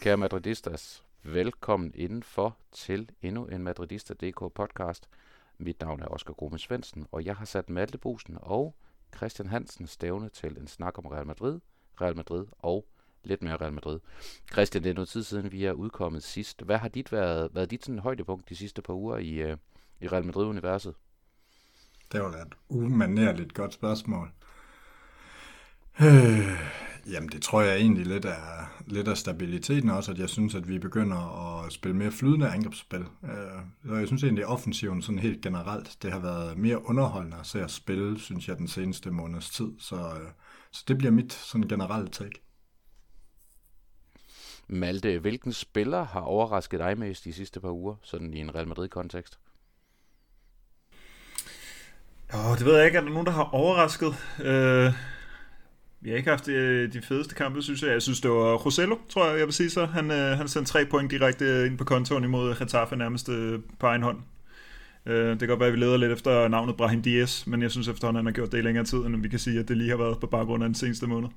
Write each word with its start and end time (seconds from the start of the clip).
Kære 0.00 0.16
Madridistas, 0.16 1.04
velkommen 1.22 1.92
indenfor 1.94 2.56
til 2.72 3.10
endnu 3.22 3.46
en 3.46 3.62
Madridista.dk 3.62 4.54
podcast. 4.54 5.08
Mit 5.58 5.80
navn 5.80 6.02
er 6.02 6.06
Oskar 6.06 6.32
Grumme 6.32 6.58
Svendsen, 6.58 7.06
og 7.12 7.24
jeg 7.24 7.36
har 7.36 7.44
sat 7.44 7.70
Malte 7.70 7.98
Busen 7.98 8.38
og 8.40 8.74
Christian 9.16 9.48
Hansen 9.48 9.86
stævne 9.86 10.28
til 10.28 10.56
en 10.58 10.66
snak 10.66 10.98
om 10.98 11.06
Real 11.06 11.26
Madrid, 11.26 11.60
Real 12.00 12.16
Madrid 12.16 12.46
og 12.58 12.86
lidt 13.24 13.42
mere 13.42 13.56
Real 13.56 13.72
Madrid. 13.72 14.00
Christian, 14.52 14.84
det 14.84 14.90
er 14.90 14.94
noget 14.94 15.08
tid 15.08 15.22
siden, 15.22 15.52
vi 15.52 15.64
er 15.64 15.72
udkommet 15.72 16.22
sidst. 16.22 16.62
Hvad 16.62 16.78
har 16.78 16.88
dit 16.88 17.12
været, 17.12 17.54
været 17.54 17.70
dit 17.70 17.84
sådan 17.84 17.98
højdepunkt 17.98 18.48
de 18.48 18.56
sidste 18.56 18.82
par 18.82 18.94
uger 18.94 19.16
i, 19.16 19.34
øh, 19.34 19.56
i 20.00 20.08
Real 20.08 20.24
Madrid-universet? 20.24 20.94
Det 22.12 22.22
var 22.22 22.30
da 22.30 22.38
et 22.38 22.54
umanerligt 22.68 23.54
godt 23.54 23.74
spørgsmål. 23.74 24.30
Øh, 26.00 26.60
jamen, 27.06 27.28
det 27.28 27.42
tror 27.42 27.60
jeg 27.60 27.76
egentlig 27.76 28.06
lidt 28.06 28.24
er, 28.24 28.82
lidt 28.86 29.08
af 29.08 29.16
stabiliteten 29.16 29.90
også, 29.90 30.12
at 30.12 30.18
jeg 30.18 30.28
synes, 30.28 30.54
at 30.54 30.68
vi 30.68 30.78
begynder 30.78 31.62
at 31.64 31.72
spille 31.72 31.96
mere 31.96 32.10
flydende 32.10 32.48
angrebsspil. 32.48 33.04
Øh, 33.24 33.90
og 33.90 33.98
jeg 33.98 34.06
synes 34.06 34.22
egentlig, 34.22 34.44
at 34.44 34.50
offensiven 34.50 35.02
sådan 35.02 35.18
helt 35.18 35.42
generelt, 35.42 35.96
det 36.02 36.12
har 36.12 36.18
været 36.18 36.58
mere 36.58 36.84
underholdende 36.84 37.36
at 37.36 37.46
se 37.46 37.62
at 37.62 37.70
spille, 37.70 38.20
synes 38.20 38.48
jeg, 38.48 38.58
den 38.58 38.68
seneste 38.68 39.10
måneds 39.10 39.50
tid. 39.50 39.72
Så, 39.78 39.96
øh, 39.96 40.30
så 40.70 40.84
det 40.88 40.98
bliver 40.98 41.12
mit 41.12 41.32
sådan 41.32 41.68
generelle 41.68 42.08
take. 42.08 42.42
Malte, 44.68 45.18
hvilken 45.18 45.52
spiller 45.52 46.04
har 46.04 46.20
overrasket 46.20 46.80
dig 46.80 46.98
mest 46.98 47.24
de 47.24 47.32
sidste 47.32 47.60
par 47.60 47.70
uger, 47.70 47.96
sådan 48.02 48.34
i 48.34 48.38
en 48.38 48.54
Real 48.54 48.68
Madrid-kontekst? 48.68 49.38
Oh, 52.34 52.58
det 52.58 52.66
ved 52.66 52.76
jeg 52.76 52.86
ikke. 52.86 52.98
Er 52.98 53.02
der 53.02 53.10
nogen, 53.10 53.26
der 53.26 53.32
har 53.32 53.54
overrasket? 53.54 54.08
Uh, 54.38 54.94
vi 56.00 56.10
har 56.10 56.16
ikke 56.16 56.30
haft 56.30 56.46
de, 56.46 56.86
de 56.86 57.02
fedeste 57.02 57.34
kampe, 57.34 57.62
synes 57.62 57.82
jeg. 57.82 57.90
Jeg 57.90 58.02
synes, 58.02 58.20
det 58.20 58.30
var 58.30 58.54
Rosello, 58.54 58.96
tror 59.08 59.28
jeg, 59.28 59.38
jeg 59.38 59.46
vil 59.46 59.54
sige 59.54 59.70
så. 59.70 59.86
Han, 59.86 60.10
uh, 60.10 60.16
han 60.16 60.48
sendte 60.48 60.72
tre 60.72 60.86
point 60.86 61.10
direkte 61.10 61.66
ind 61.66 61.78
på 61.78 61.84
kontoen 61.84 62.24
imod 62.24 62.54
Getafe 62.58 62.96
nærmest 62.96 63.28
uh, 63.28 63.60
på 63.78 63.86
egen 63.86 64.02
hånd. 64.02 64.18
Uh, 65.06 65.12
det 65.12 65.38
kan 65.38 65.48
godt 65.48 65.60
være, 65.60 65.66
at 65.66 65.74
vi 65.74 65.78
leder 65.78 65.96
lidt 65.96 66.12
efter 66.12 66.48
navnet 66.48 66.76
Brahim 66.76 67.02
Diaz, 67.02 67.46
men 67.46 67.62
jeg 67.62 67.70
synes 67.70 67.88
efterhånden, 67.88 68.16
han 68.18 68.26
har 68.26 68.32
gjort 68.32 68.52
det 68.52 68.58
i 68.58 68.62
længere 68.62 68.84
tid, 68.84 68.98
end 68.98 69.22
vi 69.22 69.28
kan 69.28 69.38
sige, 69.38 69.60
at 69.60 69.68
det 69.68 69.76
lige 69.76 69.90
har 69.90 69.96
været 69.96 70.20
på 70.20 70.26
baggrund 70.26 70.62
af 70.62 70.68
den 70.68 70.74
seneste 70.74 71.06
måned. 71.06 71.28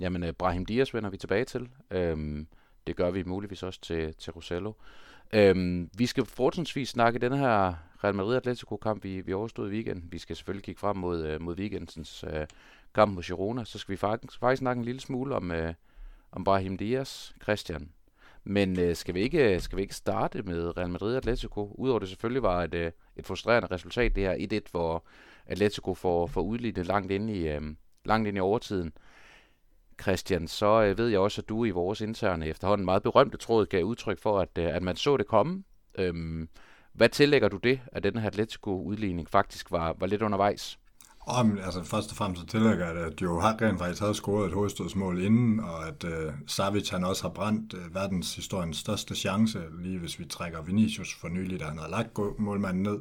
Jamen, 0.00 0.22
uh, 0.22 0.28
Brahim 0.38 0.66
Diaz 0.66 0.94
vender 0.94 1.10
vi 1.10 1.16
tilbage 1.16 1.44
til. 1.44 1.68
Øhm, 1.90 2.46
det 2.86 2.96
gør 2.96 3.10
vi 3.10 3.22
muligvis 3.22 3.62
også 3.62 3.80
til, 3.80 4.14
til 4.14 4.32
Rosello. 4.32 4.72
Øhm, 5.32 5.90
vi 5.98 6.06
skal 6.06 6.24
fortsatvis 6.24 6.88
snakke 6.88 7.18
den 7.18 7.32
her 7.32 7.74
Real 8.04 8.14
Madrid-Atletico-kamp, 8.14 9.04
vi, 9.04 9.20
vi 9.20 9.32
overstod 9.32 9.70
i 9.70 9.72
weekenden. 9.72 10.12
Vi 10.12 10.18
skal 10.18 10.36
selvfølgelig 10.36 10.64
kigge 10.64 10.78
frem 10.78 10.96
mod, 10.96 11.26
øh, 11.26 11.40
mod 11.40 11.56
weekendens 11.56 12.24
øh, 12.32 12.46
kamp 12.94 13.14
mod 13.14 13.22
Girona. 13.22 13.64
Så 13.64 13.78
skal 13.78 13.92
vi 13.92 13.96
faktisk, 13.96 14.40
faktisk 14.40 14.58
snakke 14.58 14.78
en 14.78 14.84
lille 14.84 15.00
smule 15.00 15.34
om, 15.34 15.50
øh, 15.50 15.74
om 16.32 16.44
Brahim 16.44 16.76
Diaz, 16.76 17.32
Christian. 17.42 17.88
Men 18.44 18.80
øh, 18.80 18.96
skal, 18.96 19.14
vi 19.14 19.20
ikke, 19.20 19.60
skal 19.60 19.76
vi 19.76 19.82
ikke 19.82 19.94
starte 19.94 20.42
med 20.42 20.76
Real 20.76 20.90
Madrid-Atletico? 20.90 21.74
Udover 21.78 21.98
det 21.98 22.08
selvfølgelig 22.08 22.42
var 22.42 22.62
et, 22.62 22.74
øh, 22.74 22.92
et 23.16 23.26
frustrerende 23.26 23.68
resultat, 23.70 24.16
det 24.16 24.22
her 24.22 24.60
1-1, 24.66 24.70
hvor 24.70 25.04
Atletico 25.46 25.94
får, 25.94 26.26
får 26.26 26.40
udlignet 26.40 26.86
langt 26.86 27.12
ind 27.12 27.30
i, 27.30 27.48
øh, 27.48 27.62
langt 28.04 28.28
ind 28.28 28.36
i 28.36 28.40
overtiden. 28.40 28.92
Christian, 30.02 30.48
så 30.48 30.82
øh, 30.82 30.98
ved 30.98 31.08
jeg 31.08 31.20
også, 31.20 31.40
at 31.40 31.48
du 31.48 31.64
i 31.64 31.70
vores 31.70 32.00
interne 32.00 32.46
efterhånden 32.46 32.84
meget 32.84 33.02
berømte 33.02 33.36
tråd 33.36 33.66
gav 33.66 33.84
udtryk 33.84 34.22
for, 34.22 34.40
at, 34.40 34.58
øh, 34.58 34.76
at 34.76 34.82
man 34.82 34.96
så 34.96 35.16
det 35.16 35.26
komme. 35.26 35.64
Øhm, 35.98 36.48
hvad 36.92 37.08
tillægger 37.08 37.48
du 37.48 37.56
det, 37.56 37.80
at 37.86 38.02
den 38.02 38.18
her 38.18 38.26
Atletico-udligning 38.26 39.28
faktisk 39.28 39.70
var, 39.70 39.94
var 39.98 40.06
lidt 40.06 40.22
undervejs? 40.22 40.78
Om, 41.26 41.58
altså 41.64 41.82
først 41.82 42.10
og 42.10 42.16
fremmest 42.16 42.40
så 42.40 42.46
tillægger 42.46 42.86
jeg, 42.86 42.96
at 42.96 43.22
jo 43.22 43.40
har 43.40 43.62
rent 43.62 43.78
faktisk 43.78 44.00
havde 44.00 44.14
scoret 44.14 44.46
et 44.46 44.52
hovedstødsmål 44.52 45.22
inden, 45.22 45.60
og 45.60 45.88
at 45.88 46.04
øh, 46.04 46.32
Savic 46.46 46.88
han 46.90 47.04
også 47.04 47.22
har 47.22 47.30
brændt 47.30 47.74
øh, 47.74 47.94
verdenshistoriens 47.94 48.76
største 48.76 49.14
chance, 49.14 49.60
lige 49.82 49.98
hvis 49.98 50.18
vi 50.18 50.24
trækker 50.24 50.62
Vinicius 50.62 51.14
for 51.14 51.28
nylig, 51.28 51.60
der 51.60 51.66
han 51.66 51.78
havde 51.78 51.90
lagt 51.90 52.18
målmanden 52.38 52.82
ned 52.82 52.98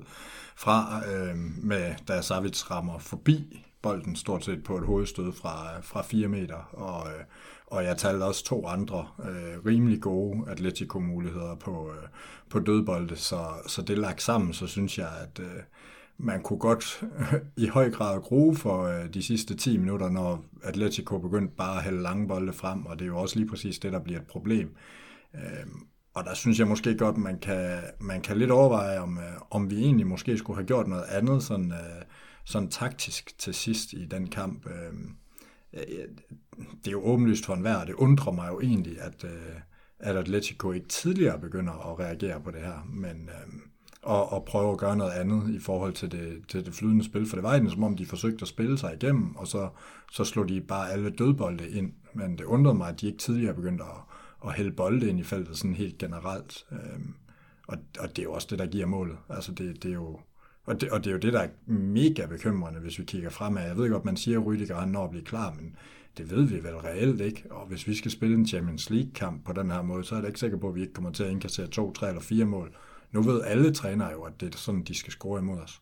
fra, 0.55 1.01
øh, 1.11 1.35
med, 1.63 1.95
da 2.07 2.21
Savic 2.21 2.71
rammer 2.71 2.99
forbi 2.99 3.65
bolden 3.81 4.15
stort 4.15 4.45
set 4.45 4.63
på 4.63 4.77
et 4.77 4.85
hovedstød 4.85 5.31
fra, 5.33 5.81
fra 5.81 6.01
4 6.01 6.27
meter, 6.27 6.55
og, 6.73 7.07
øh, 7.07 7.23
og 7.67 7.83
jeg 7.83 7.97
talte 7.97 8.23
også 8.23 8.45
to 8.45 8.67
andre 8.67 9.07
øh, 9.19 9.65
rimelig 9.65 10.01
gode 10.01 10.43
Atletico-muligheder 10.47 11.55
på, 11.55 11.89
øh, 11.89 12.07
på 12.49 12.59
dødbolde, 12.59 13.15
så, 13.15 13.39
så 13.67 13.81
det 13.81 13.97
lagt 13.97 14.21
sammen, 14.21 14.53
så 14.53 14.67
synes 14.67 14.97
jeg, 14.97 15.09
at 15.21 15.39
øh, 15.39 15.61
man 16.17 16.41
kunne 16.41 16.59
godt 16.59 17.03
i 17.57 17.67
høj 17.67 17.91
grad 17.91 18.21
grue 18.21 18.55
for 18.55 18.83
øh, 18.83 19.13
de 19.13 19.23
sidste 19.23 19.55
10 19.55 19.77
minutter, 19.77 20.09
når 20.09 20.45
Atletico 20.63 21.17
begyndte 21.17 21.55
bare 21.55 21.77
at 21.77 21.83
hælde 21.83 22.01
lange 22.01 22.27
bolde 22.27 22.53
frem, 22.53 22.85
og 22.85 22.99
det 22.99 23.05
er 23.05 23.09
jo 23.09 23.17
også 23.17 23.39
lige 23.39 23.49
præcis 23.49 23.79
det, 23.79 23.93
der 23.93 23.99
bliver 23.99 24.19
et 24.19 24.27
problem. 24.27 24.75
Øh, 25.35 25.65
og 26.13 26.23
der 26.23 26.33
synes 26.33 26.59
jeg 26.59 26.67
måske 26.67 26.97
godt, 26.97 27.17
man 27.17 27.39
kan, 27.39 27.79
man 27.99 28.21
kan 28.21 28.37
lidt 28.37 28.51
overveje, 28.51 28.99
om, 28.99 29.17
øh, 29.17 29.33
om 29.49 29.69
vi 29.69 29.79
egentlig 29.79 30.07
måske 30.07 30.37
skulle 30.37 30.57
have 30.57 30.67
gjort 30.67 30.87
noget 30.87 31.03
andet, 31.03 31.43
sådan, 31.43 31.71
øh, 31.71 32.01
sådan 32.45 32.69
taktisk 32.69 33.39
til 33.39 33.53
sidst 33.53 33.93
i 33.93 34.05
den 34.05 34.27
kamp. 34.27 34.67
Øh, 34.67 34.93
det 36.53 36.87
er 36.87 36.91
jo 36.91 37.03
åbenlyst 37.03 37.45
for 37.45 37.53
enhver, 37.53 37.75
og 37.75 37.87
det 37.87 37.93
undrer 37.93 38.31
mig 38.31 38.49
jo 38.49 38.59
egentlig, 38.59 39.01
at, 39.01 39.23
øh, 39.23 39.55
at 39.99 40.15
Atletico 40.15 40.71
ikke 40.71 40.87
tidligere 40.87 41.39
begynder 41.39 41.91
at 41.91 41.99
reagere 41.99 42.41
på 42.41 42.51
det 42.51 42.61
her, 42.61 42.87
men 42.89 43.29
øh, 43.29 43.61
og, 44.01 44.31
og 44.31 44.45
prøve 44.45 44.71
at 44.71 44.77
gøre 44.77 44.97
noget 44.97 45.11
andet 45.11 45.55
i 45.55 45.59
forhold 45.59 45.93
til 45.93 46.11
det, 46.11 46.41
til 46.47 46.65
det 46.65 46.73
flydende 46.73 47.05
spil, 47.05 47.25
for 47.25 47.35
det 47.35 47.43
var 47.43 47.51
egentlig 47.51 47.71
som 47.71 47.83
om, 47.83 47.97
de 47.97 48.05
forsøgte 48.05 48.41
at 48.41 48.47
spille 48.47 48.77
sig 48.77 48.93
igennem, 48.93 49.35
og 49.35 49.47
så, 49.47 49.69
så 50.11 50.23
slog 50.23 50.49
de 50.49 50.61
bare 50.61 50.91
alle 50.91 51.09
dødbolde 51.09 51.69
ind, 51.69 51.93
men 52.13 52.37
det 52.37 52.43
undrede 52.43 52.77
mig, 52.77 52.89
at 52.89 53.01
de 53.01 53.07
ikke 53.07 53.19
tidligere 53.19 53.53
begyndte 53.53 53.83
at, 53.83 54.17
at 54.45 54.53
hælde 54.53 54.71
bolde 54.71 55.09
ind 55.09 55.19
i 55.19 55.23
feltet 55.23 55.57
sådan 55.57 55.75
helt 55.75 55.97
generelt, 55.97 56.65
øh, 56.71 56.99
og, 57.67 57.77
og 57.99 58.09
det 58.09 58.19
er 58.19 58.23
jo 58.23 58.33
også 58.33 58.47
det, 58.49 58.59
der 58.59 58.65
giver 58.65 58.85
målet. 58.85 59.17
Altså 59.29 59.51
det, 59.51 59.83
det 59.83 59.89
er 59.91 59.95
jo 59.95 60.19
og 60.65 60.81
det, 60.81 60.89
og 60.89 61.03
det 61.03 61.07
er 61.07 61.11
jo 61.11 61.19
det, 61.19 61.33
der 61.33 61.39
er 61.39 61.47
mega 61.71 62.25
bekymrende, 62.25 62.79
hvis 62.79 62.99
vi 62.99 63.03
kigger 63.03 63.29
fremad. 63.29 63.67
Jeg 63.67 63.77
ved 63.77 63.89
godt, 63.89 64.05
man 64.05 64.17
siger, 64.17 64.39
at 64.39 64.45
Rydiger 64.45 64.79
han 64.79 64.89
når 64.89 65.03
at 65.03 65.09
blive 65.09 65.25
klar, 65.25 65.53
men 65.53 65.75
det 66.17 66.31
ved 66.31 66.43
vi 66.43 66.63
vel 66.63 66.75
reelt 66.75 67.21
ikke. 67.21 67.43
Og 67.49 67.67
hvis 67.67 67.87
vi 67.87 67.95
skal 67.95 68.11
spille 68.11 68.35
en 68.35 68.47
Champions 68.47 68.89
League-kamp 68.89 69.45
på 69.45 69.53
den 69.53 69.71
her 69.71 69.81
måde, 69.81 70.03
så 70.03 70.15
er 70.15 70.21
det 70.21 70.27
ikke 70.27 70.39
sikker 70.39 70.57
på, 70.57 70.69
at 70.69 70.75
vi 70.75 70.81
ikke 70.81 70.93
kommer 70.93 71.11
til 71.11 71.23
at 71.23 71.31
indkassere 71.31 71.67
to, 71.67 71.93
tre 71.93 72.07
eller 72.07 72.21
fire 72.21 72.45
mål. 72.45 72.75
Nu 73.11 73.21
ved 73.21 73.41
alle 73.43 73.73
trænere 73.73 74.11
jo, 74.11 74.21
at 74.21 74.41
det 74.41 74.53
er 74.53 74.57
sådan, 74.57 74.83
de 74.83 74.95
skal 74.95 75.13
score 75.13 75.39
imod 75.39 75.59
os. 75.59 75.81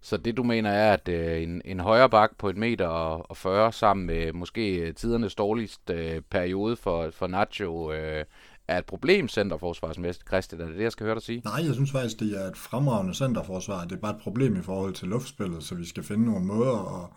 Så 0.00 0.16
det 0.16 0.36
du 0.36 0.42
mener 0.42 0.70
er, 0.70 0.92
at 0.92 1.08
øh, 1.08 1.42
en, 1.42 1.62
en 1.64 1.80
højre 1.80 2.10
bak 2.10 2.30
på 2.38 2.48
et 2.48 2.56
meter 2.56 2.86
og, 2.86 3.30
og 3.30 3.36
40 3.36 3.72
sammen 3.72 4.06
med 4.06 4.32
måske 4.32 4.92
tidernes 4.92 5.34
dårligste 5.34 5.94
øh, 5.94 6.22
periode 6.30 6.76
for, 6.76 7.10
for 7.10 7.26
Nacho 7.26 7.92
øh, 7.92 8.24
er 8.68 8.78
et 8.78 8.84
problem, 8.84 9.28
centerforsvarsmæssigt, 9.28 10.26
Christian? 10.26 10.60
Er 10.60 10.66
det 10.66 10.76
det, 10.76 10.82
jeg 10.82 10.92
skal 10.92 11.04
høre 11.04 11.14
dig 11.14 11.22
sige? 11.22 11.42
Nej, 11.44 11.64
jeg 11.66 11.74
synes 11.74 11.92
faktisk, 11.92 12.20
det 12.20 12.40
er 12.40 12.50
et 12.50 12.56
fremragende 12.56 13.14
centerforsvar. 13.14 13.84
Det 13.84 13.92
er 13.92 14.00
bare 14.00 14.16
et 14.16 14.22
problem 14.22 14.56
i 14.56 14.62
forhold 14.62 14.94
til 14.94 15.08
luftspillet, 15.08 15.62
så 15.62 15.74
vi 15.74 15.84
skal 15.84 16.02
finde 16.02 16.24
nogle 16.24 16.46
måder 16.46 17.02
at, 17.04 17.10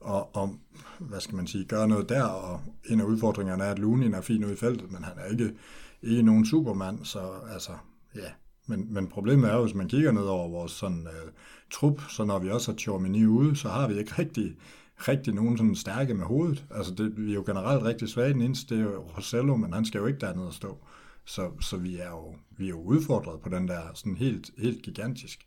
og, 0.00 0.36
og 0.36 0.54
hvad 0.98 1.20
skal 1.20 1.36
man 1.36 1.46
sige, 1.46 1.64
gøre 1.64 1.88
noget 1.88 2.08
der, 2.08 2.22
og 2.22 2.60
en 2.90 3.00
af 3.00 3.04
udfordringerne 3.04 3.64
er, 3.64 3.70
at 3.70 3.78
Lunin 3.78 4.14
er 4.14 4.20
fin 4.20 4.44
ude 4.44 4.52
i 4.52 4.56
feltet, 4.56 4.92
men 4.92 5.04
han 5.04 5.12
er 5.18 5.30
ikke, 5.30 5.52
ikke 6.02 6.22
nogen 6.22 6.46
supermand, 6.46 7.04
så 7.04 7.20
altså, 7.52 7.72
ja. 8.14 8.28
Men, 8.68 8.94
men 8.94 9.08
problemet 9.08 9.50
er 9.50 9.54
jo, 9.54 9.62
hvis 9.62 9.74
man 9.74 9.88
kigger 9.88 10.12
ned 10.12 10.22
over 10.22 10.48
vores 10.48 10.72
sådan, 10.72 11.06
uh, 11.06 11.30
trup, 11.70 12.00
så 12.08 12.24
når 12.24 12.38
vi 12.38 12.50
også 12.50 12.72
har 12.72 12.78
Chormini 12.78 13.26
ude, 13.26 13.56
så 13.56 13.68
har 13.68 13.88
vi 13.88 13.98
ikke 13.98 14.12
rigtig 14.18 14.56
rigtig 14.98 15.34
nogen 15.34 15.58
sådan 15.58 15.74
stærke 15.74 16.14
med 16.14 16.24
hovedet. 16.24 16.64
Altså, 16.70 16.94
det, 16.94 17.26
vi 17.26 17.30
er 17.30 17.34
jo 17.34 17.42
generelt 17.46 17.82
rigtig 17.82 18.08
svage 18.08 18.32
den 18.32 18.42
eneste, 18.42 18.74
det 18.74 18.80
er 18.80 18.84
jo 18.84 19.10
Rosello, 19.16 19.56
men 19.56 19.72
han 19.72 19.84
skal 19.84 19.98
jo 19.98 20.06
ikke 20.06 20.18
dernede 20.18 20.46
at 20.46 20.54
stå. 20.54 20.78
Så, 21.24 21.50
så 21.60 21.76
vi, 21.76 21.96
er 21.96 22.10
jo, 22.10 22.34
vi 22.50 22.64
er 22.64 22.68
jo 22.68 22.80
udfordret 22.80 23.40
på 23.40 23.48
den 23.48 23.68
der 23.68 23.80
sådan 23.94 24.16
helt, 24.16 24.50
helt 24.58 24.82
gigantisk. 24.82 25.46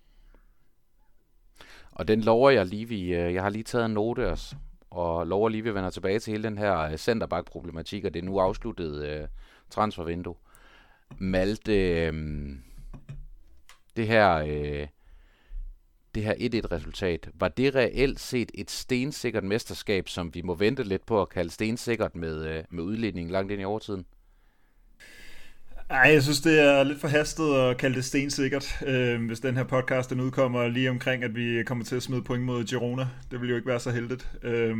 Og 1.91 2.07
den 2.07 2.21
lover 2.21 2.49
jeg 2.49 2.65
lige, 2.65 2.87
vi, 2.87 3.01
øh, 3.01 3.33
jeg 3.33 3.43
har 3.43 3.49
lige 3.49 3.63
taget 3.63 3.85
en 3.85 3.91
note 3.91 4.31
også, 4.31 4.55
og 4.89 5.27
lover 5.27 5.49
lige, 5.49 5.63
vi 5.63 5.73
vender 5.73 5.89
tilbage 5.89 6.19
til 6.19 6.31
hele 6.31 6.43
den 6.43 6.57
her 6.57 6.79
øh, 6.79 6.97
centerback-problematik, 6.97 8.05
og 8.05 8.13
det 8.13 8.19
er 8.19 8.25
nu 8.25 8.39
afsluttet 8.39 9.05
øh, 9.05 9.27
transfervindue. 9.69 10.35
Malte, 11.17 12.05
øh, 12.05 12.13
det 13.95 14.07
her... 14.07 14.35
øh, 14.35 14.87
det 16.15 16.23
her 16.23 16.33
1-1-resultat, 16.33 17.29
var 17.33 17.47
det 17.47 17.75
reelt 17.75 18.19
set 18.19 18.51
et 18.53 18.71
stensikkert 18.71 19.43
mesterskab, 19.43 20.09
som 20.09 20.33
vi 20.33 20.41
må 20.41 20.55
vente 20.55 20.83
lidt 20.83 21.05
på 21.05 21.21
at 21.21 21.29
kalde 21.29 21.49
stensikkert 21.49 22.15
med, 22.15 22.45
øh, 22.45 22.63
med 22.69 22.83
udledningen 22.83 23.31
langt 23.31 23.51
ind 23.51 23.61
i 23.61 23.65
overtiden? 23.65 24.05
Ej, 25.89 26.11
jeg 26.13 26.23
synes, 26.23 26.41
det 26.41 26.59
er 26.59 26.83
lidt 26.83 27.01
for 27.01 27.07
hastet 27.07 27.55
at 27.55 27.77
kalde 27.77 27.95
det 27.95 28.05
stensikkert, 28.05 28.83
øh, 28.85 29.25
hvis 29.25 29.39
den 29.39 29.57
her 29.57 29.63
podcast 29.63 30.09
den 30.09 30.19
udkommer 30.19 30.67
lige 30.67 30.89
omkring, 30.89 31.23
at 31.23 31.35
vi 31.35 31.63
kommer 31.63 31.85
til 31.85 31.95
at 31.95 32.03
smide 32.03 32.21
point 32.21 32.43
mod 32.43 32.63
Girona. 32.63 33.07
Det 33.31 33.41
vil 33.41 33.49
jo 33.49 33.55
ikke 33.55 33.67
være 33.67 33.79
så 33.79 33.91
heldigt. 33.91 34.29
Øh, 34.43 34.77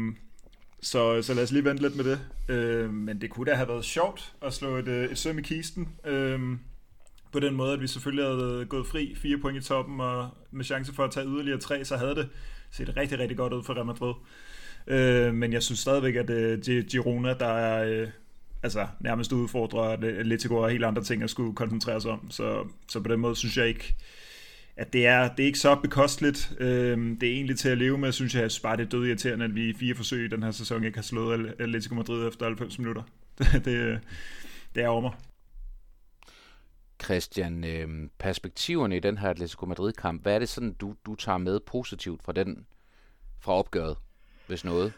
så, 0.81 1.21
så 1.21 1.33
lad 1.33 1.43
os 1.43 1.51
lige 1.51 1.65
vente 1.65 1.81
lidt 1.81 1.95
med 1.95 2.03
det. 2.03 2.19
Øh, 2.49 2.93
men 2.93 3.21
det 3.21 3.29
kunne 3.29 3.51
da 3.51 3.55
have 3.55 3.67
været 3.67 3.85
sjovt 3.85 4.33
at 4.41 4.53
slå 4.53 4.77
et, 4.77 4.87
øh, 4.87 5.11
et 5.11 5.17
søm 5.17 5.39
i 5.39 5.41
kisten. 5.41 5.89
Øh, 6.05 6.39
på 7.31 7.39
den 7.39 7.55
måde, 7.55 7.73
at 7.73 7.81
vi 7.81 7.87
selvfølgelig 7.87 8.25
havde 8.25 8.65
gået 8.69 8.87
fri, 8.87 9.15
fire 9.15 9.37
point 9.37 9.63
i 9.63 9.67
toppen, 9.67 10.01
og 10.01 10.29
med 10.51 10.65
chance 10.65 10.93
for 10.93 11.03
at 11.03 11.11
tage 11.11 11.27
yderligere 11.27 11.59
tre, 11.59 11.85
så 11.85 11.97
havde 11.97 12.15
det 12.15 12.29
set 12.71 12.97
rigtig, 12.97 13.19
rigtig 13.19 13.37
godt 13.37 13.53
ud 13.53 13.63
for 13.63 13.73
Real 13.73 13.85
Madrid. 13.85 14.13
Øh, 14.87 15.33
men 15.33 15.53
jeg 15.53 15.63
synes 15.63 15.79
stadigvæk, 15.79 16.15
at 16.15 16.29
øh, 16.29 16.85
Girona, 16.85 17.33
der 17.33 17.47
er 17.47 17.83
øh, 17.83 18.07
altså, 18.63 18.87
nærmest 18.99 19.31
udfordrer 19.31 19.81
Atletico 20.19 20.55
og 20.55 20.69
helt 20.69 20.85
andre 20.85 21.03
ting 21.03 21.23
at 21.23 21.29
skulle 21.29 21.55
koncentrere 21.55 22.01
sig 22.01 22.11
om. 22.11 22.31
Så, 22.31 22.67
så 22.87 22.99
på 22.99 23.11
den 23.11 23.19
måde 23.19 23.35
synes 23.35 23.57
jeg 23.57 23.67
ikke, 23.67 23.95
at 24.77 24.93
det 24.93 25.07
er, 25.07 25.29
det 25.35 25.43
er 25.43 25.47
ikke 25.47 25.59
så 25.59 25.75
bekosteligt. 25.75 26.51
Øh, 26.59 26.97
det 27.21 27.29
er 27.29 27.33
egentlig 27.33 27.57
til 27.57 27.69
at 27.69 27.77
leve 27.77 27.97
med, 27.97 28.11
synes 28.11 28.35
jeg. 28.35 28.41
Jeg 28.41 28.51
synes 28.51 28.61
bare, 28.61 28.77
det 28.77 28.85
er 28.85 28.89
død 28.89 29.07
irriterende, 29.07 29.45
at 29.45 29.55
vi 29.55 29.69
i 29.69 29.73
fire 29.73 29.95
forsøg 29.95 30.25
i 30.25 30.27
den 30.27 30.43
her 30.43 30.51
sæson 30.51 30.83
ikke 30.83 30.97
har 30.97 31.03
slået 31.03 31.55
Atletico 31.59 31.95
Madrid 31.95 32.27
efter 32.27 32.45
90 32.45 32.79
minutter. 32.79 33.03
Det, 33.37 33.65
det, 33.65 33.71
øh, 33.71 33.97
det 34.75 34.83
er 34.83 34.87
over 34.87 35.01
mig. 35.01 35.11
Christian, 37.03 37.63
øh, 37.63 38.09
perspektiverne 38.19 38.97
i 38.97 38.99
den 38.99 39.17
her 39.17 39.29
Atletico 39.29 39.65
Madrid-kamp, 39.65 40.21
hvad 40.21 40.35
er 40.35 40.39
det 40.39 40.49
sådan, 40.49 40.73
du, 40.73 40.95
du 41.05 41.15
tager 41.15 41.37
med 41.37 41.59
positivt 41.59 42.23
fra 42.23 42.31
den, 42.31 42.65
fra 43.39 43.53
opgøret, 43.53 43.97
hvis 44.47 44.65
noget? 44.65 44.93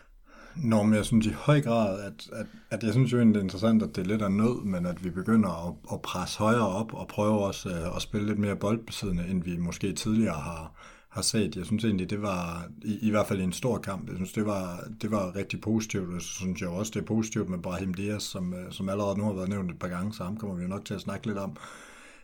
Nå, 0.56 0.84
men 0.84 0.94
jeg 0.94 1.06
synes 1.06 1.26
i 1.26 1.32
høj 1.32 1.62
grad, 1.62 2.02
at, 2.04 2.30
at, 2.34 2.46
at 2.70 2.84
jeg 2.84 2.94
synes 2.94 3.14
jo 3.14 3.18
egentlig, 3.18 3.34
det 3.34 3.40
er 3.40 3.44
interessant, 3.44 3.84
at 3.84 3.96
det 3.96 4.02
er 4.02 4.06
lidt 4.06 4.22
af 4.22 4.32
nød, 4.32 4.64
men 4.64 4.86
at 4.86 5.04
vi 5.04 5.10
begynder 5.10 5.68
at, 5.68 5.74
at 5.94 6.02
presse 6.02 6.40
højere 6.40 6.68
op 6.68 6.94
og 6.94 7.08
prøve 7.08 7.40
også 7.40 7.70
uh, 7.70 7.96
at 7.96 8.02
spille 8.02 8.28
lidt 8.28 8.40
mere 8.40 8.56
boldbesiddende, 8.56 9.28
end 9.28 9.44
vi 9.44 9.58
måske 9.58 9.94
tidligere 9.94 10.42
har, 10.42 10.74
har 11.10 11.22
set. 11.22 11.56
Jeg 11.56 11.66
synes 11.66 11.84
egentlig, 11.84 12.10
det 12.10 12.22
var, 12.22 12.66
i, 12.84 12.98
i 13.02 13.10
hvert 13.10 13.28
fald 13.28 13.42
en 13.42 13.54
stor 13.54 13.78
kamp, 13.78 14.08
jeg 14.08 14.16
synes, 14.16 14.34
det 14.34 14.46
var, 14.46 14.84
det 15.02 15.12
var 15.12 15.36
rigtig 15.36 15.62
positivt, 15.62 16.14
og 16.16 16.22
så 16.22 16.28
synes 16.28 16.62
jeg 16.62 16.70
også, 16.70 16.92
det 16.96 17.02
er 17.02 17.06
positivt 17.06 17.50
med 17.50 17.60
Brahim 17.60 17.94
Diaz, 17.94 18.24
som, 18.24 18.54
øh, 18.54 18.72
som 18.72 18.90
allerede 18.90 19.18
nu 19.18 19.26
har 19.26 19.34
været 19.34 19.50
nævnt 19.50 19.72
et 19.72 19.80
par 19.80 19.88
gange, 19.88 20.14
så 20.14 20.24
ham 20.24 20.38
kommer 20.38 20.56
vi 20.56 20.62
jo 20.62 20.68
nok 20.68 20.86
til 20.86 20.94
at 20.94 21.02
snakke 21.02 21.28
lidt 21.28 21.38
om. 21.38 21.58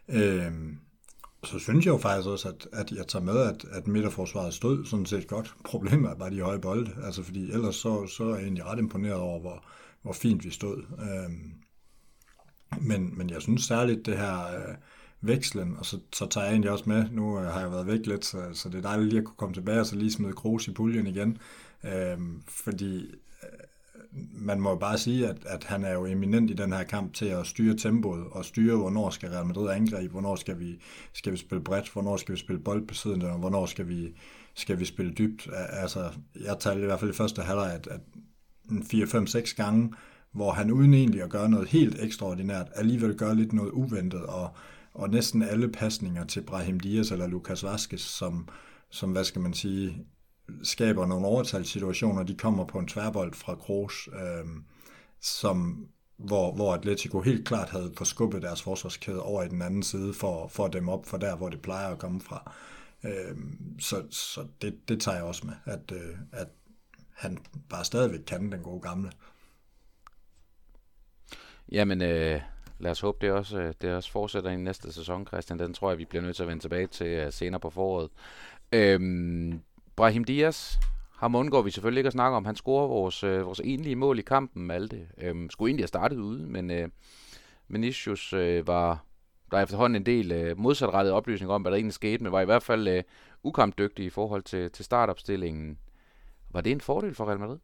Øhm, 0.10 0.80
så 1.44 1.60
synes 1.60 1.86
jeg 1.86 1.92
jo 1.92 1.98
faktisk 1.98 2.28
også, 2.28 2.50
at, 2.50 2.68
at 2.74 2.92
jeg 2.92 3.08
tager 3.08 3.26
med, 3.26 3.38
at, 3.38 3.66
at 3.72 3.88
midterforsvaret 3.88 4.54
stod 4.54 4.86
sådan 4.86 5.06
set 5.06 5.28
godt. 5.28 5.56
Problemet 5.72 6.12
er 6.12 6.16
bare 6.16 6.30
de 6.30 6.42
høje 6.42 6.60
bolde, 6.60 6.92
altså 7.04 7.24
fordi 7.24 7.52
ellers 7.52 7.76
så, 7.76 8.08
så 8.08 8.24
er 8.24 8.36
jeg 8.36 8.44
egentlig 8.44 8.66
ret 8.66 8.80
imponeret 8.80 9.20
over, 9.20 9.40
hvor, 9.40 9.64
hvor 10.02 10.14
fint 10.14 10.46
vi 10.46 10.50
stod. 10.50 10.84
Øhm, 11.00 11.54
men, 12.82 13.18
men 13.18 13.30
jeg 13.30 13.42
synes 13.42 13.64
særligt 13.64 14.06
det 14.06 14.18
her 14.18 14.46
øh, 14.46 14.76
vekslen, 15.22 15.76
og 15.78 15.86
så, 15.86 16.00
så 16.14 16.28
tager 16.28 16.46
jeg 16.46 16.52
egentlig 16.52 16.72
også 16.72 16.84
med, 16.88 17.06
nu 17.12 17.40
øh, 17.40 17.46
har 17.46 17.60
jeg 17.60 17.72
været 17.72 17.88
væk 17.88 18.06
lidt, 18.06 18.26
så, 18.26 18.50
så 18.54 18.70
det 18.70 18.78
er 18.78 18.82
dejligt 18.82 19.10
lige 19.10 19.20
at 19.20 19.26
kunne 19.26 19.36
komme 19.38 19.54
tilbage 19.54 19.80
og 19.80 19.86
så 19.86 19.96
lige 19.96 20.12
smide 20.12 20.34
Kroos 20.34 20.68
i 20.68 20.72
puljen 20.72 21.08
igen, 21.08 21.38
øhm, 21.84 22.44
fordi 22.48 23.16
man 24.32 24.62
må 24.62 24.70
jo 24.70 24.76
bare 24.76 24.98
sige, 24.98 25.28
at, 25.28 25.38
at 25.46 25.64
han 25.64 25.84
er 25.84 25.94
jo 25.94 26.06
eminent 26.06 26.52
i 26.52 26.54
den 26.54 26.74
her 26.74 26.84
kamp 26.84 27.14
til 27.14 27.26
at 27.26 27.48
styre 27.48 27.78
tempoet 27.78 28.26
og 28.32 28.46
styre, 28.46 28.78
hvornår 28.78 29.10
skal 29.10 29.30
Real 29.30 29.46
Madrid 29.46 29.70
angribe, 29.70 30.12
hvornår 30.12 30.36
skal 30.36 30.60
vi, 30.60 30.80
skal 31.14 31.32
vi 31.32 31.38
spille 31.38 31.64
bredt, 31.64 31.94
hvornår 31.94 32.18
skal 32.18 32.36
vi 32.36 32.40
spille 32.40 32.62
boldbesiddende, 32.62 33.30
og 33.30 33.40
hvornår 33.40 33.66
skal 33.66 33.88
vi, 33.88 34.14
skal 34.56 34.80
vi 34.80 34.86
spille 34.86 35.14
dybt. 35.14 35.48
Altså, 35.54 36.12
jeg 36.46 36.58
talte 36.60 36.82
i 36.82 36.86
hvert 36.86 37.00
fald 37.00 37.12
i 37.12 37.14
første 37.14 37.42
halvleg, 37.42 37.74
at, 37.74 37.88
at 37.88 38.02
4-5-6 38.72 39.56
gange, 39.56 39.94
hvor 40.32 40.52
han 40.52 40.72
uden 40.72 40.94
egentlig 40.94 41.24
at 41.24 41.30
gøre 41.30 41.50
noget 41.50 41.68
helt 41.68 42.04
ekstraordinært, 42.04 42.68
alligevel 42.76 43.16
gør 43.16 43.34
lidt 43.34 43.54
noget 43.54 43.72
uventet, 43.72 44.24
og, 44.24 44.50
og 44.94 45.10
næsten 45.10 45.42
alle 45.42 45.72
pasninger 45.72 46.26
til 46.26 46.42
Brahim 46.42 46.80
Diaz 46.80 47.12
eller 47.12 47.28
Lucas 47.28 47.64
Vazquez, 47.64 48.02
som, 48.02 48.48
som 48.90 49.12
hvad 49.12 49.24
skal 49.24 49.42
man 49.42 49.54
sige, 49.54 50.06
skaber 50.64 51.06
nogle 51.06 51.28
overtalssituationer, 51.28 52.24
de 52.24 52.36
kommer 52.36 52.66
på 52.66 52.80
en 52.80 52.88
tværbold 52.88 53.34
fra 53.34 53.56
Kroos, 53.56 54.10
øh, 54.14 54.46
som, 55.22 55.88
hvor, 56.18 56.56
hvor 56.56 56.74
Atletico 56.74 57.22
helt 57.22 57.48
klart 57.48 57.70
havde 57.70 57.94
forskubbet 57.98 58.42
deres 58.42 58.62
forsvarskæde 58.62 59.22
over 59.22 59.44
i 59.44 59.48
den 59.48 59.62
anden 59.62 59.84
side 59.84 60.14
for, 60.14 60.48
for 60.48 60.68
dem 60.68 60.90
op 60.90 61.06
for 61.06 61.18
der, 61.18 61.36
hvor 61.36 61.50
det 61.50 61.62
plejer 61.62 61.88
at 61.88 62.00
komme 62.00 62.22
fra. 62.22 62.54
Øh, 63.04 63.38
så 63.80 64.04
så 64.12 64.48
det, 64.62 64.90
det 64.90 65.02
tager 65.02 65.18
jeg 65.18 65.26
også 65.26 65.46
med, 65.46 65.56
at, 65.66 65.92
øh, 65.92 66.18
at 66.32 66.48
han 67.14 67.38
bare 67.70 67.86
stadigvæk 67.86 68.20
kan 68.28 68.52
den 68.52 68.62
gode 68.62 68.82
gamle. 68.82 69.12
Jamen, 71.72 72.02
øh, 72.02 72.42
lad 72.80 72.92
os 72.92 73.00
håbe, 73.00 73.18
det 73.22 73.32
også, 73.32 73.60
øh, 73.60 73.74
det 73.82 73.94
også 73.94 74.12
fortsætter 74.12 74.50
i 74.50 74.58
næste 74.58 74.94
sæson, 74.94 75.28
Christian. 75.28 75.60
Den 75.60 75.74
tror 75.74 75.90
jeg, 75.90 75.98
vi 75.98 76.06
bliver 76.06 76.22
nødt 76.22 76.36
til 76.36 76.44
at 76.44 76.50
vende 76.50 76.64
tilbage 76.64 76.88
til 76.88 77.26
uh, 77.26 77.34
senere 77.34 77.60
på 77.60 77.70
foråret. 77.70 78.10
Øhm, 78.72 79.62
Brahim 79.98 80.24
Dias, 80.24 80.80
ham 81.16 81.36
undgår 81.36 81.62
vi 81.62 81.72
selvfølgelig 81.72 82.00
ikke 82.00 82.08
at 82.08 82.14
snakke 82.14 82.38
om. 82.38 82.46
Han 82.46 82.56
scorer 82.56 82.88
vores, 82.88 83.24
øh, 83.24 83.46
vores 83.46 83.60
egentlige 83.60 83.96
mål 83.96 84.20
i 84.20 84.22
kampen, 84.22 84.68
Malte. 84.68 85.08
Øhm, 85.18 85.50
skulle 85.50 85.70
egentlig 85.70 85.84
have 85.84 85.88
startet 85.88 86.18
ude, 86.18 86.48
men 86.48 86.72
øh, 86.72 86.90
Vinicius 87.68 88.34
øh, 88.34 88.68
var 88.68 89.04
der 89.52 89.58
er 89.58 89.64
efterhånden 89.64 90.02
en 90.02 90.06
del 90.06 90.32
øh, 90.32 90.60
modsatrettede 90.60 91.16
oplysninger 91.16 91.56
om, 91.56 91.62
hvad 91.62 91.72
der 91.72 91.76
egentlig 91.76 91.94
skete, 91.94 92.24
men 92.24 92.32
var 92.32 92.42
i 92.42 92.46
hvert 92.46 92.64
fald 92.64 92.88
øh, 92.88 93.04
ukampdygtig 93.44 94.06
i 94.06 94.10
forhold 94.10 94.44
til, 94.44 94.72
til 94.72 94.86
startopstillingen. 94.86 95.78
Var 96.52 96.62
det 96.62 96.72
en 96.72 96.82
fordel 96.82 97.16
for 97.16 97.26
Real 97.26 97.40
Madrid? 97.40 97.58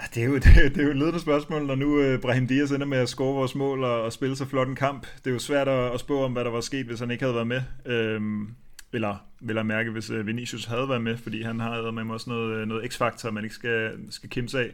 Ja, 0.00 0.04
det, 0.14 0.22
er 0.22 0.26
jo, 0.26 0.34
det, 0.44 0.74
det 0.74 0.78
er 0.78 0.84
jo 0.84 0.90
et 0.90 0.96
ledende 0.96 1.20
spørgsmål, 1.20 1.66
når 1.66 1.74
nu 1.74 2.00
øh, 2.00 2.20
Brahim 2.20 2.46
Diaz 2.46 2.70
ender 2.70 2.86
med 2.86 2.98
at 2.98 3.08
score 3.08 3.34
vores 3.34 3.54
mål 3.54 3.84
og, 3.84 4.02
og 4.02 4.12
spille 4.12 4.36
så 4.36 4.44
flot 4.44 4.68
en 4.68 4.76
kamp. 4.76 5.06
Det 5.16 5.26
er 5.26 5.34
jo 5.34 5.38
svært 5.38 5.68
at, 5.68 5.92
at 5.94 6.00
spå 6.00 6.24
om, 6.24 6.32
hvad 6.32 6.44
der 6.44 6.50
var 6.50 6.60
sket, 6.60 6.86
hvis 6.86 7.00
han 7.00 7.10
ikke 7.10 7.24
havde 7.24 7.34
været 7.34 7.46
med. 7.46 7.62
Øhm, 7.86 8.54
eller 8.92 9.26
vil 9.40 9.56
jeg 9.56 9.66
mærke, 9.66 9.90
hvis 9.90 10.10
øh, 10.10 10.26
Vinicius 10.26 10.64
havde 10.64 10.88
været 10.88 11.02
med, 11.02 11.16
fordi 11.16 11.42
han 11.42 11.60
har 11.60 11.90
med 11.90 12.14
også 12.14 12.30
noget, 12.30 12.56
øh, 12.56 12.68
noget 12.68 12.92
x-faktor, 12.92 13.30
man 13.30 13.44
ikke 13.44 13.54
skal, 13.54 13.92
skal 14.10 14.30
kæmpe 14.30 14.48
sig 14.48 14.60
af. 14.60 14.72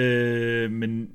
Øh, 0.00 0.70
men 0.70 1.10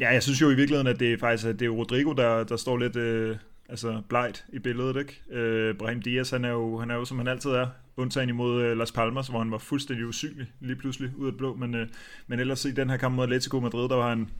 ja, 0.00 0.12
jeg 0.12 0.22
synes 0.22 0.40
jo 0.40 0.50
i 0.50 0.54
virkeligheden, 0.54 0.86
at 0.86 1.00
det 1.00 1.12
er 1.12 1.18
faktisk 1.18 1.48
at 1.48 1.60
det 1.60 1.66
er 1.66 1.70
Rodrigo, 1.70 2.12
der, 2.12 2.44
der 2.44 2.56
står 2.56 2.78
lidt 2.78 2.96
øh, 2.96 3.36
altså 3.68 4.02
blegt 4.08 4.46
i 4.52 4.58
billedet. 4.58 4.96
Ikke? 4.96 5.40
Øh, 5.40 5.74
Brahim 5.74 6.02
Diaz, 6.02 6.30
han 6.30 6.44
er, 6.44 6.50
jo, 6.50 6.78
han 6.78 6.90
er 6.90 6.94
jo 6.94 7.04
som 7.04 7.18
han 7.18 7.28
altid 7.28 7.50
er, 7.50 7.66
undtagen 7.96 8.28
imod 8.28 8.62
øh, 8.62 8.78
Las 8.78 8.92
Palmas, 8.92 9.28
hvor 9.28 9.38
han 9.38 9.50
var 9.50 9.58
fuldstændig 9.58 10.06
usynlig 10.06 10.46
lige 10.60 10.76
pludselig 10.76 11.10
ud 11.16 11.26
af 11.26 11.36
blå. 11.36 11.54
Men, 11.54 11.74
øh, 11.74 11.88
men 12.26 12.40
ellers 12.40 12.64
i 12.64 12.70
den 12.70 12.90
her 12.90 12.96
kamp 12.96 13.14
mod 13.14 13.24
Atletico 13.24 13.60
Madrid, 13.60 13.88
der 13.88 13.96
var 13.96 14.08
han 14.08 14.30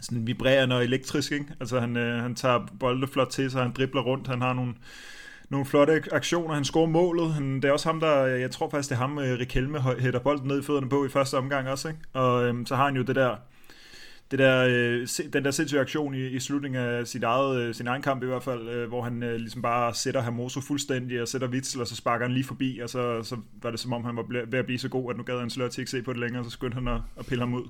sådan 0.00 0.26
vibrerende 0.26 0.76
og 0.76 0.84
elektrisk. 0.84 1.32
Ikke? 1.32 1.46
Altså 1.60 1.80
han, 1.80 1.96
øh, 1.96 2.22
han 2.22 2.34
tager 2.34 2.66
bolde 2.80 3.06
flot 3.06 3.28
til 3.28 3.50
sig, 3.50 3.62
han 3.62 3.72
dribler 3.72 4.00
rundt, 4.00 4.28
han 4.28 4.40
har 4.40 4.52
nogle 4.52 4.74
nogle 5.48 5.66
flotte 5.66 6.02
aktioner. 6.12 6.54
Han 6.54 6.64
scorer 6.64 6.86
målet. 6.86 7.34
Han, 7.34 7.56
det 7.56 7.64
er 7.64 7.72
også 7.72 7.88
ham, 7.88 8.00
der, 8.00 8.24
øh, 8.24 8.40
jeg 8.40 8.50
tror 8.50 8.70
faktisk, 8.70 8.88
det 8.88 8.94
er 8.94 9.00
ham, 9.00 9.18
øh, 9.18 9.38
Rikelme 9.38 9.80
hætter 10.00 10.20
bolden 10.20 10.48
ned 10.48 10.60
i 10.60 10.62
fødderne 10.62 10.88
på 10.88 11.04
i 11.04 11.08
første 11.08 11.34
omgang 11.34 11.68
også. 11.68 11.88
Ikke? 11.88 12.00
Og 12.12 12.44
øhm, 12.44 12.66
så 12.66 12.76
har 12.76 12.84
han 12.84 12.96
jo 12.96 13.02
det 13.02 13.16
der, 13.16 13.36
det 14.30 14.38
der, 14.38 14.66
øh, 14.68 15.08
den 15.32 15.44
der 15.44 15.50
sindssyge 15.50 15.80
aktion 15.80 16.14
i, 16.14 16.26
i 16.26 16.40
slutningen 16.40 16.80
af 16.80 17.06
sit 17.06 17.22
eget, 17.22 17.60
øh, 17.60 17.74
sin 17.74 17.86
egen 17.86 18.02
kamp 18.02 18.22
i 18.22 18.26
hvert 18.26 18.42
fald, 18.42 18.68
øh, 18.68 18.88
hvor 18.88 19.02
han 19.02 19.22
øh, 19.22 19.36
ligesom 19.36 19.62
bare 19.62 19.94
sætter 19.94 20.22
Hermoso 20.22 20.60
fuldstændig 20.60 21.22
og 21.22 21.28
sætter 21.28 21.48
Witzel, 21.48 21.80
og 21.80 21.86
så 21.86 21.96
sparker 21.96 22.26
han 22.26 22.34
lige 22.34 22.44
forbi, 22.44 22.78
og 22.82 22.88
så, 22.88 23.22
så 23.22 23.36
var 23.62 23.70
det 23.70 23.80
som 23.80 23.92
om, 23.92 24.04
han 24.04 24.16
var 24.16 24.24
ved 24.46 24.58
at 24.58 24.66
blive 24.66 24.78
så 24.78 24.88
god, 24.88 25.10
at 25.10 25.16
nu 25.16 25.22
gad 25.22 25.40
han 25.40 25.50
slør 25.50 25.68
til 25.68 25.80
ikke 25.80 25.90
se 25.90 26.02
på 26.02 26.12
det 26.12 26.20
længere, 26.20 26.40
og 26.40 26.44
så 26.44 26.50
skyndte 26.50 26.74
han 26.74 26.88
at, 26.88 27.00
at 27.18 27.26
pille 27.26 27.42
ham 27.42 27.54
ud. 27.54 27.64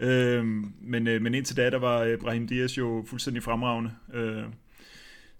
Øh, 0.00 0.44
men, 0.80 1.06
øh, 1.08 1.22
men 1.22 1.34
indtil 1.34 1.56
da, 1.56 1.70
der 1.70 1.78
var 1.78 2.02
øh, 2.02 2.18
Brahim 2.18 2.46
Diaz 2.46 2.78
jo 2.78 3.04
fuldstændig 3.06 3.42
fremragende. 3.42 3.90
Øh, 4.14 4.42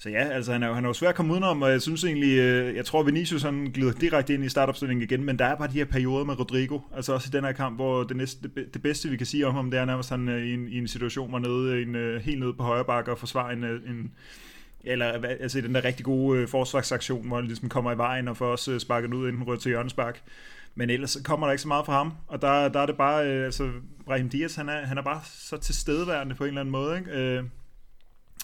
så 0.02 0.10
ja, 0.10 0.28
altså 0.28 0.52
han 0.52 0.62
er, 0.62 0.74
han 0.74 0.84
er 0.84 0.88
jo 0.88 0.92
svær 0.92 1.08
at 1.08 1.14
komme 1.14 1.32
udenom, 1.32 1.62
og 1.62 1.70
jeg 1.70 1.82
synes 1.82 2.04
egentlig, 2.04 2.38
øh, 2.38 2.76
jeg 2.76 2.84
tror 2.84 3.02
Vinicius 3.02 3.42
han 3.42 3.70
glider 3.74 3.92
direkte 3.92 4.34
ind 4.34 4.44
i 4.44 4.48
startopstillingen 4.48 5.02
igen, 5.02 5.24
men 5.24 5.38
der 5.38 5.44
er 5.44 5.56
bare 5.56 5.68
de 5.68 5.72
her 5.72 5.84
perioder 5.84 6.24
med 6.24 6.38
Rodrigo, 6.38 6.78
altså 6.96 7.12
også 7.12 7.28
i 7.32 7.36
den 7.36 7.44
her 7.44 7.52
kamp, 7.52 7.76
hvor 7.76 8.02
det, 8.02 8.16
næste, 8.16 8.50
det 8.74 8.82
bedste 8.82 9.08
vi 9.08 9.16
kan 9.16 9.26
sige 9.26 9.46
om 9.46 9.54
ham, 9.54 9.70
det 9.70 9.80
er 9.80 9.84
nærmest 9.84 10.10
han 10.10 10.28
øh, 10.28 10.46
i 10.46 10.54
en, 10.54 10.68
i 10.68 10.78
en 10.78 10.88
situation, 10.88 11.28
hvor 11.28 11.38
nede, 11.38 11.82
en, 11.82 11.94
øh, 11.94 12.22
helt 12.22 12.40
nede 12.40 12.54
på 12.54 12.62
højre 12.62 12.84
bakke 12.84 13.10
og 13.10 13.18
forsvarer 13.18 13.52
en, 13.52 13.64
øh, 13.64 13.90
en 13.90 14.12
eller 14.84 15.06
altså 15.40 15.60
den 15.60 15.74
der 15.74 15.84
rigtig 15.84 16.04
gode 16.04 16.46
forsvarsaktion, 16.46 17.26
hvor 17.26 17.36
han 17.36 17.46
ligesom 17.46 17.68
kommer 17.68 17.92
i 17.92 17.98
vejen 17.98 18.28
og 18.28 18.36
får 18.36 18.46
også 18.46 18.78
sparket 18.78 19.14
ud, 19.14 19.28
inden 19.28 19.48
han 19.48 19.58
til 19.58 19.68
hjørnespark. 19.68 20.22
Men 20.74 20.90
ellers 20.90 21.18
kommer 21.24 21.46
der 21.46 21.52
ikke 21.52 21.62
så 21.62 21.68
meget 21.68 21.86
fra 21.86 21.92
ham, 21.92 22.12
og 22.28 22.42
der, 22.42 22.68
der 22.68 22.80
er 22.80 22.86
det 22.86 22.96
bare, 22.96 23.24
altså 23.24 23.70
Brahim 24.04 24.28
Diaz, 24.28 24.54
han 24.54 24.68
er, 24.68 24.86
han 24.86 24.98
er 24.98 25.02
bare 25.02 25.20
så 25.24 25.56
tilstedeværende 25.56 26.34
på 26.34 26.44
en 26.44 26.48
eller 26.48 26.60
anden 26.60 26.72
måde, 26.72 26.98
ikke? 26.98 27.10
Øh, 27.10 27.44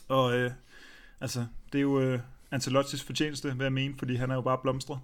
og 0.08 0.50
Altså, 1.20 1.46
det 1.72 1.78
er 1.78 1.82
jo 1.82 2.00
øh, 2.00 2.20
Ancelottis 2.50 3.02
fortjeneste, 3.02 3.52
hvad 3.52 3.66
jeg 3.66 3.72
mene, 3.72 3.94
fordi 3.98 4.14
han 4.14 4.30
er 4.30 4.34
jo 4.34 4.40
bare 4.40 4.58
blomstret. 4.62 4.98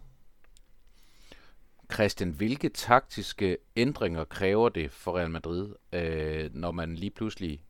Christian, 1.92 2.30
hvilke 2.30 2.68
taktiske 2.68 3.56
ændringer 3.76 4.24
kræver 4.24 4.68
det 4.68 4.90
for 4.90 5.18
Real 5.18 5.30
Madrid, 5.30 5.68
øh, 5.92 6.50
når 6.54 6.72
man 6.72 6.94
lige 6.94 7.10
pludselig 7.10 7.60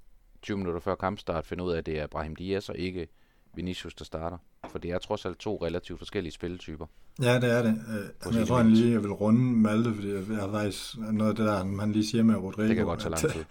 20 0.43 0.57
minutter 0.57 0.81
før 0.81 0.95
kampstart 0.95 1.47
finder 1.47 1.65
ud 1.65 1.73
af, 1.73 1.79
at 1.79 1.87
det 1.87 1.99
er 1.99 2.07
Brahim 2.07 2.37
Diaz 2.37 2.69
og 2.69 2.79
ikke 2.79 3.09
Vinicius, 3.55 3.95
der 3.95 4.05
starter? 4.05 4.39
For 4.71 4.79
det 4.79 4.91
er 4.91 4.99
trods 4.99 5.25
alt 5.25 5.39
to 5.39 5.59
relativt 5.63 5.99
forskellige 5.99 6.33
spilletyper. 6.33 6.87
Ja, 7.23 7.41
det 7.41 7.51
er 7.51 7.63
det. 7.63 7.81
Øh, 8.29 8.37
jeg 8.37 8.47
tror 8.47 8.57
han 8.57 8.71
lige, 8.71 8.93
jeg 8.93 9.03
vil 9.03 9.13
runde 9.13 9.41
Malte, 9.41 9.95
fordi 9.95 10.13
jeg 10.13 10.41
har 10.41 10.51
faktisk 10.51 10.99
noget 10.99 11.31
af 11.31 11.37
det 11.37 11.47
der, 11.47 11.81
han 11.81 11.93
lige 11.93 12.07
siger 12.07 12.25
med 12.25 12.37
Rodrigo. 12.37 12.69
Det 12.69 12.77
kan 12.77 12.85
godt 12.85 13.01
tage 13.01 13.11
lang 13.11 13.21
tid. 13.33 13.45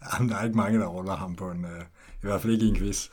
At, 0.00 0.28
der 0.28 0.36
er 0.36 0.44
ikke 0.44 0.56
mange, 0.56 0.78
der 0.78 0.86
runder 0.86 1.16
ham 1.16 1.36
på 1.36 1.50
en, 1.50 1.64
øh, 1.64 1.80
i 2.12 2.26
hvert 2.26 2.40
fald 2.40 2.52
ikke 2.52 2.64
i 2.64 2.68
en 2.68 2.76
quiz. 2.76 3.08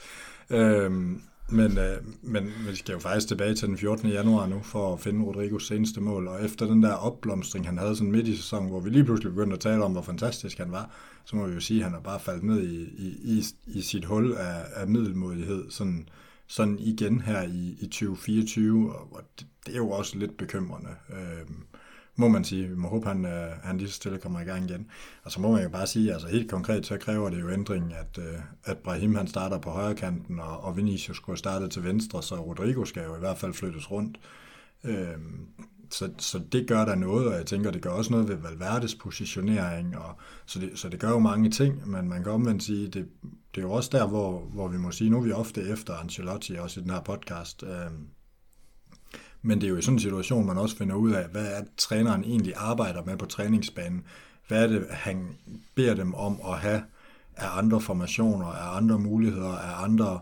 Øhm, 0.50 1.22
Men, 1.50 1.78
øh, 1.78 1.98
men 2.22 2.52
vi 2.70 2.76
skal 2.76 2.94
jo 2.94 3.00
faktisk 3.00 3.28
tilbage 3.28 3.56
til 3.56 3.68
den 3.68 3.78
14. 3.78 4.10
januar 4.10 4.48
nu, 4.48 4.60
for 4.64 4.94
at 4.94 5.00
finde 5.00 5.26
Rodrigos 5.26 5.68
seneste 5.68 6.02
mål, 6.02 6.28
og 6.28 6.46
efter 6.46 6.66
den 6.66 6.84
der 6.84 6.94
opblomstring, 6.94 7.66
han 7.66 7.78
havde 7.78 7.96
sådan 7.96 8.12
midt 8.12 8.28
i 8.28 8.36
sæsonen, 8.36 8.70
hvor 8.70 8.80
vi 8.80 8.90
lige 8.90 9.04
pludselig 9.04 9.32
begyndte 9.32 9.54
at 9.54 9.60
tale 9.60 9.84
om, 9.84 9.92
hvor 9.92 10.02
fantastisk 10.02 10.58
han 10.58 10.72
var, 10.72 10.92
så 11.26 11.36
må 11.36 11.48
vi 11.48 11.54
jo 11.54 11.60
sige, 11.60 11.80
at 11.80 11.84
han 11.84 11.94
er 11.94 12.02
bare 12.04 12.20
faldet 12.20 12.44
ned 12.44 12.64
i, 12.68 12.82
i, 12.84 13.08
i, 13.24 13.44
i 13.68 13.82
sit 13.82 14.06
hul 14.06 14.34
af, 14.34 14.66
af 14.76 14.88
middelmodighed, 14.88 15.72
sådan, 15.72 16.10
sådan 16.48 16.80
igen 16.80 17.22
her 17.22 17.42
i, 17.44 17.78
i 17.80 17.88
2024, 17.88 18.96
og 18.96 19.22
det, 19.40 19.48
det 19.66 19.74
er 19.74 19.78
jo 19.78 19.90
også 19.90 20.18
lidt 20.18 20.38
bekymrende. 20.38 20.90
Øh, 21.10 21.48
må 22.20 22.28
man 22.28 22.44
sige. 22.44 22.68
Vi 22.68 22.76
må 22.76 22.88
håbe, 22.88 23.08
han, 23.08 23.26
øh, 23.26 23.52
han 23.64 23.78
lige 23.78 23.90
så 23.90 23.94
stille 23.94 24.18
kommer 24.18 24.40
i 24.40 24.44
gang 24.44 24.70
igen. 24.70 24.88
Og 25.24 25.32
så 25.32 25.42
må 25.42 25.52
man 25.52 25.64
jo 25.64 25.70
bare 25.70 25.88
sige, 25.88 26.14
altså 26.14 26.28
helt 26.28 26.52
konkret, 26.52 26.86
så 26.86 26.98
kræver 26.98 27.30
det 27.30 27.42
jo 27.42 27.50
ændring, 27.50 27.94
at, 27.94 28.18
øh, 28.18 28.40
at 28.64 28.78
Brahim 28.78 29.16
han 29.16 29.28
starter 29.28 29.60
på 29.60 29.70
højre 29.70 29.96
kanten, 29.96 30.40
og, 30.40 30.64
og 30.64 30.78
Vinicius 30.78 31.18
skulle 31.18 31.40
starte 31.40 31.68
til 31.68 31.84
venstre, 31.84 32.24
så 32.24 32.36
Rodrigo 32.36 32.86
skal 32.86 33.04
jo 33.04 33.16
i 33.16 33.20
hvert 33.20 33.38
fald 33.38 33.54
flyttes 33.54 33.92
rundt. 33.92 34.20
Øh, 34.84 35.18
så, 35.90 36.10
så 36.18 36.40
det 36.52 36.68
gør 36.68 36.86
der 36.86 36.96
noget, 36.96 37.28
og 37.28 37.34
jeg 37.34 37.46
tænker, 37.46 37.72
det 37.72 37.82
gør 37.82 37.90
også 37.90 38.12
noget 38.12 38.28
ved 38.28 38.36
Valverdes 38.36 38.96
positionering, 38.96 39.98
og, 39.98 40.18
så, 40.46 40.60
det, 40.60 40.72
så 40.76 40.90
det 40.90 41.00
gør 41.00 41.10
jo 41.10 41.20
mange 41.20 41.50
ting, 41.50 41.90
men 41.90 42.10
man 42.10 42.24
kan 42.24 42.32
omvendt 42.32 42.64
sige, 42.64 42.88
det, 42.88 43.08
det 43.56 43.58
er 43.58 43.62
jo 43.62 43.72
også 43.72 43.90
der, 43.92 44.08
hvor, 44.08 44.40
hvor 44.40 44.68
vi 44.68 44.78
må 44.78 44.92
sige, 44.92 45.10
nu 45.10 45.18
er 45.18 45.22
vi 45.22 45.32
ofte 45.32 45.62
efter 45.62 45.94
Ancelotti, 45.94 46.56
også 46.56 46.80
i 46.80 46.84
den 46.84 46.92
her 46.92 47.02
podcast, 47.02 47.64
øh, 47.64 47.92
men 49.42 49.62
det 49.62 49.68
er 49.68 49.72
jo 49.72 49.78
i 49.78 49.82
sådan 49.82 49.96
en 49.96 50.00
situation, 50.00 50.46
man 50.46 50.58
også 50.58 50.78
finder 50.78 50.96
ud 50.96 51.12
af, 51.12 51.28
hvad 51.28 51.46
er 51.46 51.60
det, 51.60 51.70
træneren 51.78 52.24
egentlig 52.24 52.54
arbejder 52.56 53.04
med 53.04 53.18
på 53.18 53.26
træningsbanen. 53.26 54.04
Hvad 54.48 54.64
er 54.64 54.68
det, 54.68 54.88
han 54.90 55.28
beder 55.76 55.94
dem 55.94 56.14
om 56.14 56.40
at 56.48 56.60
have 56.60 56.82
af 57.36 57.58
andre 57.58 57.82
formationer, 57.82 58.46
af 58.46 58.78
andre 58.78 59.00
muligheder, 59.00 59.58
af 59.58 59.84
andre 59.84 60.20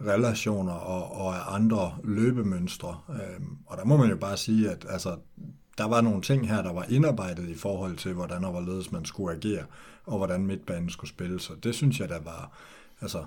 relationer 0.00 0.72
og, 0.72 1.12
og 1.20 1.36
af 1.36 1.54
andre 1.54 1.96
løbemønstre. 2.04 2.98
Øhm, 3.08 3.56
og 3.66 3.76
der 3.76 3.84
må 3.84 3.96
man 3.96 4.10
jo 4.10 4.16
bare 4.16 4.36
sige, 4.36 4.70
at 4.70 4.86
altså, 4.88 5.16
der 5.78 5.88
var 5.88 6.00
nogle 6.00 6.22
ting 6.22 6.48
her, 6.48 6.62
der 6.62 6.72
var 6.72 6.86
indarbejdet 6.88 7.48
i 7.48 7.54
forhold 7.54 7.96
til, 7.96 8.12
hvordan 8.12 8.44
og 8.44 8.50
hvorledes 8.50 8.92
man 8.92 9.04
skulle 9.04 9.36
agere, 9.36 9.64
og 10.06 10.16
hvordan 10.16 10.46
midtbanen 10.46 10.90
skulle 10.90 11.10
spille. 11.10 11.40
Så 11.40 11.52
det 11.62 11.74
synes 11.74 12.00
jeg, 12.00 12.08
der 12.08 12.20
var, 12.20 12.52
altså, 13.00 13.24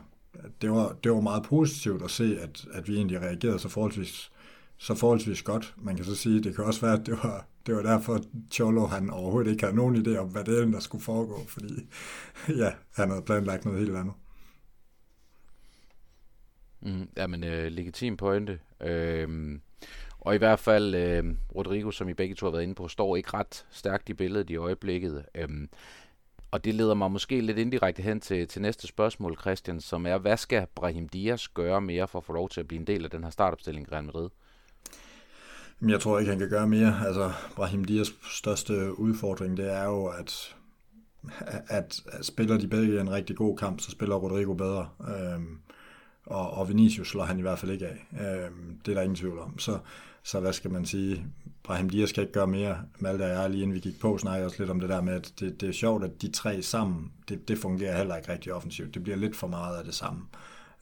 det 0.61 0.71
var, 0.71 0.95
det 1.03 1.11
var 1.11 1.21
meget 1.21 1.43
positivt 1.43 2.03
at 2.03 2.11
se, 2.11 2.37
at, 2.41 2.65
at 2.73 2.87
vi 2.87 2.95
egentlig 2.95 3.21
reagerede 3.21 3.59
så 3.59 3.69
forholdsvis 3.69 4.31
så 4.83 4.95
forholdsvis 4.95 5.41
godt. 5.41 5.73
Man 5.77 5.95
kan 5.95 6.05
så 6.05 6.15
sige, 6.15 6.43
det 6.43 6.55
kan 6.55 6.63
også 6.63 6.81
være, 6.81 6.99
at 6.99 7.05
det 7.05 7.19
var, 7.23 7.45
det 7.65 7.75
var 7.75 7.81
derfor, 7.81 8.15
at 8.15 8.21
Cholo 8.51 8.85
han 8.85 9.09
overhovedet 9.09 9.51
ikke 9.51 9.63
havde 9.63 9.75
nogen 9.75 9.95
idé 9.95 10.17
om, 10.17 10.29
hvad 10.29 10.43
det 10.43 10.59
er, 10.59 10.65
der 10.65 10.79
skulle 10.79 11.03
foregå, 11.03 11.43
fordi 11.47 11.73
ja, 12.61 12.71
han 12.95 13.09
havde 13.09 13.21
planlagt 13.21 13.65
noget 13.65 13.79
helt 13.79 13.95
andet. 13.95 14.13
Mm, 16.81 17.09
jamen, 17.17 17.43
øh, 17.43 17.71
legitim 17.71 18.17
pointe. 18.17 18.59
Øh, 18.81 19.59
og 20.19 20.35
i 20.35 20.37
hvert 20.37 20.59
fald, 20.59 20.95
øh, 20.95 21.23
Rodrigo, 21.55 21.91
som 21.91 22.09
I 22.09 22.13
begge 22.13 22.35
to 22.35 22.45
har 22.45 22.51
været 22.51 22.63
inde 22.63 22.75
på, 22.75 22.87
står 22.87 23.15
ikke 23.15 23.33
ret 23.33 23.65
stærkt 23.71 24.09
i 24.09 24.13
billedet 24.13 24.49
i 24.49 24.55
øjeblikket. 24.55 25.25
Øh, 25.35 25.49
og 26.51 26.65
det 26.65 26.75
leder 26.75 26.93
mig 26.93 27.11
måske 27.11 27.41
lidt 27.41 27.57
indirekte 27.57 28.01
hen 28.01 28.21
til, 28.21 28.47
til 28.47 28.61
næste 28.61 28.87
spørgsmål, 28.87 29.37
Christian, 29.41 29.81
som 29.81 30.05
er, 30.05 30.17
hvad 30.17 30.37
skal 30.37 30.67
Brahim 30.75 31.09
Dias 31.09 31.47
gøre 31.47 31.81
mere 31.81 32.07
for 32.07 32.19
at 32.19 32.25
få 32.25 32.33
lov 32.33 32.49
til 32.49 32.59
at 32.59 32.67
blive 32.67 32.79
en 32.79 32.87
del 32.87 33.03
af 33.03 33.11
den 33.11 33.23
her 33.23 33.29
startopstilling 33.29 33.87
i 33.87 33.91
Real 33.91 34.03
Madrid? 34.03 34.29
Jeg 35.87 35.99
tror 35.99 36.19
ikke, 36.19 36.29
han 36.29 36.39
kan 36.39 36.49
gøre 36.49 36.67
mere. 36.67 37.07
Altså, 37.07 37.31
Brahim 37.55 37.85
Dias 37.85 38.15
største 38.31 38.99
udfordring, 38.99 39.57
det 39.57 39.73
er 39.73 39.83
jo, 39.83 40.05
at, 40.05 40.55
at, 41.67 42.01
at 42.07 42.25
spiller 42.25 42.57
de 42.57 42.67
begge 42.67 43.01
en 43.01 43.11
rigtig 43.11 43.35
god 43.35 43.57
kamp, 43.57 43.79
så 43.79 43.91
spiller 43.91 44.15
Rodrigo 44.15 44.53
bedre. 44.53 44.89
Øhm, 45.07 45.57
og, 46.25 46.51
og 46.51 46.69
Vinicius 46.69 47.07
slår 47.07 47.23
han 47.23 47.39
i 47.39 47.41
hvert 47.41 47.59
fald 47.59 47.71
ikke 47.71 47.87
af. 47.87 48.07
Øhm, 48.11 48.79
det 48.85 48.91
er 48.91 48.95
der 48.95 49.01
ingen 49.01 49.15
tvivl 49.15 49.39
om. 49.39 49.59
Så, 49.59 49.79
så 50.23 50.39
hvad 50.39 50.53
skal 50.53 50.71
man 50.71 50.85
sige? 50.85 51.25
Brahim 51.63 51.89
Dias 51.89 52.11
kan 52.11 52.23
ikke 52.23 52.33
gøre 52.33 52.47
mere. 52.47 52.77
Malte 52.99 53.23
og 53.23 53.29
jeg, 53.29 53.49
lige 53.49 53.63
inden 53.63 53.75
vi 53.75 53.79
gik 53.79 53.99
på, 53.99 54.17
snakkede 54.17 54.45
også 54.45 54.59
lidt 54.59 54.71
om 54.71 54.79
det 54.79 54.89
der 54.89 55.01
med, 55.01 55.13
at 55.13 55.33
det, 55.39 55.61
det 55.61 55.69
er 55.69 55.73
sjovt, 55.73 56.03
at 56.03 56.21
de 56.21 56.31
tre 56.31 56.61
sammen, 56.61 57.11
det, 57.29 57.47
det 57.47 57.57
fungerer 57.57 57.97
heller 57.97 58.15
ikke 58.15 58.31
rigtig 58.31 58.53
offensivt. 58.53 58.93
Det 58.93 59.03
bliver 59.03 59.17
lidt 59.17 59.35
for 59.35 59.47
meget 59.47 59.77
af 59.77 59.83
det 59.83 59.93
samme. 59.93 60.21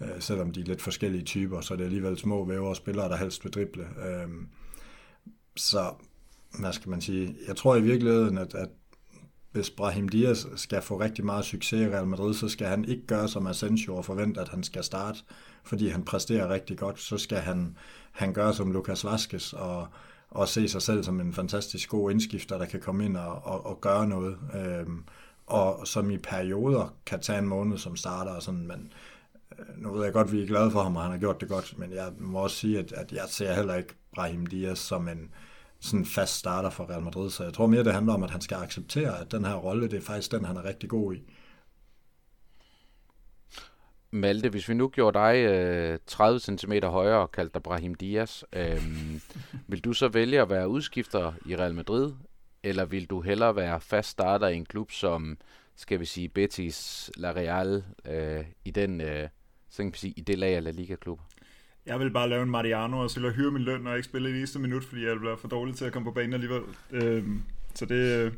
Øh, 0.01 0.19
selvom 0.19 0.51
de 0.51 0.61
er 0.61 0.65
lidt 0.65 0.81
forskellige 0.81 1.23
typer, 1.23 1.61
så 1.61 1.75
det 1.75 1.81
er 1.81 1.85
alligevel 1.85 2.17
små 2.17 2.45
vævere 2.45 2.75
spillere, 2.75 3.09
der 3.09 3.15
helst 3.15 3.43
vil 3.43 3.53
drible. 3.53 3.83
Øh, 3.83 4.27
så, 5.55 5.93
hvad 6.59 6.73
skal 6.73 6.89
man 6.89 7.01
sige, 7.01 7.35
jeg 7.47 7.55
tror 7.55 7.75
i 7.75 7.81
virkeligheden, 7.81 8.37
at, 8.37 8.55
at 8.55 8.69
hvis 9.51 9.69
Brahim 9.69 10.09
Diaz 10.09 10.45
skal 10.55 10.81
få 10.81 10.99
rigtig 10.99 11.25
meget 11.25 11.45
succes 11.45 11.81
i 11.81 11.89
Real 11.89 12.07
Madrid, 12.07 12.33
så 12.33 12.49
skal 12.49 12.67
han 12.67 12.85
ikke 12.85 13.07
gøre 13.07 13.27
som 13.27 13.47
Asensio 13.47 13.95
og 13.95 14.05
forvente, 14.05 14.41
at 14.41 14.49
han 14.49 14.63
skal 14.63 14.83
starte, 14.83 15.19
fordi 15.63 15.87
han 15.87 16.05
præsterer 16.05 16.49
rigtig 16.49 16.77
godt. 16.77 16.99
Så 16.99 17.17
skal 17.17 17.37
han, 17.37 17.77
han 18.11 18.33
gøre 18.33 18.53
som 18.53 18.71
Lucas 18.71 19.05
Vazquez 19.05 19.53
og, 19.53 19.87
og 20.29 20.47
se 20.47 20.67
sig 20.67 20.81
selv 20.81 21.03
som 21.03 21.19
en 21.19 21.33
fantastisk 21.33 21.89
god 21.89 22.11
indskifter, 22.11 22.57
der 22.57 22.65
kan 22.65 22.79
komme 22.81 23.05
ind 23.05 23.17
og, 23.17 23.45
og, 23.45 23.65
og 23.65 23.81
gøre 23.81 24.07
noget. 24.07 24.37
Øhm, 24.55 25.03
og 25.47 25.87
som 25.87 26.11
i 26.11 26.17
perioder 26.17 26.93
kan 27.05 27.21
tage 27.21 27.39
en 27.39 27.47
måned 27.47 27.77
som 27.77 27.95
starter 27.95 28.31
og 28.31 28.43
sådan, 28.43 28.67
men 28.67 28.93
nu 29.77 29.93
ved 29.93 30.03
jeg 30.03 30.13
godt, 30.13 30.27
at 30.27 30.33
vi 30.33 30.41
er 30.41 30.47
glade 30.47 30.71
for 30.71 30.83
ham, 30.83 30.95
og 30.95 31.01
han 31.01 31.11
har 31.11 31.17
gjort 31.17 31.41
det 31.41 31.49
godt, 31.49 31.77
men 31.77 31.93
jeg 31.93 32.11
må 32.19 32.39
også 32.39 32.55
sige, 32.55 32.79
at, 32.79 32.91
at 32.91 33.11
jeg 33.11 33.23
ser 33.27 33.53
heller 33.53 33.75
ikke 33.75 33.93
Brahim 34.15 34.45
Diaz 34.45 34.79
som 34.79 35.07
en 35.07 35.31
sådan 35.79 36.05
fast 36.05 36.35
starter 36.35 36.69
for 36.69 36.89
Real 36.89 37.01
Madrid. 37.01 37.29
Så 37.29 37.43
jeg 37.43 37.53
tror 37.53 37.67
mere, 37.67 37.83
det 37.83 37.93
handler 37.93 38.13
om, 38.13 38.23
at 38.23 38.31
han 38.31 38.41
skal 38.41 38.57
acceptere, 38.57 39.19
at 39.19 39.31
den 39.31 39.45
her 39.45 39.55
rolle, 39.55 39.87
det 39.87 39.97
er 39.97 40.01
faktisk 40.01 40.31
den, 40.31 40.45
han 40.45 40.57
er 40.57 40.65
rigtig 40.65 40.89
god 40.89 41.13
i. 41.13 41.23
Malte, 44.11 44.49
hvis 44.49 44.69
vi 44.69 44.73
nu 44.73 44.87
gjorde 44.87 45.19
dig 45.19 45.35
øh, 45.35 45.99
30 46.07 46.39
cm 46.39 46.73
højere 46.83 47.19
og 47.19 47.31
kaldte 47.31 47.53
dig 47.53 47.63
Brahim 47.63 47.95
Diaz, 47.95 48.43
øh, 48.53 48.83
vil 49.67 49.83
du 49.83 49.93
så 49.93 50.07
vælge 50.07 50.41
at 50.41 50.49
være 50.49 50.69
udskifter 50.69 51.33
i 51.45 51.55
Real 51.55 51.75
Madrid, 51.75 52.13
eller 52.63 52.85
vil 52.85 53.05
du 53.05 53.21
hellere 53.21 53.55
være 53.55 53.81
fast 53.81 54.09
starter 54.09 54.47
i 54.47 54.55
en 54.55 54.65
klub 54.65 54.91
som, 54.91 55.37
skal 55.75 55.99
vi 55.99 56.05
sige, 56.05 56.29
Betis, 56.29 57.11
La 57.17 57.31
Real, 57.31 57.83
øh, 58.05 58.45
i 58.65 58.71
den, 58.71 59.01
øh, 59.01 59.29
sådan 59.71 59.85
kan 59.85 59.91
man 59.91 59.97
sige, 59.97 60.13
i 60.17 60.21
det 60.21 60.37
lag 60.37 60.55
af 60.55 60.63
La 60.63 60.71
Liga-klubber? 60.71 61.23
Jeg 61.85 61.99
vil 61.99 62.11
bare 62.11 62.29
lave 62.29 62.43
en 62.43 62.49
Mariano 62.49 62.99
og 62.99 63.09
så 63.09 63.29
hyre 63.29 63.51
min 63.51 63.61
løn 63.61 63.87
og 63.87 63.95
ikke 63.95 64.05
spille 64.05 64.29
i 64.29 64.37
eneste 64.37 64.59
minut, 64.59 64.83
fordi 64.83 65.05
jeg 65.05 65.17
bliver 65.19 65.35
for 65.35 65.47
dårlig 65.47 65.75
til 65.75 65.85
at 65.85 65.93
komme 65.93 66.05
på 66.05 66.11
banen 66.11 66.33
alligevel. 66.33 66.61
Øh, 66.91 67.23
så 67.75 67.85
det... 67.85 68.25
Øh, 68.25 68.31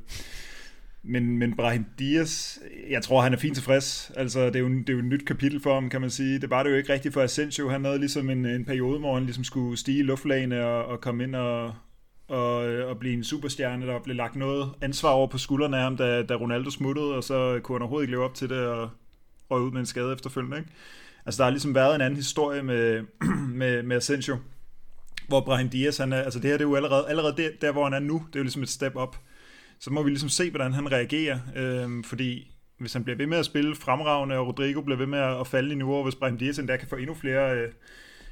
men, 1.06 1.38
men 1.38 1.56
Brahim 1.56 1.86
Dias, 2.00 2.60
jeg 2.90 3.04
tror, 3.04 3.22
han 3.22 3.34
er 3.34 3.38
fint 3.38 3.56
tilfreds. 3.56 4.12
Altså, 4.16 4.46
det 4.46 4.56
er, 4.56 4.60
jo, 4.60 4.70
det 4.70 4.90
er 4.90 4.94
jo 4.94 5.00
et 5.00 5.06
nyt 5.06 5.26
kapitel 5.26 5.62
for 5.62 5.74
ham, 5.74 5.90
kan 5.90 6.02
man 6.02 6.10
sige. 6.10 6.40
Det 6.40 6.50
var 6.50 6.64
det 6.64 6.70
jo 6.70 6.76
ikke 6.76 6.94
rigtigt 6.94 7.14
for 7.14 7.22
Asensio. 7.22 7.70
Han 7.70 7.86
havde 7.86 8.00
ligesom 8.00 8.30
en, 8.30 8.46
en 8.46 8.66
periode, 8.66 9.00
hvor 9.00 9.14
han 9.14 9.24
ligesom 9.24 9.44
skulle 9.44 9.78
stige 9.78 10.00
i 10.00 10.04
luftlagene 10.04 10.66
og, 10.66 10.86
og 10.86 11.02
komme 11.02 11.24
ind 11.24 11.36
og, 11.36 11.74
og, 12.28 12.56
og 12.66 13.00
blive 13.00 13.14
en 13.14 13.24
superstjerne. 13.24 13.88
Der 13.88 14.00
blev 14.00 14.16
lagt 14.16 14.36
noget 14.36 14.70
ansvar 14.82 15.10
over 15.10 15.28
på 15.28 15.38
skuldrene 15.38 15.78
af 15.78 15.84
ham, 15.84 15.98
da, 15.98 16.24
da 16.24 16.36
Ronaldo 16.36 16.70
smuttede, 16.70 17.16
og 17.16 17.24
så 17.24 17.60
kunne 17.64 17.76
han 17.76 17.82
overhovedet 17.82 18.04
ikke 18.04 18.12
leve 18.12 18.24
op 18.24 18.36
til 18.36 18.50
det 18.50 18.58
og 18.58 18.90
røg 19.50 19.62
ud 19.62 19.72
med 19.72 19.80
en 19.80 19.86
skade 19.86 20.14
efterfølgende. 20.14 20.58
Ikke? 20.58 20.70
Altså, 21.26 21.38
der 21.38 21.44
har 21.44 21.52
ligesom 21.52 21.76
været 21.76 21.96
en 21.96 22.02
anden 22.02 22.18
historie 22.18 22.64
med, 22.64 23.04
med, 23.62 23.84
med 23.84 23.98
Asensio, 23.98 24.38
hvor 25.28 25.42
Brahim 25.42 25.70
Diaz, 25.70 25.98
han 25.98 26.14
er, 26.14 26.22
altså 26.22 26.40
det 26.40 26.50
her 26.50 26.58
det 26.58 26.66
er 26.66 26.70
jo 26.70 26.76
allerede, 26.76 27.10
allerede 27.10 27.38
der, 27.38 27.50
der, 27.62 27.72
hvor 27.72 27.84
han 27.84 27.94
er 27.94 28.00
nu, 28.00 28.14
det 28.28 28.36
er 28.36 28.40
jo 28.40 28.44
ligesom 28.44 28.64
et 28.64 28.70
step 28.70 28.96
up. 28.96 29.16
Så 29.80 29.92
må 29.92 30.04
vi 30.04 30.10
ligesom 30.10 30.30
se, 30.30 30.50
hvordan 30.50 30.74
han 30.74 30.92
reagerer, 30.92 31.40
øh, 31.56 32.04
fordi 32.04 32.54
hvis 32.80 32.94
han 32.94 33.04
bliver 33.04 33.18
ved 33.18 33.28
med 33.28 33.38
at 33.38 33.46
spille 33.46 33.76
fremragende, 33.76 34.38
og 34.38 34.48
Rodrigo 34.48 34.82
bliver 34.82 34.98
ved 34.98 35.06
med 35.06 35.20
at 35.20 35.48
falde 35.48 35.72
i 35.72 35.76
niveau, 35.76 35.96
og 35.96 36.04
hvis 36.04 36.16
Brahim 36.16 36.38
Diaz 36.38 36.60
endda 36.60 36.78
kan 36.78 36.88
få 36.88 36.96
endnu 36.96 37.14
flere, 37.14 37.58
øh, 37.58 37.72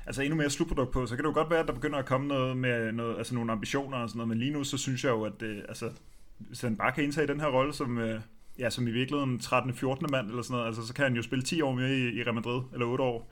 altså 0.06 0.22
endnu 0.22 0.36
mere 0.36 0.50
slutprodukt 0.50 0.92
på, 0.92 1.06
så 1.06 1.16
kan 1.16 1.24
det 1.26 1.30
jo 1.30 1.34
godt 1.34 1.50
være, 1.50 1.60
at 1.60 1.68
der 1.68 1.74
begynder 1.74 2.00
at 2.00 2.06
komme 2.06 2.28
noget 2.28 2.58
med 2.58 2.92
noget, 2.92 3.18
altså 3.18 3.36
nogle 3.36 3.52
ambitioner 3.52 3.98
og 3.98 4.10
sådan 4.10 4.18
noget, 4.18 4.30
men 4.30 4.38
lige 4.38 4.52
nu, 4.52 4.64
så 4.64 4.78
synes 4.78 5.04
jeg 5.04 5.10
jo, 5.10 5.24
at 5.24 5.42
øh, 5.42 5.58
altså, 5.70 5.90
hvis 6.38 6.62
han 6.62 6.78
bare 6.78 6.92
kan 6.92 7.04
indtage 7.04 7.28
den 7.28 7.40
her 7.40 7.48
rolle 7.48 7.74
som, 7.74 7.98
øh, 7.98 8.22
ja, 8.60 8.70
som 8.70 8.88
i 8.88 8.92
virkeligheden 8.92 9.40
13. 9.40 9.74
14. 9.74 10.08
mand 10.12 10.30
eller 10.30 10.42
sådan 10.42 10.54
noget, 10.54 10.68
altså 10.68 10.88
så 10.88 10.94
kan 10.94 11.04
han 11.04 11.16
jo 11.16 11.22
spille 11.22 11.44
10 11.44 11.62
år 11.62 11.74
mere 11.74 11.90
i, 11.90 12.20
i 12.20 12.24
Real 12.24 12.34
Madrid, 12.34 12.62
eller 12.74 12.86
8 12.86 13.04
år. 13.04 13.32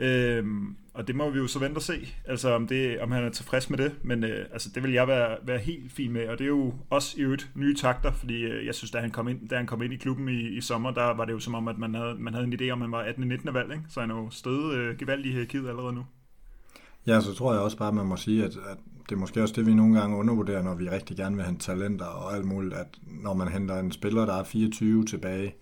Øhm, 0.00 0.76
og 0.94 1.06
det 1.06 1.16
må 1.16 1.30
vi 1.30 1.38
jo 1.38 1.46
så 1.46 1.58
vente 1.58 1.78
og 1.78 1.82
se, 1.82 2.08
altså 2.24 2.54
om, 2.54 2.66
det, 2.66 3.00
om 3.00 3.10
han 3.10 3.24
er 3.24 3.30
tilfreds 3.30 3.70
med 3.70 3.78
det, 3.78 3.94
men 4.02 4.24
øh, 4.24 4.46
altså, 4.52 4.68
det 4.74 4.82
vil 4.82 4.92
jeg 4.92 5.08
være, 5.08 5.36
være 5.42 5.58
helt 5.58 5.92
fin 5.92 6.12
med, 6.12 6.28
og 6.28 6.38
det 6.38 6.44
er 6.44 6.48
jo 6.48 6.74
også 6.90 7.14
i 7.18 7.20
øvrigt 7.20 7.50
nye 7.54 7.76
takter, 7.76 8.12
fordi 8.12 8.42
øh, 8.42 8.66
jeg 8.66 8.74
synes, 8.74 8.90
da 8.90 8.98
han, 8.98 9.10
kom 9.10 9.28
ind, 9.28 9.48
da 9.48 9.56
han 9.56 9.66
kom 9.66 9.82
ind 9.82 9.92
i 9.92 9.96
klubben 9.96 10.28
i, 10.28 10.48
i 10.48 10.60
sommer, 10.60 10.90
der 10.90 11.14
var 11.14 11.24
det 11.24 11.32
jo 11.32 11.38
som 11.38 11.54
om, 11.54 11.68
at 11.68 11.78
man 11.78 11.94
havde, 11.94 12.14
man 12.14 12.34
havde 12.34 12.46
en 12.46 12.60
idé 12.60 12.70
om, 12.70 12.82
at 12.82 12.84
han 12.84 12.92
var 12.92 12.98
18. 12.98 13.28
19. 13.28 13.54
valg, 13.54 13.72
ikke? 13.72 13.84
så 13.88 14.00
han 14.00 14.10
er 14.10 14.14
jo 14.14 14.30
stedet 14.30 14.74
øh, 14.74 14.98
gevaldig 14.98 15.26
i 15.26 15.32
hierarkiet 15.32 15.68
allerede 15.68 15.92
nu. 15.92 16.04
Ja, 17.06 17.20
så 17.20 17.34
tror 17.34 17.52
jeg 17.52 17.62
også 17.62 17.76
bare, 17.76 17.88
at 17.88 17.94
man 17.94 18.06
må 18.06 18.16
sige, 18.16 18.44
at, 18.44 18.56
at 18.56 18.78
det 19.08 19.14
er 19.14 19.18
måske 19.18 19.42
også 19.42 19.54
det, 19.54 19.66
vi 19.66 19.74
nogle 19.74 20.00
gange 20.00 20.16
undervurderer, 20.16 20.62
når 20.62 20.74
vi 20.74 20.90
rigtig 20.90 21.16
gerne 21.16 21.36
vil 21.36 21.44
have 21.44 21.58
talenter 21.58 22.06
og 22.06 22.34
alt 22.36 22.44
muligt, 22.44 22.74
at 22.74 22.86
når 23.06 23.34
man 23.34 23.48
henter 23.48 23.78
en 23.80 23.92
spiller, 23.92 24.26
der 24.26 24.34
er 24.34 24.44
24 24.44 25.04
tilbage, 25.04 25.54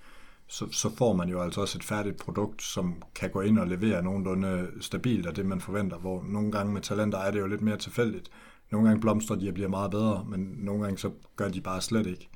så, 0.46 0.66
så 0.72 0.96
får 0.96 1.12
man 1.12 1.28
jo 1.28 1.42
altså 1.42 1.60
også 1.60 1.78
et 1.78 1.84
færdigt 1.84 2.16
produkt, 2.16 2.62
som 2.62 3.02
kan 3.14 3.30
gå 3.30 3.40
ind 3.40 3.58
og 3.58 3.66
levere 3.66 4.02
nogenlunde 4.02 4.68
stabilt 4.80 5.26
af 5.26 5.34
det, 5.34 5.46
man 5.46 5.60
forventer, 5.60 5.98
hvor 5.98 6.24
nogle 6.28 6.52
gange 6.52 6.72
med 6.72 6.80
talenter 6.80 7.18
er 7.18 7.30
det 7.30 7.40
jo 7.40 7.46
lidt 7.46 7.62
mere 7.62 7.76
tilfældigt. 7.76 8.30
Nogle 8.70 8.88
gange 8.88 9.00
blomstrer 9.00 9.36
de 9.36 9.48
og 9.48 9.54
bliver 9.54 9.68
meget 9.68 9.90
bedre, 9.90 10.26
men 10.28 10.54
nogle 10.58 10.82
gange 10.82 10.98
så 10.98 11.10
gør 11.36 11.48
de 11.48 11.60
bare 11.60 11.80
slet 11.80 12.06
ikke. 12.06 12.28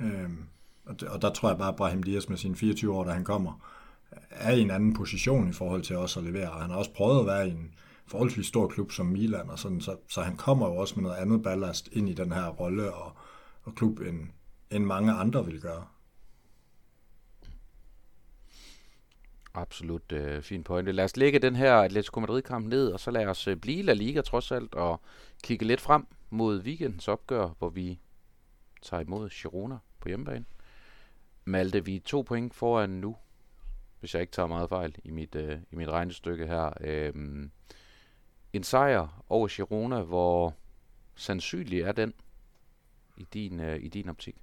Øhm, 0.00 0.38
og, 0.86 1.00
det, 1.00 1.08
og 1.08 1.22
der 1.22 1.30
tror 1.30 1.48
jeg 1.48 1.58
bare, 1.58 1.68
at 1.68 1.76
Brahim 1.76 2.02
Dias 2.02 2.28
med 2.28 2.36
sine 2.36 2.56
24 2.56 2.92
år, 2.92 3.04
da 3.04 3.10
han 3.10 3.24
kommer, 3.24 3.68
er 4.30 4.52
i 4.52 4.60
en 4.60 4.70
anden 4.70 4.94
position 4.94 5.48
i 5.48 5.52
forhold 5.52 5.82
til 5.82 5.96
også 5.96 6.20
at 6.20 6.26
levere. 6.26 6.50
Og 6.50 6.60
han 6.60 6.70
har 6.70 6.76
også 6.76 6.92
prøvet 6.92 7.20
at 7.20 7.26
være 7.26 7.48
i 7.48 7.50
en 7.50 7.74
forholdsvis 8.06 8.46
stor 8.46 8.68
klub 8.68 8.92
som 8.92 9.06
Milan, 9.06 9.50
og 9.50 9.58
sådan, 9.58 9.80
så, 9.80 9.96
så 10.08 10.22
han 10.22 10.36
kommer 10.36 10.66
jo 10.66 10.76
også 10.76 10.94
med 10.94 11.02
noget 11.02 11.16
andet 11.16 11.42
ballast 11.42 11.88
ind 11.92 12.08
i 12.08 12.14
den 12.14 12.32
her 12.32 12.48
rolle 12.48 12.94
og, 12.94 13.12
og 13.62 13.74
klub, 13.74 14.00
end, 14.00 14.20
end 14.70 14.84
mange 14.84 15.12
andre 15.12 15.46
vil 15.46 15.60
gøre. 15.60 15.84
Absolut 19.54 20.12
øh, 20.12 20.42
fin 20.42 20.64
pointe. 20.64 20.92
Lad 20.92 21.04
os 21.04 21.16
lægge 21.16 21.38
den 21.38 21.56
her 21.56 21.74
Atletico 21.74 22.20
Madrid-kamp 22.20 22.66
ned, 22.66 22.88
og 22.88 23.00
så 23.00 23.10
lad 23.10 23.26
os 23.26 23.48
øh, 23.48 23.56
blive 23.56 23.82
La 23.82 23.92
Liga 23.92 24.20
trods 24.20 24.52
alt, 24.52 24.74
og 24.74 25.00
kigge 25.42 25.66
lidt 25.66 25.80
frem 25.80 26.06
mod 26.30 26.62
weekendens 26.62 27.08
opgør, 27.08 27.48
hvor 27.58 27.68
vi 27.68 28.00
tager 28.82 29.00
imod 29.00 29.30
Girona 29.30 29.76
på 30.00 30.08
hjemmebane. 30.08 30.44
Malte, 31.44 31.84
vi 31.84 31.96
er 31.96 32.00
to 32.00 32.22
point 32.22 32.54
foran 32.54 32.90
nu, 32.90 33.16
hvis 34.00 34.14
jeg 34.14 34.20
ikke 34.20 34.32
tager 34.32 34.46
meget 34.46 34.68
fejl 34.68 34.94
i 35.04 35.10
mit, 35.10 35.34
øh, 35.34 35.58
i 35.70 35.76
mit 35.76 35.88
regnestykke 35.88 36.46
her. 36.46 36.70
Øh, 36.80 37.12
en 38.56 38.64
sejr 38.64 39.24
over 39.28 39.48
Girona, 39.48 40.00
hvor 40.00 40.54
sandsynlig 41.14 41.80
er 41.80 41.92
den 41.92 42.12
i 43.16 43.26
din, 43.32 43.60
øh, 43.60 43.82
i 43.82 43.88
din 43.88 44.08
optik? 44.08 44.34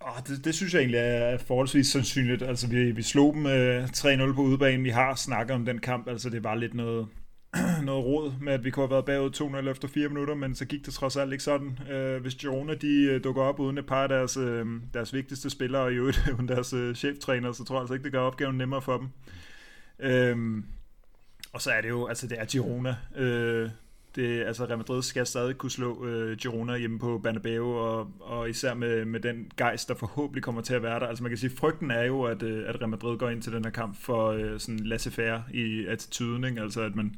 Oh, 0.00 0.16
det, 0.26 0.44
det 0.44 0.54
synes 0.54 0.74
jeg 0.74 0.80
egentlig 0.80 0.98
er 0.98 1.38
forholdsvis 1.38 1.86
sandsynligt. 1.86 2.42
Altså, 2.42 2.68
vi, 2.68 2.90
vi 2.90 3.02
slog 3.02 3.34
dem 3.34 3.46
øh, 3.46 3.84
3-0 3.84 4.34
på 4.34 4.42
udebane. 4.42 4.82
Vi 4.82 4.90
har 4.90 5.14
snakket 5.14 5.54
om 5.54 5.64
den 5.64 5.78
kamp. 5.78 6.08
Altså, 6.08 6.30
det 6.30 6.44
var 6.44 6.54
lidt 6.54 6.74
noget, 6.74 7.08
noget 7.82 8.04
råd 8.04 8.32
med, 8.40 8.52
at 8.52 8.64
vi 8.64 8.70
kunne 8.70 8.82
have 8.82 8.90
været 8.90 9.04
bagud 9.04 9.62
2-0 9.66 9.70
efter 9.70 9.88
4 9.88 10.08
minutter, 10.08 10.34
men 10.34 10.54
så 10.54 10.64
gik 10.64 10.86
det 10.86 10.94
trods 10.94 11.16
alt 11.16 11.32
ikke 11.32 11.44
sådan. 11.44 11.78
Øh, 11.90 12.22
hvis 12.22 12.34
Girona 12.34 12.74
de 12.74 13.02
øh, 13.02 13.24
dukker 13.24 13.42
op 13.42 13.60
uden 13.60 13.78
et 13.78 13.86
par 13.86 14.02
af 14.02 14.08
deres, 14.08 14.36
øh, 14.36 14.66
deres 14.94 15.12
vigtigste 15.12 15.50
spillere, 15.50 15.82
og 15.82 15.92
i 15.92 15.96
øvrigt 15.96 16.28
uden 16.36 16.48
deres 16.48 16.72
øh, 16.72 16.94
cheftræner, 16.94 17.52
så 17.52 17.64
tror 17.64 17.76
jeg 17.76 17.80
altså 17.80 17.94
ikke, 17.94 18.04
det 18.04 18.12
gør 18.12 18.20
opgaven 18.20 18.58
nemmere 18.58 18.82
for 18.82 18.98
dem. 18.98 19.08
Øh, 19.98 20.62
og 21.52 21.62
så 21.62 21.70
er 21.70 21.80
det 21.80 21.88
jo, 21.88 22.06
altså 22.06 22.26
det 22.26 22.40
er 22.40 22.44
Girona. 22.44 22.96
Øh, 23.16 23.70
det, 24.16 24.44
altså 24.44 24.64
Real 24.64 24.78
Madrid 24.78 25.02
skal 25.02 25.26
stadig 25.26 25.58
kunne 25.58 25.70
slå 25.70 26.06
øh, 26.06 26.36
Girona 26.36 26.76
hjemme 26.76 26.98
på 26.98 27.18
Bernabeu, 27.18 27.74
og, 27.74 28.10
og 28.20 28.50
især 28.50 28.74
med, 28.74 29.04
med 29.04 29.20
den 29.20 29.50
gejst, 29.56 29.88
der 29.88 29.94
forhåbentlig 29.94 30.42
kommer 30.42 30.62
til 30.62 30.74
at 30.74 30.82
være 30.82 31.00
der. 31.00 31.06
Altså 31.06 31.22
man 31.22 31.30
kan 31.30 31.38
sige, 31.38 31.56
frygten 31.56 31.90
er 31.90 32.02
jo, 32.02 32.22
at, 32.22 32.42
øh, 32.42 32.68
at 32.68 32.80
Real 32.80 32.88
Madrid 32.88 33.18
går 33.18 33.28
ind 33.28 33.42
til 33.42 33.52
den 33.52 33.64
her 33.64 33.72
kamp 33.72 33.96
for 34.00 34.28
øh, 34.28 34.60
sådan 34.60 34.80
laissez-faire 34.80 35.42
i 35.54 35.86
attituden, 35.86 36.44
ikke? 36.44 36.60
altså 36.60 36.80
at 36.82 36.94
man, 36.94 37.16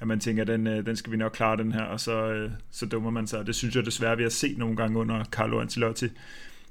at 0.00 0.06
man 0.06 0.20
tænker, 0.20 0.44
den, 0.44 0.66
øh, 0.66 0.86
den 0.86 0.96
skal 0.96 1.12
vi 1.12 1.16
nok 1.16 1.32
klare 1.32 1.56
den 1.56 1.72
her, 1.72 1.82
og 1.82 2.00
så, 2.00 2.32
øh, 2.32 2.50
så 2.70 2.86
dummer 2.86 3.10
man 3.10 3.26
sig. 3.26 3.46
Det 3.46 3.54
synes 3.54 3.76
jeg 3.76 3.86
desværre, 3.86 4.16
vi 4.16 4.22
har 4.22 4.30
set 4.30 4.58
nogle 4.58 4.76
gange 4.76 4.98
under 4.98 5.24
Carlo 5.24 5.60
Ancelotti 5.60 6.08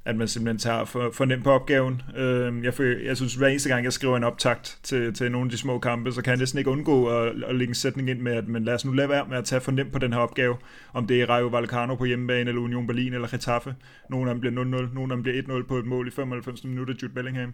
at 0.06 0.16
man 0.16 0.28
simpelthen 0.28 0.58
tager 0.58 0.86
for, 0.86 1.12
for 1.14 1.26
nemt 1.26 1.44
på 1.44 1.52
opgaven. 1.52 2.02
Øh, 2.18 2.64
jeg, 2.64 2.74
føler, 2.74 3.06
jeg 3.06 3.18
synes, 3.18 3.36
hver 3.36 3.48
eneste 3.48 3.70
gang, 3.70 3.84
jeg 3.84 3.94
skriver 3.94 4.18
en 4.18 4.24
optakt 4.24 4.80
til, 4.84 5.14
til 5.14 5.32
nogle 5.32 5.46
af 5.46 5.52
de 5.52 5.58
små 5.58 5.80
kampe, 5.80 6.12
så 6.12 6.22
kan 6.22 6.32
jeg 6.32 6.40
næsten 6.40 6.60
ikke 6.60 6.70
undgå 6.70 7.08
at, 7.08 7.44
at 7.44 7.56
lægge 7.56 7.72
en 7.72 7.76
sætning 7.76 8.10
ind 8.10 8.20
med, 8.20 8.32
at 8.32 8.48
men 8.48 8.64
lad 8.64 8.74
os 8.74 8.86
nu 8.86 8.92
lade 8.92 9.10
være 9.10 9.26
med 9.30 9.38
at 9.38 9.46
tage 9.46 9.62
for 9.62 9.72
nemt 9.72 9.92
på 9.92 10.00
den 10.00 10.14
her 10.14 10.20
opgave. 10.20 10.58
Om 10.94 11.08
det 11.08 11.22
er 11.22 11.30
Rayo 11.30 11.48
Vallecano 11.48 11.96
på 11.96 12.06
hjemmebane, 12.06 12.50
eller 12.50 12.62
Union 12.62 12.88
Berlin, 12.88 13.14
eller 13.14 13.28
Getafe. 13.28 13.76
Nogle 14.10 14.30
af 14.30 14.36
dem 14.36 14.42
bliver 14.42 14.54
0-0, 14.54 14.94
nogle 14.94 15.14
af 15.14 15.18
dem 15.18 15.24
bliver 15.24 15.62
1-0 15.62 15.68
på 15.68 15.78
et 15.78 15.86
mål 15.86 16.08
i 16.08 16.12
95 16.12 16.64
minutter, 16.64 16.94
Jude 17.02 17.14
Bellingham. 17.14 17.54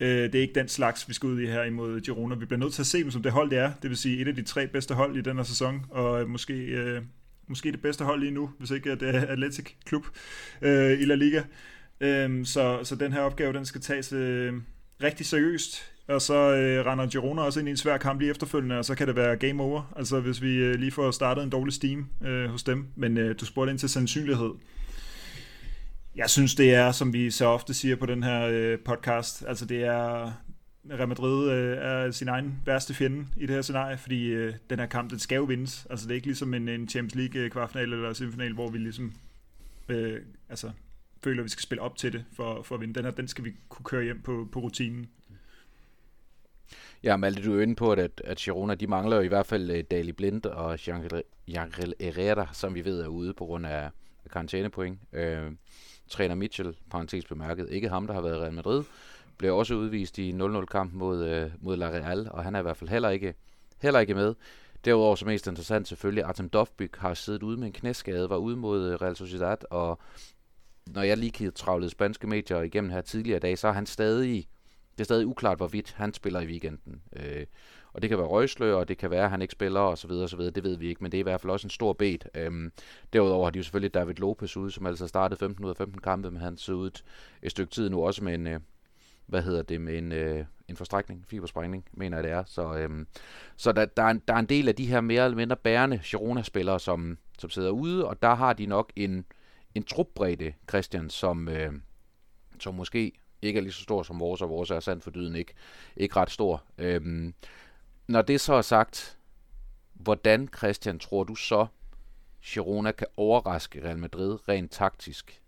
Øh, 0.00 0.08
det 0.08 0.34
er 0.34 0.40
ikke 0.40 0.54
den 0.54 0.68
slags, 0.68 1.08
vi 1.08 1.14
skal 1.14 1.26
ud 1.26 1.40
i 1.40 1.46
her 1.46 1.64
imod 1.64 2.00
Girona. 2.00 2.34
Vi 2.34 2.44
bliver 2.44 2.60
nødt 2.60 2.72
til 2.72 2.82
at 2.82 2.86
se 2.86 3.02
dem 3.02 3.10
som 3.10 3.22
det 3.22 3.32
hold, 3.32 3.50
det 3.50 3.58
er. 3.58 3.72
Det 3.82 3.90
vil 3.90 3.98
sige 3.98 4.20
et 4.20 4.28
af 4.28 4.34
de 4.34 4.42
tre 4.42 4.66
bedste 4.66 4.94
hold 4.94 5.16
i 5.16 5.20
den 5.20 5.36
her 5.36 5.44
sæson, 5.44 5.86
og 5.90 6.30
måske... 6.30 6.54
Øh, 6.54 7.02
måske 7.48 7.72
det 7.72 7.82
bedste 7.82 8.04
hold 8.04 8.20
lige 8.20 8.32
nu, 8.32 8.50
hvis 8.58 8.70
ikke 8.70 8.96
det 8.96 9.14
er 9.14 9.26
Atletic 9.26 9.66
Klub 9.84 10.06
øh, 10.62 11.00
i 11.00 11.04
La 11.04 11.14
Liga. 11.14 11.42
Øhm, 12.00 12.44
så, 12.44 12.80
så 12.82 12.96
den 12.96 13.12
her 13.12 13.20
opgave, 13.20 13.52
den 13.52 13.66
skal 13.66 13.80
tages 13.80 14.12
øh, 14.12 14.52
rigtig 15.02 15.26
seriøst. 15.26 15.90
Og 16.08 16.22
så 16.22 16.34
øh, 16.34 16.86
render 16.86 17.06
Girona 17.06 17.42
også 17.42 17.60
ind 17.60 17.68
i 17.68 17.70
en 17.70 17.76
svær 17.76 17.96
kamp 17.96 18.20
lige 18.20 18.30
efterfølgende, 18.30 18.78
og 18.78 18.84
så 18.84 18.94
kan 18.94 19.06
det 19.06 19.16
være 19.16 19.36
game 19.36 19.62
over. 19.62 19.92
Altså 19.96 20.20
hvis 20.20 20.42
vi 20.42 20.54
øh, 20.54 20.74
lige 20.74 20.90
får 20.90 21.10
startet 21.10 21.44
en 21.44 21.50
dårlig 21.50 21.74
steam 21.74 22.06
øh, 22.24 22.50
hos 22.50 22.62
dem. 22.62 22.86
Men 22.96 23.18
øh, 23.18 23.34
du 23.40 23.44
spurgte 23.44 23.70
ind 23.70 23.78
til 23.78 23.88
sandsynlighed. 23.88 24.50
Jeg 26.16 26.30
synes, 26.30 26.54
det 26.54 26.74
er, 26.74 26.92
som 26.92 27.12
vi 27.12 27.30
så 27.30 27.46
ofte 27.46 27.74
siger 27.74 27.96
på 27.96 28.06
den 28.06 28.22
her 28.22 28.46
øh, 28.50 28.78
podcast, 28.78 29.44
altså 29.48 29.66
det 29.66 29.84
er, 29.84 30.32
Real 30.90 31.08
Madrid 31.08 31.50
øh, 31.50 31.78
er 31.78 32.10
sin 32.10 32.28
egen 32.28 32.62
værste 32.66 32.94
fjende 32.94 33.26
i 33.36 33.46
det 33.46 33.50
her 33.50 33.62
scenarie, 33.62 33.98
fordi 33.98 34.26
øh, 34.26 34.54
den 34.70 34.78
her 34.78 34.86
kamp, 34.86 35.10
den 35.10 35.18
skal 35.18 35.36
jo 35.36 35.44
vindes. 35.44 35.86
Altså 35.90 36.06
det 36.06 36.10
er 36.10 36.14
ikke 36.14 36.26
ligesom 36.26 36.54
en, 36.54 36.68
en 36.68 36.88
Champions 36.88 37.14
League 37.14 37.40
øh, 37.40 37.50
kvartfinal 37.50 37.92
eller 37.92 38.12
semifinal, 38.12 38.52
hvor 38.52 38.70
vi 38.70 38.78
ligesom 38.78 39.12
øh, 39.88 40.20
altså 40.48 40.70
føler, 41.24 41.40
at 41.40 41.44
vi 41.44 41.50
skal 41.50 41.62
spille 41.62 41.82
op 41.82 41.96
til 41.96 42.12
det 42.12 42.24
for, 42.32 42.62
for 42.62 42.74
at 42.74 42.80
vinde. 42.80 42.94
Den 42.94 43.04
her, 43.04 43.10
den 43.10 43.28
skal 43.28 43.44
vi 43.44 43.52
kunne 43.68 43.84
køre 43.84 44.04
hjem 44.04 44.22
på, 44.22 44.48
på 44.52 44.60
rutinen. 44.60 45.10
Ja, 47.02 47.16
Malte, 47.16 47.44
du 47.44 47.50
er 47.50 47.54
jo 47.54 47.60
inde 47.60 47.74
på, 47.74 47.92
at, 47.92 48.22
at 48.24 48.36
Girona, 48.36 48.74
de 48.74 48.86
mangler 48.86 49.16
jo 49.16 49.22
i 49.22 49.28
hvert 49.28 49.46
fald 49.46 49.70
uh, 49.70 49.78
Dali 49.90 50.12
Blind 50.12 50.46
og 50.46 50.86
Jean 50.86 51.10
Herrera, 52.00 52.48
som 52.52 52.74
vi 52.74 52.84
ved 52.84 53.00
er 53.00 53.08
ude 53.08 53.34
på 53.34 53.44
grund 53.44 53.66
af, 53.66 53.90
karantænepoint. 54.32 54.98
Uh, 55.12 55.52
træner 56.08 56.34
Mitchell, 56.34 56.76
parentes 56.90 57.24
bemærket, 57.24 57.68
ikke 57.70 57.88
ham, 57.88 58.06
der 58.06 58.14
har 58.14 58.20
været 58.20 58.36
i 58.36 58.40
Real 58.40 58.52
Madrid, 58.52 58.84
blev 59.38 59.56
også 59.56 59.74
udvist 59.74 60.18
i 60.18 60.32
0-0-kamp 60.32 60.92
mod, 60.92 61.44
uh, 61.44 61.64
mod 61.64 61.76
La 61.76 61.88
Real, 61.88 62.28
og 62.30 62.44
han 62.44 62.54
er 62.54 62.58
i 62.58 62.62
hvert 62.62 62.76
fald 62.76 62.90
heller 62.90 63.10
ikke, 63.10 63.34
heller 63.82 64.00
ikke 64.00 64.14
med. 64.14 64.34
Derudover 64.84 65.14
så 65.14 65.26
mest 65.26 65.46
interessant 65.46 65.88
selvfølgelig, 65.88 66.24
Artem 66.24 66.48
Dovbyk 66.48 66.96
har 66.96 67.14
siddet 67.14 67.42
ude 67.42 67.56
med 67.56 67.66
en 67.66 67.72
knæskade, 67.72 68.30
var 68.30 68.36
ude 68.36 68.56
mod 68.56 69.02
Real 69.02 69.16
Sociedad, 69.16 69.56
og 69.70 69.98
når 70.86 71.02
jeg 71.02 71.16
lige 71.16 71.50
travlede 71.50 71.90
spanske 71.90 72.26
medier 72.26 72.60
igennem 72.60 72.90
her 72.90 73.00
tidligere 73.00 73.36
i 73.36 73.40
dag, 73.40 73.58
så 73.58 73.68
er 73.68 73.72
han 73.72 73.86
stadig, 73.86 74.48
det 74.92 75.00
er 75.00 75.04
stadig 75.04 75.26
uklart, 75.26 75.56
hvorvidt 75.56 75.92
han 75.92 76.12
spiller 76.12 76.40
i 76.40 76.46
weekenden. 76.46 77.02
Øh, 77.16 77.46
og 77.92 78.02
det 78.02 78.10
kan 78.10 78.18
være 78.18 78.26
røgslør, 78.26 78.74
og 78.74 78.88
det 78.88 78.98
kan 78.98 79.10
være, 79.10 79.24
at 79.24 79.30
han 79.30 79.42
ikke 79.42 79.52
spiller, 79.52 79.80
og 79.80 79.98
så 79.98 80.08
videre, 80.08 80.24
og 80.24 80.28
så 80.28 80.36
videre. 80.36 80.52
Det 80.52 80.64
ved 80.64 80.76
vi 80.76 80.88
ikke, 80.88 81.02
men 81.02 81.12
det 81.12 81.18
er 81.18 81.20
i 81.20 81.22
hvert 81.22 81.40
fald 81.40 81.50
også 81.50 81.66
en 81.66 81.70
stor 81.70 81.92
bet. 81.92 82.28
Øhm, 82.34 82.72
derudover 83.12 83.44
har 83.44 83.50
de 83.50 83.58
jo 83.58 83.62
selvfølgelig 83.62 83.94
David 83.94 84.14
Lopez 84.14 84.56
ude, 84.56 84.70
som 84.70 84.86
altså 84.86 85.06
startede 85.06 85.38
15 85.38 85.64
ud 85.64 85.70
af 85.70 85.76
15 85.76 86.00
kampe, 86.00 86.30
men 86.30 86.40
han 86.40 86.56
ser 86.56 86.72
ud 86.72 86.90
et 87.42 87.50
stykke 87.50 87.70
tid 87.70 87.90
nu 87.90 88.06
også 88.06 88.24
med 88.24 88.34
en, 88.34 88.46
øh, 88.46 88.60
hvad 89.26 89.42
hedder 89.42 89.62
det, 89.62 89.80
med 89.80 89.98
en, 89.98 90.12
øh, 90.12 90.44
en 90.68 90.76
forstrækning, 90.76 91.24
fibersprængning, 91.28 91.84
mener 91.92 92.16
jeg 92.16 92.24
det 92.24 92.32
er. 92.32 92.44
Så, 92.46 92.74
øhm, 92.74 93.06
så 93.56 93.72
der, 93.72 93.84
der, 93.84 94.02
er 94.02 94.10
en, 94.10 94.22
der 94.28 94.34
er 94.34 94.38
en 94.38 94.46
del 94.46 94.68
af 94.68 94.74
de 94.74 94.86
her 94.86 95.00
mere 95.00 95.24
eller 95.24 95.36
mindre 95.36 95.56
bærende 95.56 96.00
Girona-spillere, 96.04 96.80
som, 96.80 97.18
som 97.38 97.50
sidder 97.50 97.70
ude, 97.70 98.06
og 98.08 98.22
der 98.22 98.34
har 98.34 98.52
de 98.52 98.66
nok 98.66 98.92
en, 98.96 99.24
en 99.74 99.84
trupbredde, 99.84 100.52
Christian, 100.68 101.10
som, 101.10 101.48
øh, 101.48 101.72
som 102.60 102.74
måske 102.74 103.12
ikke 103.42 103.58
er 103.58 103.62
lige 103.62 103.72
så 103.72 103.82
stor 103.82 104.02
som 104.02 104.20
vores, 104.20 104.42
og 104.42 104.48
vores 104.48 104.70
er 104.70 104.80
sandt 104.80 105.04
for 105.04 105.10
dyden 105.10 105.36
ikke, 105.36 105.54
ikke 105.96 106.16
ret 106.16 106.30
stor. 106.30 106.62
Øhm, 106.78 107.34
når 108.08 108.22
det 108.22 108.40
så 108.40 108.54
er 108.54 108.62
sagt, 108.62 109.18
hvordan, 109.94 110.48
Christian, 110.56 110.98
tror 110.98 111.24
du 111.24 111.34
så, 111.34 111.66
Girona 112.44 112.92
kan 112.92 113.06
overraske 113.16 113.84
Real 113.84 113.98
Madrid 113.98 114.48
rent 114.48 114.72
taktisk? 114.72 115.40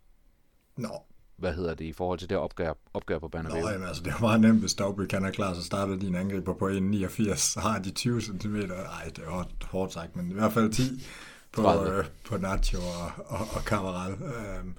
Nå. 0.76 1.02
Hvad 1.36 1.54
hedder 1.54 1.74
det 1.74 1.84
i 1.84 1.92
forhold 1.92 2.18
til 2.18 2.28
det 2.28 2.36
opgør, 2.36 2.72
opgør 2.94 3.18
på 3.18 3.28
Bernabeu? 3.28 3.60
Nå, 3.60 3.68
jamen, 3.68 3.88
altså, 3.88 4.02
det 4.02 4.12
er 4.12 4.20
meget 4.20 4.40
nemt, 4.40 4.60
hvis 4.60 4.74
Daubry 4.74 5.06
kan 5.06 5.24
er 5.24 5.30
klar, 5.30 5.54
så 5.54 5.62
starter 5.62 5.96
din 5.96 6.14
angriber 6.14 6.54
på 6.54 6.68
1,89, 6.68 7.36
så 7.36 7.60
har 7.60 7.78
de 7.78 7.90
20 7.90 8.20
cm. 8.20 8.56
Nej, 8.56 9.04
det 9.04 9.18
er 9.18 9.30
hårdt, 9.30 9.64
hårdt 9.64 9.92
sagt, 9.92 10.16
men 10.16 10.30
i 10.30 10.34
hvert 10.34 10.52
fald 10.52 10.72
10 10.72 10.82
på, 11.56 11.84
øh, 11.84 12.04
på 12.28 12.36
Nacho 12.36 12.78
og, 12.78 13.24
og, 13.26 13.46
og 13.52 13.62
Cavaral. 13.62 14.12
Øhm, 14.12 14.74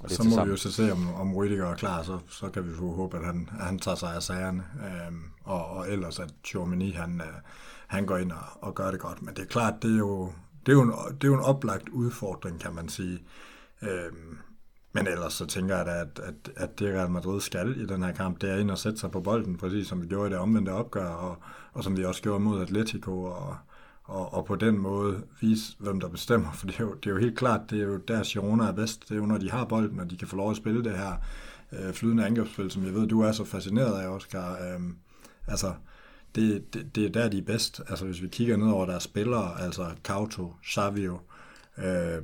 og 0.00 0.10
så 0.10 0.22
må 0.24 0.30
sammen. 0.30 0.46
vi 0.46 0.50
jo 0.50 0.56
så 0.56 0.72
se, 0.72 0.92
om, 0.92 1.14
om 1.14 1.34
Rüdiger 1.34 1.64
er 1.64 1.74
klar, 1.74 2.02
så, 2.02 2.18
så 2.28 2.48
kan 2.48 2.64
vi 2.64 2.70
jo 2.70 2.92
håbe, 2.92 3.16
at 3.16 3.24
han, 3.24 3.48
at 3.58 3.66
han 3.66 3.78
tager 3.78 3.94
sig 3.94 4.14
af 4.14 4.22
sagerne. 4.22 4.64
Øhm, 4.86 5.22
og, 5.44 5.66
og 5.66 5.90
ellers, 5.90 6.18
at 6.18 6.34
Chormini, 6.46 6.90
han, 6.90 7.20
øh, 7.20 7.34
han 7.86 8.06
går 8.06 8.16
ind 8.16 8.32
og, 8.32 8.44
og 8.60 8.74
gør 8.74 8.90
det 8.90 9.00
godt. 9.00 9.22
Men 9.22 9.34
det 9.34 9.42
er 9.42 9.46
klart, 9.46 9.74
det 9.82 9.94
er 9.94 9.98
jo, 9.98 10.32
det 10.66 10.72
er 10.72 10.76
jo, 10.76 10.82
en, 10.82 10.90
det 10.90 11.24
er 11.24 11.28
jo 11.28 11.34
en 11.34 11.44
oplagt 11.44 11.88
udfordring, 11.88 12.60
kan 12.60 12.74
man 12.74 12.88
sige. 12.88 13.22
Øhm, 13.82 14.38
men 14.92 15.06
ellers 15.06 15.32
så 15.32 15.46
tænker 15.46 15.76
jeg 15.76 15.86
da, 15.86 15.90
at, 15.90 16.20
at, 16.22 16.50
at 16.56 16.78
det 16.78 16.94
Real 16.94 17.10
Madrid 17.10 17.40
skal 17.40 17.80
i 17.80 17.86
den 17.86 18.02
her 18.02 18.12
kamp, 18.12 18.40
det 18.40 18.50
er 18.50 18.56
ind 18.56 18.70
og 18.70 18.78
sætte 18.78 18.98
sig 18.98 19.10
på 19.10 19.20
bolden, 19.20 19.56
præcis 19.56 19.88
som 19.88 20.02
vi 20.02 20.06
gjorde 20.06 20.28
i 20.28 20.32
det 20.32 20.38
omvendte 20.38 20.70
opgør, 20.70 21.08
og, 21.08 21.36
og 21.72 21.84
som 21.84 21.96
vi 21.96 22.04
også 22.04 22.22
gjorde 22.22 22.40
mod 22.40 22.62
Atletico, 22.62 23.22
og, 23.22 23.56
og, 24.06 24.34
og 24.34 24.44
på 24.44 24.56
den 24.56 24.78
måde 24.78 25.22
vise, 25.40 25.76
hvem 25.78 26.00
der 26.00 26.08
bestemmer, 26.08 26.52
for 26.58 26.66
det 26.66 26.80
er, 26.80 26.84
jo, 26.84 26.94
det 26.94 27.06
er 27.06 27.14
jo 27.14 27.20
helt 27.20 27.38
klart, 27.38 27.70
det 27.70 27.80
er 27.80 27.84
jo 27.84 27.96
der 27.96 28.22
Girona 28.22 28.64
er 28.64 28.72
bedst, 28.72 29.08
det 29.08 29.14
er 29.14 29.18
jo 29.18 29.26
når 29.26 29.38
de 29.38 29.50
har 29.50 29.64
bolden, 29.64 30.00
og 30.00 30.10
de 30.10 30.16
kan 30.16 30.28
få 30.28 30.36
lov 30.36 30.50
at 30.50 30.56
spille 30.56 30.84
det 30.84 30.98
her 30.98 31.12
øh, 31.72 31.92
flydende 31.92 32.26
angrebsspil, 32.26 32.70
som 32.70 32.84
jeg 32.84 32.94
ved, 32.94 33.06
du 33.06 33.20
er 33.20 33.32
så 33.32 33.44
fascineret 33.44 34.00
af, 34.00 34.08
Oscar. 34.08 34.52
Øh, 34.52 34.80
altså, 35.46 35.74
det, 36.34 36.74
det, 36.74 36.94
det 36.94 37.04
er 37.04 37.10
der, 37.10 37.28
de 37.28 37.38
er 37.38 37.42
bedst. 37.42 37.80
Altså, 37.88 38.04
hvis 38.04 38.22
vi 38.22 38.28
kigger 38.28 38.56
ned 38.56 38.66
over 38.66 38.86
deres 38.86 39.02
spillere, 39.02 39.60
altså 39.60 39.86
Kauto, 40.04 40.54
Savio, 40.66 41.18
øh, 41.78 42.22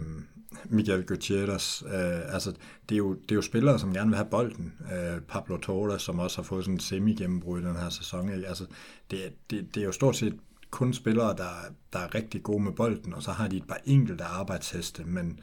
Miguel 0.65 1.07
Gutierrez, 1.07 1.83
øh, 1.83 2.35
altså, 2.35 2.53
det 2.89 2.95
er, 2.95 2.99
jo, 2.99 3.15
det 3.15 3.31
er 3.31 3.35
jo 3.35 3.43
spillere, 3.43 3.79
som 3.79 3.93
gerne 3.93 4.11
vil 4.11 4.17
have 4.17 4.31
bolden. 4.31 4.73
Øh, 4.93 5.21
Pablo 5.21 5.57
Torres, 5.57 6.03
som 6.03 6.19
også 6.19 6.39
har 6.39 6.43
fået 6.43 6.65
sådan 6.65 6.75
en 6.75 6.81
semi-gennembrud 6.81 7.61
i 7.61 7.65
den 7.65 7.77
her 7.77 7.89
sæson. 7.89 8.33
Ikke? 8.35 8.49
Altså, 8.49 8.67
det, 9.11 9.21
det, 9.51 9.75
det 9.75 9.81
er 9.81 9.85
jo 9.85 9.93
stort 9.93 10.17
set 10.17 10.35
kun 10.73 10.93
spillere, 10.93 11.37
der, 11.37 11.51
der 11.93 11.99
er 11.99 12.15
rigtig 12.15 12.43
gode 12.43 12.63
med 12.63 12.73
bolden, 12.73 13.15
og 13.15 13.23
så 13.23 13.31
har 13.31 13.49
de 13.49 13.57
et 13.57 13.67
par 13.69 13.81
enkelte 13.85 14.25
arbejdsheste, 14.25 15.05
men 15.05 15.41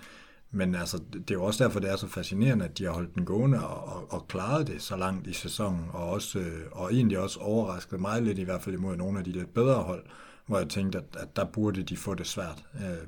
men 0.51 0.75
altså, 0.75 0.97
det 1.13 1.31
er 1.31 1.35
jo 1.35 1.43
også 1.43 1.63
derfor, 1.63 1.79
det 1.79 1.89
er 1.91 1.95
så 1.95 2.07
fascinerende, 2.07 2.65
at 2.65 2.77
de 2.77 2.83
har 2.83 2.91
holdt 2.91 3.15
den 3.15 3.25
gående 3.25 3.67
og, 3.67 3.95
og, 3.95 4.13
og 4.13 4.27
klaret 4.27 4.67
det 4.67 4.81
så 4.81 4.97
langt 4.97 5.27
i 5.27 5.33
sæsonen, 5.33 5.85
og, 5.93 6.09
også, 6.09 6.45
og 6.71 6.93
egentlig 6.93 7.19
også 7.19 7.39
overrasket 7.39 7.99
mig 7.99 8.21
lidt, 8.21 8.39
i 8.39 8.43
hvert 8.43 8.61
fald 8.61 8.75
imod 8.75 8.95
nogle 8.95 9.19
af 9.19 9.25
de 9.25 9.31
lidt 9.31 9.53
bedre 9.53 9.83
hold, 9.83 10.05
hvor 10.45 10.57
jeg 10.57 10.69
tænkte, 10.69 10.97
at, 10.97 11.05
at 11.17 11.35
der 11.35 11.45
burde 11.45 11.83
de 11.83 11.97
få 11.97 12.15
det 12.15 12.27
svært. 12.27 12.65
Øh, 12.75 13.07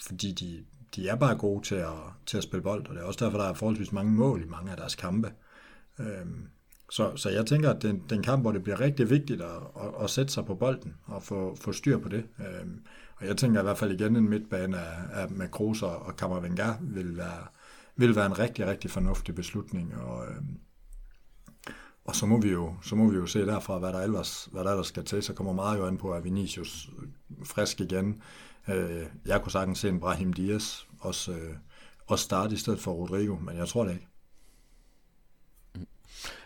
fordi 0.00 0.32
de, 0.32 0.64
de 0.96 1.08
er 1.08 1.16
bare 1.16 1.36
gode 1.36 1.64
til 1.64 1.74
at, 1.74 1.92
til 2.26 2.36
at 2.36 2.42
spille 2.42 2.62
bold, 2.62 2.86
og 2.86 2.94
det 2.94 3.00
er 3.00 3.06
også 3.06 3.24
derfor, 3.24 3.38
der 3.38 3.48
er 3.48 3.54
forholdsvis 3.54 3.92
mange 3.92 4.12
mål 4.12 4.42
i 4.42 4.48
mange 4.48 4.70
af 4.70 4.76
deres 4.76 4.94
kampe. 4.94 5.32
Øh, 5.98 6.26
så, 6.94 7.16
så 7.16 7.30
jeg 7.30 7.46
tænker, 7.46 7.70
at 7.70 7.82
den, 7.82 8.02
den 8.10 8.22
kamp, 8.22 8.42
hvor 8.42 8.52
det 8.52 8.62
bliver 8.62 8.80
rigtig 8.80 9.10
vigtigt 9.10 9.42
at, 9.42 9.56
at, 9.82 10.04
at 10.04 10.10
sætte 10.10 10.32
sig 10.32 10.44
på 10.44 10.54
bolden 10.54 10.94
og 11.06 11.22
få, 11.22 11.56
få 11.60 11.72
styr 11.72 11.98
på 11.98 12.08
det. 12.08 12.26
Øhm, 12.38 12.80
og 13.16 13.26
jeg 13.26 13.36
tænker 13.36 13.60
i 13.60 13.62
hvert 13.62 13.78
fald 13.78 14.00
igen, 14.00 14.16
en 14.16 14.28
midtbane 14.28 14.78
af, 14.78 15.22
af 15.22 15.30
med 15.30 15.48
Kroos 15.48 15.82
og 15.82 16.16
Kammervenger 16.16 16.74
vil 16.80 17.16
være, 17.16 17.46
vil 17.96 18.16
være 18.16 18.26
en 18.26 18.38
rigtig, 18.38 18.66
rigtig 18.66 18.90
fornuftig 18.90 19.34
beslutning. 19.34 19.94
Og, 19.96 20.26
øhm, 20.26 20.58
og 22.04 22.16
så 22.16 22.26
må 22.26 22.40
vi 22.40 22.50
jo, 22.50 22.74
så 22.82 22.96
må 22.96 23.10
vi 23.10 23.16
jo 23.16 23.26
se 23.26 23.46
derfra, 23.46 23.78
hvad 23.78 23.92
der 23.92 24.00
ellers, 24.00 24.48
hvad 24.52 24.64
der 24.64 24.70
ellers 24.70 24.86
skal 24.86 25.04
til. 25.04 25.22
Så 25.22 25.32
kommer 25.32 25.52
meget 25.52 25.78
jo 25.78 25.86
an 25.86 25.98
på, 25.98 26.12
at 26.12 26.24
Vinicius 26.24 26.90
frisk 27.44 27.80
igen. 27.80 28.22
Øh, 28.68 29.06
jeg 29.26 29.42
kunne 29.42 29.52
sagtens 29.52 29.78
se 29.78 29.88
en 29.88 30.00
Brahim 30.00 30.32
Diaz 30.32 30.82
også, 31.00 31.32
øh, 31.32 31.54
også 32.06 32.24
starte 32.24 32.54
i 32.54 32.58
stedet 32.58 32.80
for 32.80 32.92
Rodrigo, 32.92 33.36
men 33.36 33.56
jeg 33.56 33.68
tror 33.68 33.84
det 33.84 33.92
ikke. 33.92 34.08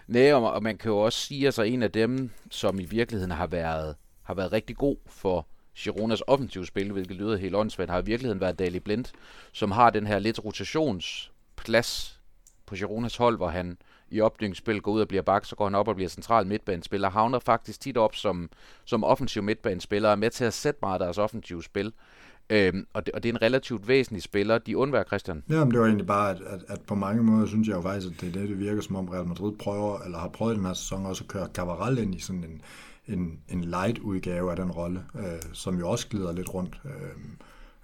Nej, 0.08 0.32
og, 0.32 0.52
og 0.52 0.62
man 0.62 0.78
kan 0.78 0.90
jo 0.90 0.98
også 0.98 1.18
sige, 1.18 1.40
at 1.40 1.46
altså 1.46 1.62
en 1.62 1.82
af 1.82 1.92
dem, 1.92 2.30
som 2.50 2.80
i 2.80 2.84
virkeligheden 2.84 3.30
har 3.30 3.46
været, 3.46 3.96
har 4.22 4.34
været 4.34 4.52
rigtig 4.52 4.76
god 4.76 4.96
for 5.06 5.46
Gironas 5.76 6.22
offensive 6.26 6.66
spil, 6.66 6.92
hvilket 6.92 7.16
lyder 7.16 7.36
helt 7.36 7.54
åndssvagt, 7.54 7.90
har 7.90 8.02
i 8.02 8.04
virkeligheden 8.04 8.40
været 8.40 8.58
Dali 8.58 8.80
Blind, 8.80 9.04
som 9.52 9.70
har 9.70 9.90
den 9.90 10.06
her 10.06 10.18
lidt 10.18 10.44
rotationsplads 10.44 12.20
på 12.66 12.74
Gironas 12.74 13.16
hold, 13.16 13.36
hvor 13.36 13.48
han 13.48 13.78
i 14.10 14.20
opdyrkningsspil 14.20 14.80
går 14.80 14.92
ud 14.92 15.00
og 15.00 15.08
bliver 15.08 15.22
bak, 15.22 15.44
så 15.44 15.56
går 15.56 15.64
han 15.64 15.74
op 15.74 15.88
og 15.88 15.94
bliver 15.94 16.08
central 16.08 16.46
midtbanespiller, 16.46 17.10
havner 17.10 17.38
faktisk 17.38 17.80
tit 17.80 17.96
op 17.96 18.14
som, 18.16 18.50
som 18.84 19.04
offensiv 19.04 19.42
midtbanespiller, 19.42 20.08
og 20.08 20.12
er 20.12 20.16
med 20.16 20.30
til 20.30 20.44
at 20.44 20.54
sætte 20.54 20.78
meget 20.82 20.94
af 20.94 20.98
deres 20.98 21.18
offensive 21.18 21.62
spil. 21.62 21.92
Øhm, 22.50 22.86
og, 22.92 23.06
det, 23.06 23.14
og 23.14 23.22
det 23.22 23.28
er 23.28 23.32
en 23.32 23.42
relativt 23.42 23.88
væsentlig 23.88 24.22
spiller. 24.22 24.58
De 24.58 24.76
undværer 24.76 25.04
Christian. 25.04 25.42
Ja, 25.48 25.64
men 25.64 25.70
det 25.70 25.80
var 25.80 25.86
egentlig 25.86 26.06
bare, 26.06 26.30
at, 26.30 26.40
at, 26.40 26.64
at 26.68 26.80
på 26.86 26.94
mange 26.94 27.22
måder 27.22 27.46
synes 27.46 27.68
jeg 27.68 27.76
jo 27.76 27.80
faktisk, 27.80 28.12
at 28.12 28.20
det 28.20 28.28
er 28.28 28.32
det, 28.32 28.48
det 28.48 28.58
virker 28.58 28.82
som 28.82 28.96
om 28.96 29.08
Real 29.08 29.26
Madrid 29.26 29.52
prøver, 29.56 30.00
eller 30.00 30.18
har 30.18 30.28
prøvet 30.28 30.56
den 30.56 30.64
her 30.64 30.74
sæson 30.74 31.06
også 31.06 31.24
at 31.24 31.28
køre 31.28 31.48
Cavaral 31.54 31.98
ind 31.98 32.14
i 32.14 32.20
sådan 32.20 32.44
en, 32.44 32.62
en, 33.18 33.40
en 33.48 33.64
light 33.64 33.98
udgave 33.98 34.50
af 34.50 34.56
den 34.56 34.70
rolle, 34.70 35.04
øh, 35.14 35.42
som 35.52 35.78
jo 35.78 35.88
også 35.88 36.08
glider 36.08 36.32
lidt 36.32 36.54
rundt. 36.54 36.80
Øh, 36.84 36.90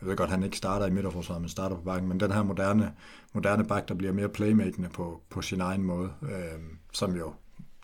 jeg 0.00 0.09
ved 0.09 0.16
godt, 0.16 0.29
at 0.29 0.35
han 0.35 0.42
ikke 0.42 0.57
starter 0.57 0.87
i 0.87 0.90
midterforsvaret, 0.90 1.42
men 1.42 1.48
starter 1.48 1.77
på 1.77 1.83
bakken, 1.83 2.09
men 2.09 2.20
den 2.20 2.33
her 2.33 2.42
moderne, 2.42 2.92
moderne 3.33 3.64
bak, 3.64 3.88
der 3.88 3.94
bliver 3.94 4.12
mere 4.12 4.29
playmakende 4.29 4.88
på, 4.88 5.20
på 5.31 5.42
sin 5.42 5.61
egen 5.61 5.83
måde, 5.83 6.11
øh, 6.22 6.61
som 6.92 7.16
jo, 7.16 7.33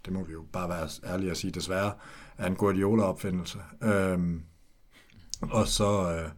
det 0.04 0.12
må 0.12 0.24
vi 0.24 0.32
jo 0.32 0.44
bare 0.52 0.68
være 0.68 0.88
ærlige 1.14 1.30
at 1.30 1.36
sige, 1.36 1.50
desværre 1.50 1.92
er 2.38 2.46
en 2.46 2.56
Guardiola-opfindelse. 2.56 3.58
Øh, 3.82 4.18
og 5.42 5.66
så, 5.66 6.12
øh, 6.12 6.30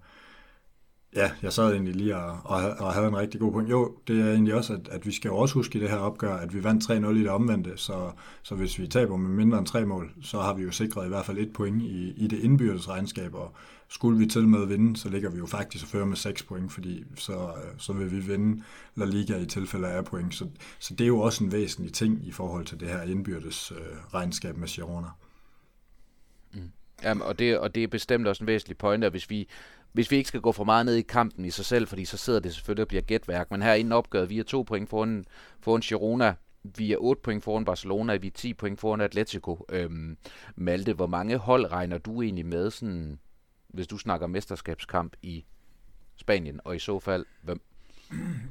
Ja, 1.17 1.31
jeg 1.43 1.53
sad 1.53 1.73
egentlig 1.73 1.97
lige 1.97 2.17
og, 2.17 2.39
og, 2.45 2.71
og 2.79 2.93
havde 2.93 3.09
en 3.09 3.17
rigtig 3.17 3.41
god 3.41 3.53
point. 3.53 3.71
Jo, 3.71 3.97
det 4.07 4.21
er 4.21 4.33
egentlig 4.33 4.55
også, 4.55 4.73
at, 4.73 4.89
at 4.89 5.07
vi 5.07 5.13
skal 5.13 5.29
jo 5.29 5.37
også 5.37 5.55
huske 5.55 5.79
i 5.79 5.83
det 5.83 5.91
her 5.91 5.97
opgør, 5.97 6.37
at 6.37 6.55
vi 6.55 6.65
vandt 6.65 6.91
3-0 6.91 7.09
i 7.09 7.21
det 7.21 7.31
omvendte, 7.31 7.73
så, 7.77 8.11
så 8.43 8.55
hvis 8.55 8.79
vi 8.79 8.87
taber 8.87 9.17
med 9.17 9.31
mindre 9.31 9.59
end 9.59 9.67
tre 9.67 9.87
mål, 9.87 10.13
så 10.23 10.41
har 10.41 10.55
vi 10.55 10.63
jo 10.63 10.71
sikret 10.71 11.07
i 11.07 11.09
hvert 11.09 11.27
fald 11.27 11.39
et 11.39 11.53
point 11.53 11.83
i, 11.83 12.13
i 12.17 12.27
det 12.27 12.39
indbyrdes 12.39 12.89
regnskab, 12.89 13.35
og 13.35 13.55
skulle 13.89 14.19
vi 14.19 14.27
til 14.27 14.49
med 14.49 14.67
vinde, 14.67 14.97
så 14.97 15.09
ligger 15.09 15.31
vi 15.31 15.39
jo 15.39 15.47
faktisk 15.47 15.85
og 15.85 15.89
fører 15.89 16.05
med 16.05 16.17
6 16.17 16.43
point, 16.43 16.73
fordi 16.73 17.05
så, 17.17 17.53
så 17.79 17.93
vil 17.93 18.11
vi 18.11 18.21
vinde 18.21 18.63
La 18.95 19.05
Liga 19.05 19.39
i 19.39 19.47
tilfælde 19.47 19.89
af 19.89 20.05
point. 20.05 20.35
Så, 20.35 20.47
så 20.79 20.95
det 20.95 21.05
er 21.05 21.09
jo 21.09 21.21
også 21.21 21.45
en 21.45 21.53
væsentlig 21.53 21.93
ting 21.93 22.27
i 22.27 22.33
forhold 22.33 22.65
til 22.65 22.81
det 22.81 22.89
her 22.89 23.03
indbyrdes 23.03 23.73
øh, 23.73 24.15
regnskab 24.15 24.57
med 24.57 24.69
Girona. 24.69 25.09
Mm. 26.53 26.71
Jamen, 27.03 27.23
og 27.23 27.39
det, 27.39 27.59
og 27.59 27.75
det 27.75 27.83
er 27.83 27.89
bestemt 27.89 28.27
også 28.27 28.45
en 28.45 28.47
væsentlig 28.47 28.79
pointe, 28.79 29.07
at 29.07 29.13
hvis 29.13 29.31
vi 29.31 29.49
hvis 29.93 30.11
vi 30.11 30.17
ikke 30.17 30.29
skal 30.29 30.41
gå 30.41 30.53
for 30.53 30.65
meget 30.65 30.87
ned 30.87 30.95
i 30.95 31.03
kampen 31.03 31.45
i 31.45 31.51
sig 31.51 31.65
selv, 31.65 31.89
fordi 31.89 32.05
så 32.05 32.17
sidder 32.17 32.41
det 32.41 32.55
selvfølgelig 32.55 32.83
og 32.83 32.89
bliver 32.89 33.03
gætværk. 33.03 33.51
Men 33.51 33.63
her 33.63 33.75
inden 33.75 33.93
opgøret, 33.93 34.31
vi 34.31 34.39
er 34.39 34.45
to 34.45 34.63
point 34.63 34.89
foran, 34.89 35.25
foran 35.61 35.81
Girona, 35.81 36.35
vi 36.63 36.93
er 36.93 36.97
8 37.01 37.23
point 37.23 37.45
foran 37.45 37.65
Barcelona, 37.65 38.17
vi 38.17 38.27
er 38.27 38.31
10 38.35 38.55
point 38.55 38.81
foran 38.81 39.01
Atletico. 39.01 39.67
Øhm, 39.69 40.17
Malte, 40.57 40.93
hvor 40.93 41.07
mange 41.07 41.37
hold 41.37 41.73
regner 41.73 41.99
du 41.99 42.23
egentlig 42.23 42.47
med, 42.47 42.71
sådan, 42.71 43.19
hvis 43.69 43.87
du 43.87 43.99
snakker 43.99 44.27
mesterskabskamp 44.27 45.17
i 45.23 45.45
Spanien, 46.17 46.61
og 46.65 46.77
i 46.77 46.79
så 46.79 47.01
fald, 47.01 47.27
hvem? 47.43 47.61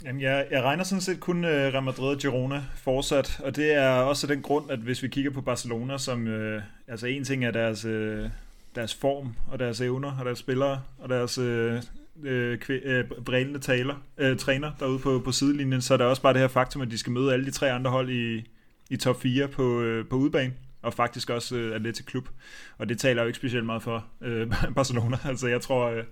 Jamen, 0.05 0.21
jeg, 0.21 0.47
jeg 0.51 0.63
regner 0.63 0.83
sådan 0.83 1.01
set 1.01 1.19
kun 1.19 1.43
øh, 1.43 1.73
Real 1.73 1.83
Madrid 1.83 2.15
og 2.15 2.17
Girona 2.17 2.63
fortsat, 2.75 3.41
og 3.43 3.55
det 3.55 3.73
er 3.73 3.89
også 3.89 4.27
den 4.27 4.41
grund, 4.41 4.71
at 4.71 4.79
hvis 4.79 5.03
vi 5.03 5.07
kigger 5.07 5.31
på 5.31 5.41
Barcelona, 5.41 5.97
som 5.97 6.27
øh, 6.27 6.63
altså 6.87 7.07
en 7.07 7.23
ting 7.23 7.45
er 7.45 7.51
deres, 7.51 7.85
øh, 7.85 8.29
deres 8.75 8.95
form 8.95 9.35
og 9.47 9.59
deres 9.59 9.81
evner 9.81 10.17
og 10.19 10.25
deres 10.25 10.39
spillere 10.39 10.81
og 10.97 11.09
deres 11.09 11.37
øh, 11.37 11.81
øh, 12.23 12.59
øh, 12.69 13.05
brælende 13.25 13.59
taler, 13.59 13.95
øh, 14.17 14.37
træner 14.37 14.71
derude 14.79 14.99
på, 14.99 15.21
på 15.25 15.31
sidelinjen, 15.31 15.81
så 15.81 15.93
er 15.93 15.97
der 15.97 16.05
også 16.05 16.21
bare 16.21 16.33
det 16.33 16.41
her 16.41 16.47
faktum, 16.47 16.81
at 16.81 16.91
de 16.91 16.97
skal 16.97 17.11
møde 17.11 17.33
alle 17.33 17.45
de 17.45 17.51
tre 17.51 17.71
andre 17.71 17.91
hold 17.91 18.09
i, 18.09 18.49
i 18.89 18.97
top 18.97 19.21
4 19.21 19.47
på, 19.47 19.81
øh, 19.81 20.07
på 20.07 20.15
udebane 20.15 20.53
og 20.81 20.93
faktisk 20.93 21.29
også 21.29 21.55
øh, 21.55 21.75
Atletic 21.75 22.05
Klub. 22.05 22.29
Og 22.77 22.89
det 22.89 22.99
taler 22.99 23.21
jo 23.21 23.27
ikke 23.27 23.37
specielt 23.37 23.65
meget 23.65 23.83
for 23.83 24.05
øh, 24.21 24.47
Barcelona. 24.75 25.17
Altså 25.25 25.47
jeg 25.47 25.61
tror, 25.61 25.89
øh, 25.89 26.03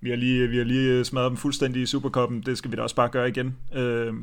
vi 0.00 0.10
har 0.10 0.16
lige, 0.16 0.48
vi 0.48 0.56
har 0.56 0.64
lige 0.64 0.98
øh, 0.98 1.04
smadret 1.04 1.30
dem 1.30 1.36
fuldstændig 1.36 1.82
i 1.82 1.86
Supercupen. 1.86 2.40
Det 2.40 2.58
skal 2.58 2.70
vi 2.70 2.76
da 2.76 2.82
også 2.82 2.96
bare 2.96 3.08
gøre 3.08 3.28
igen. 3.28 3.56
Øh, 3.74 4.14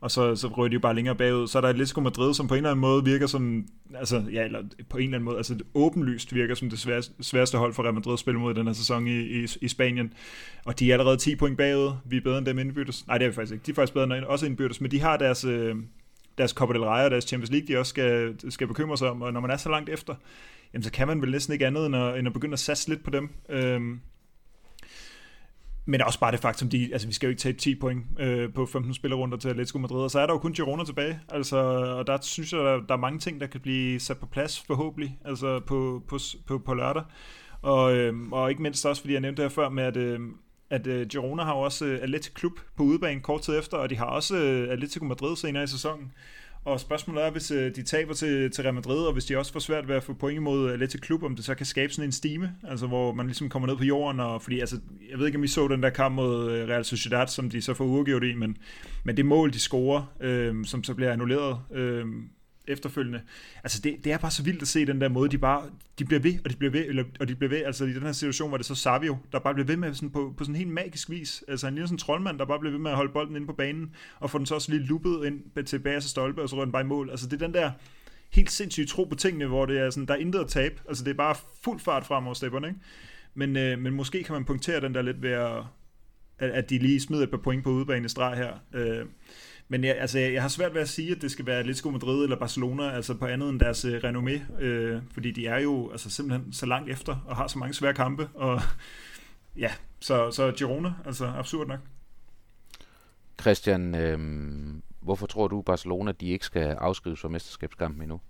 og 0.00 0.10
så, 0.10 0.36
så 0.36 0.48
rører 0.48 0.68
de 0.68 0.74
jo 0.74 0.80
bare 0.80 0.94
længere 0.94 1.16
bagud. 1.16 1.48
Så 1.48 1.58
er 1.58 1.60
der 1.62 1.68
Atletico 1.68 2.00
Madrid, 2.00 2.34
som 2.34 2.48
på 2.48 2.54
en 2.54 2.58
eller 2.58 2.70
anden 2.70 2.80
måde 2.80 3.04
virker 3.04 3.26
som, 3.26 3.66
altså, 3.94 4.24
ja, 4.32 4.44
eller 4.44 4.62
på 4.88 4.96
en 4.96 5.04
eller 5.04 5.16
anden 5.16 5.24
måde, 5.24 5.36
altså 5.36 5.58
åbenlyst 5.74 6.34
virker 6.34 6.54
som 6.54 6.70
det 6.70 6.78
sværeste, 6.78 7.14
sværeste 7.20 7.58
hold 7.58 7.72
for 7.74 7.82
Real 7.82 7.94
Madrid 7.94 8.12
at 8.12 8.18
spille 8.18 8.40
mod 8.40 8.54
den 8.54 8.66
her 8.66 8.74
sæson 8.74 9.06
i, 9.06 9.20
i, 9.20 9.46
i 9.60 9.68
Spanien. 9.68 10.12
Og 10.64 10.78
de 10.78 10.90
er 10.90 10.94
allerede 10.94 11.16
10 11.16 11.36
point 11.36 11.56
bagud. 11.56 11.92
Vi 12.04 12.16
er 12.16 12.20
bedre 12.20 12.38
end 12.38 12.46
dem 12.46 12.58
indbyrdes. 12.58 13.06
Nej, 13.06 13.18
det 13.18 13.24
er 13.24 13.28
vi 13.28 13.34
faktisk 13.34 13.52
ikke. 13.52 13.66
De 13.66 13.70
er 13.70 13.74
faktisk 13.74 13.94
bedre 13.94 14.18
end 14.18 14.24
også 14.24 14.46
indbyrdes, 14.46 14.80
men 14.80 14.90
de 14.90 15.00
har 15.00 15.16
deres, 15.16 15.44
øh, 15.44 15.76
deres 16.38 16.50
Copa 16.50 16.72
del 16.72 16.82
Rey 16.82 17.04
og 17.04 17.10
deres 17.10 17.24
Champions 17.24 17.50
League, 17.50 17.68
de 17.68 17.78
også 17.78 17.90
skal, 17.90 18.34
skal 18.50 18.66
bekymre 18.66 18.98
sig 18.98 19.10
om. 19.10 19.22
Og 19.22 19.32
når 19.32 19.40
man 19.40 19.50
er 19.50 19.56
så 19.56 19.68
langt 19.68 19.88
efter, 19.88 20.14
jamen, 20.72 20.82
så 20.82 20.92
kan 20.92 21.06
man 21.08 21.22
vel 21.22 21.30
næsten 21.30 21.52
ikke 21.52 21.66
andet 21.66 21.86
end 21.86 21.96
at, 21.96 22.18
end 22.18 22.26
at 22.26 22.32
begynde 22.32 22.52
at 22.52 22.58
satse 22.58 22.88
lidt 22.88 23.04
på 23.04 23.10
dem. 23.10 23.30
Øh, 23.48 23.80
men 25.86 26.02
også 26.02 26.20
bare 26.20 26.32
det 26.32 26.40
faktum, 26.40 26.68
de, 26.68 26.88
altså 26.92 27.06
vi 27.08 27.12
skal 27.12 27.26
jo 27.26 27.30
ikke 27.30 27.40
tage 27.40 27.52
10 27.52 27.74
point 27.74 28.04
øh, 28.18 28.52
på 28.52 28.66
15 28.66 28.94
spillerunder 28.94 29.36
til 29.36 29.48
Atletico 29.48 29.78
Madrid, 29.78 30.02
og 30.02 30.10
så 30.10 30.20
er 30.20 30.26
der 30.26 30.34
jo 30.34 30.38
kun 30.38 30.52
Girona 30.52 30.84
tilbage, 30.84 31.20
altså, 31.28 31.56
og 31.98 32.06
der 32.06 32.18
synes 32.22 32.52
jeg, 32.52 32.60
der, 32.60 32.80
der 32.88 32.94
er 32.94 32.98
mange 32.98 33.18
ting, 33.18 33.40
der 33.40 33.46
kan 33.46 33.60
blive 33.60 34.00
sat 34.00 34.18
på 34.18 34.26
plads 34.26 34.60
forhåbentlig, 34.66 35.18
altså 35.24 35.60
på, 35.60 36.02
på, 36.08 36.18
på, 36.46 36.58
på 36.58 36.74
lørdag, 36.74 37.02
og, 37.62 37.96
øh, 37.96 38.14
og 38.32 38.50
ikke 38.50 38.62
mindst 38.62 38.86
også, 38.86 39.02
fordi 39.02 39.12
jeg 39.12 39.20
nævnte 39.20 39.42
det 39.42 39.50
her 39.50 39.54
før 39.54 39.68
med, 39.68 39.84
at, 39.84 39.96
øh, 39.96 40.20
at 40.70 40.86
øh, 40.86 41.06
Girona 41.06 41.42
har 41.42 41.54
jo 41.54 41.60
også 41.60 41.84
øh, 41.84 42.02
Atletico 42.02 42.32
Klub 42.34 42.52
på 42.76 42.82
udebane 42.82 43.20
kort 43.20 43.42
tid 43.42 43.58
efter, 43.58 43.76
og 43.76 43.90
de 43.90 43.96
har 43.96 44.06
også 44.06 44.36
øh, 44.36 44.72
Atletico 44.72 45.04
Madrid 45.04 45.36
senere 45.36 45.64
i 45.64 45.66
sæsonen, 45.66 46.12
og 46.64 46.80
spørgsmålet 46.80 47.24
er, 47.24 47.30
hvis 47.30 47.50
øh, 47.50 47.76
de 47.76 47.82
taber 47.82 48.14
til, 48.14 48.50
til 48.50 48.62
Real 48.62 48.74
Madrid, 48.74 49.06
og 49.06 49.12
hvis 49.12 49.24
de 49.24 49.38
også 49.38 49.52
får 49.52 49.60
svært 49.60 49.88
ved 49.88 49.96
at 49.96 50.02
få 50.02 50.14
point 50.14 50.36
imod 50.36 50.66
øh, 50.66 50.72
Atletico 50.72 51.00
Klub, 51.00 51.22
om 51.22 51.36
det 51.36 51.44
så 51.44 51.54
kan 51.54 51.66
skabe 51.66 51.92
sådan 51.92 52.08
en 52.08 52.12
stime, 52.12 52.56
altså 52.68 52.86
hvor 52.86 53.12
man 53.12 53.26
ligesom 53.26 53.48
kommer 53.48 53.68
ned 53.68 53.76
på 53.76 53.84
jorden, 53.84 54.20
og 54.20 54.42
fordi 54.42 54.60
altså, 54.60 54.80
jeg 55.10 55.18
ved 55.18 55.26
ikke, 55.26 55.38
om 55.38 55.44
I 55.44 55.48
så 55.48 55.68
den 55.68 55.82
der 55.82 55.90
kamp 55.90 56.14
mod 56.14 56.50
øh, 56.52 56.68
Real 56.68 56.84
Sociedad, 56.84 57.26
som 57.26 57.50
de 57.50 57.62
så 57.62 57.74
får 57.74 57.84
uafgjort 57.84 58.24
i, 58.24 58.34
men, 58.34 58.56
men 59.04 59.16
det 59.16 59.26
mål, 59.26 59.52
de 59.52 59.58
scorer, 59.58 60.14
øh, 60.20 60.64
som 60.64 60.84
så 60.84 60.94
bliver 60.94 61.12
annulleret, 61.12 61.58
øh, 61.72 62.06
efterfølgende. 62.70 63.20
Altså 63.64 63.80
det, 63.84 63.96
det 64.04 64.12
er 64.12 64.18
bare 64.18 64.30
så 64.30 64.42
vildt 64.42 64.62
at 64.62 64.68
se 64.68 64.86
den 64.86 65.00
der 65.00 65.08
måde, 65.08 65.30
de 65.30 65.38
bare, 65.38 65.62
de 65.98 66.04
bliver 66.04 66.20
ved, 66.20 66.34
og 66.44 66.50
de 66.50 66.56
bliver 66.56 66.72
ved, 66.72 66.84
eller, 66.86 67.04
og 67.20 67.28
de 67.28 67.34
bliver 67.34 67.50
ved, 67.50 67.64
altså 67.64 67.84
i 67.84 67.92
den 67.92 68.02
her 68.02 68.12
situation, 68.12 68.48
hvor 68.48 68.56
det 68.56 68.66
så 68.66 68.74
Savio, 68.74 69.16
der 69.32 69.38
bare 69.38 69.54
blev 69.54 69.68
ved 69.68 69.76
med 69.76 69.94
sådan 69.94 70.10
på, 70.10 70.34
på 70.36 70.44
sådan 70.44 70.54
en 70.54 70.58
helt 70.58 70.70
magisk 70.70 71.10
vis, 71.10 71.44
altså 71.48 71.66
han 71.66 71.74
ligner 71.74 71.86
sådan 71.86 71.94
en 71.94 71.98
troldmand, 71.98 72.38
der 72.38 72.44
bare 72.44 72.60
blev 72.60 72.72
ved 72.72 72.80
med 72.80 72.90
at 72.90 72.96
holde 72.96 73.12
bolden 73.12 73.36
inde 73.36 73.46
på 73.46 73.52
banen, 73.52 73.94
og 74.20 74.30
få 74.30 74.38
den 74.38 74.46
så 74.46 74.54
også 74.54 74.72
lige 74.72 74.86
luppet 74.86 75.26
ind 75.26 75.64
til 75.64 76.08
stolpe, 76.10 76.42
og 76.42 76.48
så 76.48 76.56
rører 76.56 76.64
den 76.64 76.72
bare 76.72 76.82
i 76.82 76.86
mål. 76.86 77.10
Altså 77.10 77.26
det 77.26 77.42
er 77.42 77.46
den 77.46 77.54
der 77.54 77.70
helt 78.30 78.50
sindssyge 78.50 78.86
tro 78.86 79.04
på 79.04 79.14
tingene, 79.14 79.46
hvor 79.46 79.66
det 79.66 79.78
er 79.78 79.90
sådan, 79.90 80.06
der 80.06 80.14
er 80.14 80.18
intet 80.18 80.40
at 80.40 80.48
tabe, 80.48 80.74
altså 80.88 81.04
det 81.04 81.10
er 81.10 81.14
bare 81.14 81.34
fuld 81.64 81.80
fart 81.80 82.06
frem 82.06 82.24
over 82.24 82.34
stepperne, 82.34 82.68
ikke? 82.68 82.80
Men, 83.34 83.56
øh, 83.56 83.78
men 83.78 83.94
måske 83.94 84.22
kan 84.22 84.32
man 84.32 84.44
punktere 84.44 84.80
den 84.80 84.94
der 84.94 85.02
lidt 85.02 85.22
ved 85.22 85.30
at, 85.30 85.62
at 86.40 86.70
de 86.70 86.78
lige 86.78 87.00
smider 87.00 87.22
et 87.22 87.30
par 87.30 87.36
point 87.36 87.64
på 87.64 87.70
udebane 87.70 88.08
streg 88.08 88.36
her. 88.36 88.52
Øh, 88.72 89.06
men 89.72 89.84
jeg, 89.84 89.96
altså, 89.98 90.18
jeg 90.18 90.42
har 90.42 90.48
svært 90.48 90.74
ved 90.74 90.80
at 90.80 90.88
sige, 90.88 91.16
at 91.16 91.22
det 91.22 91.30
skal 91.30 91.46
være 91.46 91.58
Atletico 91.58 91.90
Madrid 91.90 92.24
eller 92.24 92.36
Barcelona, 92.38 92.90
altså 92.90 93.14
på 93.14 93.26
andet 93.26 93.48
end 93.48 93.60
deres 93.60 93.84
uh, 93.84 93.90
renommé, 93.90 94.62
øh, 94.62 95.02
fordi 95.12 95.30
de 95.30 95.46
er 95.46 95.58
jo 95.58 95.90
altså, 95.90 96.10
simpelthen 96.10 96.52
så 96.52 96.66
langt 96.66 96.90
efter 96.90 97.16
og 97.26 97.36
har 97.36 97.46
så 97.46 97.58
mange 97.58 97.74
svære 97.74 97.94
kampe, 97.94 98.28
og 98.34 98.60
ja, 99.56 99.70
så, 100.00 100.30
så 100.30 100.52
Girona, 100.52 100.94
altså 101.04 101.26
absurd 101.26 101.68
nok. 101.68 101.80
Christian, 103.40 103.94
øh, 103.94 104.18
hvorfor 105.00 105.26
tror 105.26 105.48
du, 105.48 105.62
Barcelona 105.62 106.12
de 106.12 106.30
ikke 106.30 106.44
skal 106.44 106.66
afskrives 106.66 107.20
for 107.20 107.28
mesterskabskampen 107.28 108.02
endnu? 108.02 108.20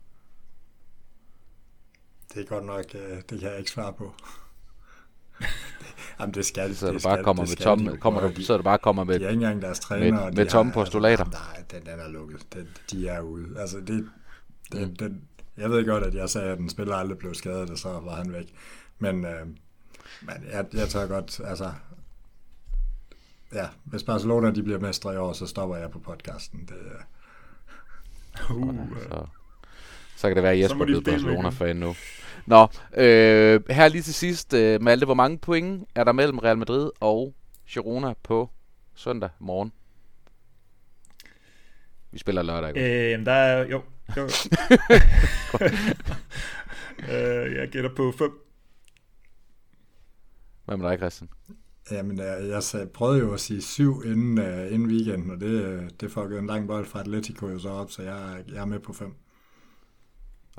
Det 2.35 2.42
er 2.42 2.46
godt 2.46 2.66
nok, 2.66 2.85
øh, 2.94 3.16
det 3.31 3.40
kan 3.40 3.51
jeg 3.51 3.59
ikke 3.59 3.70
svare 3.70 3.92
på. 3.92 4.14
Jamen, 6.20 6.35
det 6.35 6.46
skal, 6.46 6.76
så 6.76 6.87
det 6.92 7.03
bare 7.03 7.14
skal, 7.16 7.24
kommer 7.24 7.44
det 7.44 7.50
med 7.50 7.57
tomme, 7.64 7.92
de. 7.92 7.96
kommer 7.96 8.29
du, 8.29 8.42
så 8.42 8.57
du 8.57 8.62
bare 8.62 8.79
kommer 8.79 9.05
med, 9.05 9.18
De 9.18 9.24
er 9.24 9.29
ikke 9.29 9.42
engang 9.42 9.62
deres 9.62 9.81
træner. 9.81 10.24
med- 10.24 10.33
med 10.33 10.46
tomme 10.46 10.72
postulater. 10.72 11.24
Altså, 11.24 11.40
nej, 11.55 11.64
den, 11.70 11.87
den 11.87 12.00
er 12.00 12.09
lukket. 12.09 12.46
Den, 12.55 12.68
de 12.90 13.09
er 13.09 13.20
ude. 13.20 13.61
Altså, 13.61 13.76
det, 13.81 14.09
den, 14.72 14.85
Mm. 14.88 14.96
den, 14.96 15.22
jeg 15.57 15.70
ved 15.70 15.87
godt, 15.87 16.05
at 16.05 16.14
jeg 16.14 16.29
sagde, 16.31 16.48
at 16.48 16.59
den 16.59 16.68
spiller 16.70 16.94
aldrig 16.96 17.18
blev 17.18 17.35
skadet, 17.35 17.70
og 17.70 17.79
så 17.79 17.88
var 17.88 18.14
han 18.16 18.33
væk. 18.33 18.55
Men, 18.98 19.24
øh, 19.24 19.46
men 20.22 20.35
jeg, 20.53 20.64
jeg 20.74 20.88
tør 20.88 21.07
godt, 21.07 21.40
altså... 21.44 21.72
Ja, 23.55 23.66
hvis 23.85 24.03
Barcelona 24.03 24.50
de 24.50 24.62
bliver 24.62 24.79
mestre 24.79 25.14
i 25.14 25.16
år, 25.16 25.33
så 25.33 25.46
stopper 25.46 25.76
jeg 25.76 25.90
på 25.90 25.98
podcasten. 25.98 26.61
Det, 26.61 26.76
er- 26.76 27.05
Uh, 28.50 28.76
så, 29.03 29.26
så 30.16 30.29
kan 30.29 30.37
det 30.37 30.42
være, 30.42 30.53
at 30.53 30.59
Jesper 30.61 30.85
er 30.85 30.88
med 30.88 31.03
Barcelona-fan 31.03 31.76
nu. 31.76 31.94
Nå, 32.46 32.68
øh, 32.96 33.61
her 33.70 33.88
lige 33.88 34.03
til 34.03 34.14
sidst, 34.14 34.55
øh, 34.55 34.83
Malte, 34.83 35.05
hvor 35.05 35.14
mange 35.14 35.38
point 35.38 35.85
er 35.94 36.05
der 36.05 36.12
mellem 36.12 36.38
Real 36.38 36.59
Madrid 36.59 36.90
og 37.00 37.35
Girona 37.68 38.14
på 38.22 38.50
søndag 38.94 39.31
morgen? 39.38 39.72
Vi 42.12 42.18
spiller 42.18 42.42
lørdag, 42.42 42.68
ikke? 42.68 43.14
øh, 43.18 43.26
der 43.26 43.33
er, 43.33 43.66
jo, 43.66 43.83
jo. 44.16 44.22
øh, 47.12 47.55
jeg 47.57 47.68
gætter 47.68 47.90
på 47.96 48.12
5. 48.18 48.31
Hvad 50.64 50.76
med 50.76 50.88
dig, 50.90 50.98
Christian? 50.98 51.29
Jamen, 51.90 52.18
jeg, 52.18 52.62
jeg 52.72 52.88
prøvede 52.94 53.18
jo 53.18 53.33
at 53.35 53.40
sige 53.40 53.62
syv 53.62 54.03
inden, 54.05 54.38
uh, 54.38 54.72
inden 54.72 54.87
weekenden, 54.90 55.31
og 55.31 55.40
det, 55.40 55.64
øh, 55.64 55.83
det 56.00 56.11
fuckede 56.11 56.38
en 56.38 56.46
lang 56.46 56.66
bold 56.66 56.87
fra 56.87 57.00
Atletico 57.00 57.48
jo 57.48 57.59
så 57.59 57.68
op, 57.68 57.90
så 57.90 58.03
jeg, 58.03 58.33
er- 58.38 58.42
jeg 58.53 58.61
er 58.61 58.64
med 58.64 58.79
på 58.81 58.92
fem. 58.92 59.14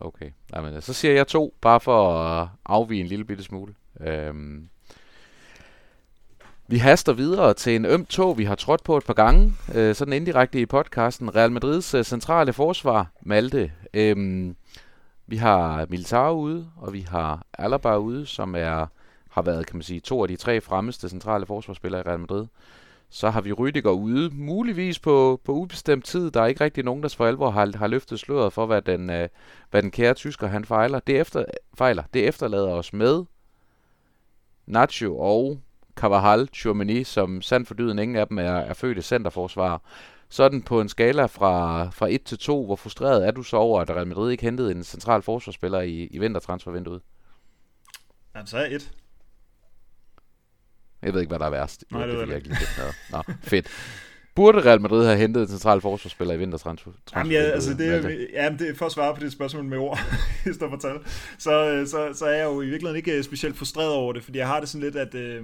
Okay, 0.02 0.30
Jamen, 0.56 0.74
øh, 0.74 0.82
så 0.82 0.94
siger 0.94 1.14
jeg 1.14 1.28
to, 1.28 1.54
bare 1.62 1.80
for 1.80 2.14
at 2.14 2.44
øh, 2.44 2.48
afvige 2.66 3.02
en 3.02 3.08
lille 3.08 3.26
bitte 3.26 3.44
smule. 3.44 3.74
Øhm. 4.02 4.70
Vi 6.68 6.78
haster 6.78 7.14
videre 7.14 7.54
til 7.54 7.76
en 7.76 7.86
øm 7.86 8.06
tog, 8.06 8.38
vi 8.38 8.44
har 8.44 8.56
trådt 8.56 8.84
på 8.84 8.98
et 8.98 9.04
par 9.04 9.14
gange, 9.14 9.54
øh, 9.76 9.96
sådan 9.96 10.14
indirekte 10.14 10.62
i 10.62 10.66
podcasten. 10.66 11.36
Real 11.36 11.52
Madrids 11.52 11.94
øh, 11.94 12.04
centrale 12.04 12.54
forsvar, 12.54 13.12
Malte. 13.22 13.72
Øhm, 13.94 14.56
vi 15.28 15.38
har 15.38 15.86
Militao 15.90 16.36
ude, 16.40 16.68
og 16.78 16.94
vi 16.94 17.02
har 17.02 17.46
Alaba 17.54 17.98
ude, 17.98 18.26
som 18.26 18.56
er 18.56 18.88
har 19.32 19.42
været, 19.42 19.66
kan 19.66 19.76
man 19.76 19.84
sige, 19.84 20.00
to 20.00 20.22
af 20.22 20.28
de 20.28 20.36
tre 20.36 20.62
fremmeste 20.62 21.10
centrale 21.10 21.46
forsvarsspillere 21.46 22.02
i 22.02 22.04
Real 22.04 22.20
Madrid. 22.20 22.46
Så 23.14 23.30
har 23.30 23.42
vi 23.42 23.52
Rydiger 23.52 23.90
ude, 23.90 24.30
muligvis 24.34 25.00
på, 25.00 25.42
på 25.44 25.52
ubestemt 25.52 26.06
tid. 26.06 26.32
Der 26.32 26.42
er 26.42 26.46
ikke 26.46 26.64
rigtig 26.64 26.84
nogen, 26.84 27.04
der 27.04 27.10
for 27.10 27.26
alvor 27.26 27.50
har, 27.50 27.78
har 27.78 27.88
løftet 27.88 28.20
sløret 28.20 28.54
for, 28.54 28.66
hvad 28.66 28.82
den, 28.82 29.10
øh, 29.10 29.30
hvad 29.72 29.82
den 29.82 29.92
kære 29.92 30.14
tysker 30.14 30.48
han 30.48 30.66
fejler. 30.66 31.00
Det, 31.00 31.20
efter, 31.20 31.46
fejler. 31.78 32.04
det 32.14 32.28
efterlader 32.28 32.70
os 32.70 32.94
med 32.94 33.24
Nacho 34.66 35.20
og 35.20 35.60
Cavajal, 35.96 36.48
Tchouameni, 36.48 37.04
som 37.04 37.42
sandt 37.42 37.68
for 37.68 37.76
dyden 37.76 38.00
ingen 38.00 38.16
af 38.16 38.28
dem 38.28 38.38
er, 38.38 38.44
er 38.44 38.74
fødte 38.74 39.02
centerforsvar. 39.02 39.82
Sådan 40.30 40.62
på 40.62 40.82
en 40.82 40.90
skala 40.90 41.26
fra, 41.26 41.84
fra 41.90 42.08
1 42.10 42.24
til 42.24 42.38
2, 42.38 42.66
hvor 42.66 42.76
frustreret 42.76 43.28
er 43.28 43.32
du 43.32 43.44
så 43.44 43.58
over, 43.58 43.82
at 43.82 43.90
Real 43.90 44.08
Madrid 44.08 44.32
ikke 44.32 44.44
hentede 44.44 44.72
en 44.72 44.84
central 44.84 45.22
forsvarsspiller 45.22 45.82
i, 45.82 46.08
i 46.12 46.18
vintertransfervinduet? 46.18 47.02
Jamen, 48.36 48.48
så 48.48 48.58
er 48.58 48.62
jeg 48.62 48.74
et. 48.74 48.92
Jeg 51.04 51.14
ved 51.14 51.22
ikke, 51.22 51.30
hvad 51.30 51.40
der 51.40 51.46
er 51.46 51.50
værst. 51.50 51.84
Nej, 51.92 52.06
det 52.06 52.10
ved 52.18 52.26
ved 52.26 52.28
jeg 52.28 52.38
ikke. 52.38 52.58
Nå, 53.12 53.24
fedt. 53.42 53.68
Burde 54.36 54.60
Real 54.66 54.82
Madrid 54.82 55.06
have 55.06 55.18
hentet 55.18 55.42
en 55.42 55.48
central 55.48 55.82
forsvarsspiller 55.82 56.34
i 56.34 56.38
vintertransfer? 56.38 56.92
Jamen, 57.16 57.32
ja, 57.32 57.40
altså 57.42 57.74
det, 57.74 57.88
er- 57.88 58.26
jamen, 58.44 58.60
det 58.60 58.70
er 58.70 58.76
for 58.76 58.86
at 58.86 58.92
svare 58.92 59.16
på 59.16 59.20
det 59.24 59.32
spørgsmål 59.32 59.64
med 59.64 59.78
ord, 59.78 60.00
i 60.50 60.54
stedet 60.54 60.70
for 60.72 60.78
tal, 60.78 60.98
så, 61.38 61.70
øh, 61.70 61.88
så, 61.88 62.10
så 62.14 62.26
er 62.26 62.32
jeg 62.38 62.46
jo 62.46 62.62
i 62.62 62.66
virkeligheden 62.66 62.96
ikke 62.98 63.24
specielt 63.24 63.58
frustreret 63.58 63.92
over 63.94 64.14
det, 64.14 64.24
fordi 64.24 64.38
jeg 64.38 64.48
har 64.48 64.60
det 64.60 64.70
sådan 64.70 64.82
lidt, 64.84 64.96
at 64.96 65.16
øh, 65.16 65.44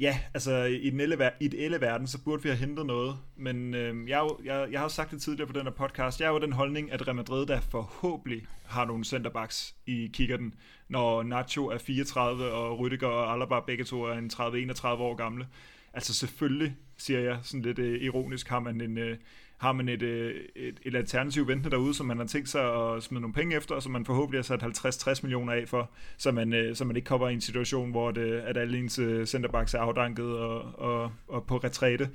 ja, 0.00 0.20
altså 0.34 0.62
i 0.62 0.90
den 0.90 1.00
elle, 1.00 1.30
i 1.40 1.48
den 1.48 1.60
elle 1.60 1.80
verden, 1.80 2.06
så 2.06 2.24
burde 2.24 2.42
vi 2.42 2.48
have 2.48 2.58
hentet 2.58 2.86
noget, 2.86 3.16
men 3.36 3.74
øh, 3.74 4.08
jeg, 4.08 4.20
jo, 4.20 4.38
jeg, 4.44 4.68
jeg 4.70 4.80
har 4.80 4.84
jo 4.84 4.88
sagt 4.88 5.10
det 5.10 5.22
tidligere 5.22 5.46
på 5.46 5.52
den 5.52 5.62
her 5.62 5.70
podcast, 5.70 6.20
jeg 6.20 6.26
er 6.26 6.30
jo 6.30 6.38
den 6.38 6.52
holdning, 6.52 6.92
at 6.92 7.06
Real 7.06 7.16
Madrid 7.16 7.46
der 7.46 7.60
forhåbentlig 7.60 8.46
har 8.66 8.84
nogle 8.84 9.04
centerbacks 9.04 9.74
i 9.86 10.10
kikkerten, 10.12 10.54
når 10.88 11.22
Nacho 11.22 11.66
er 11.66 11.78
34, 11.78 12.50
og 12.50 12.78
Rüdiger 12.78 13.06
og 13.06 13.32
Alaba 13.32 13.60
begge 13.60 13.84
to 13.84 14.02
er 14.02 14.12
en 14.12 14.30
30-31 14.32 14.86
år 14.86 15.14
gamle. 15.14 15.46
Altså 15.94 16.14
selvfølgelig, 16.14 16.76
siger 17.00 17.20
jeg 17.20 17.38
sådan 17.42 17.62
lidt 17.62 17.78
øh, 17.78 18.00
ironisk, 18.00 18.48
har 18.48 18.60
man 18.60 18.80
en... 18.80 18.98
Øh, 18.98 19.16
har 19.60 19.72
man 19.72 19.88
et, 19.88 20.02
øh, 20.02 20.34
et, 20.56 20.80
et 20.82 20.96
alternativ 20.96 21.48
ventende 21.48 21.70
derude, 21.70 21.94
som 21.94 22.06
man 22.06 22.18
har 22.18 22.26
tænkt 22.26 22.48
sig 22.48 22.62
at 22.62 23.02
smide 23.02 23.20
nogle 23.20 23.34
penge 23.34 23.56
efter, 23.56 23.74
og 23.74 23.82
som 23.82 23.92
man 23.92 24.04
forhåbentlig 24.04 24.38
har 24.38 24.42
sat 24.42 24.62
50-60 24.62 25.22
millioner 25.22 25.52
af 25.52 25.68
for, 25.68 25.90
så 26.16 26.32
man, 26.32 26.52
øh, 26.52 26.76
så 26.76 26.84
man 26.84 26.96
ikke 26.96 27.06
kommer 27.06 27.28
i 27.28 27.34
en 27.34 27.40
situation, 27.40 27.90
hvor 27.90 28.10
det, 28.10 28.22
øh, 28.22 28.42
at 28.46 28.56
alle 28.56 28.78
ens 28.78 28.98
øh, 28.98 29.26
centerbacks 29.26 29.74
er 29.74 29.78
afdanket 29.78 30.24
og, 30.24 30.62
og, 30.78 31.12
og 31.28 31.46
på 31.46 31.56
retræte. 31.56 32.08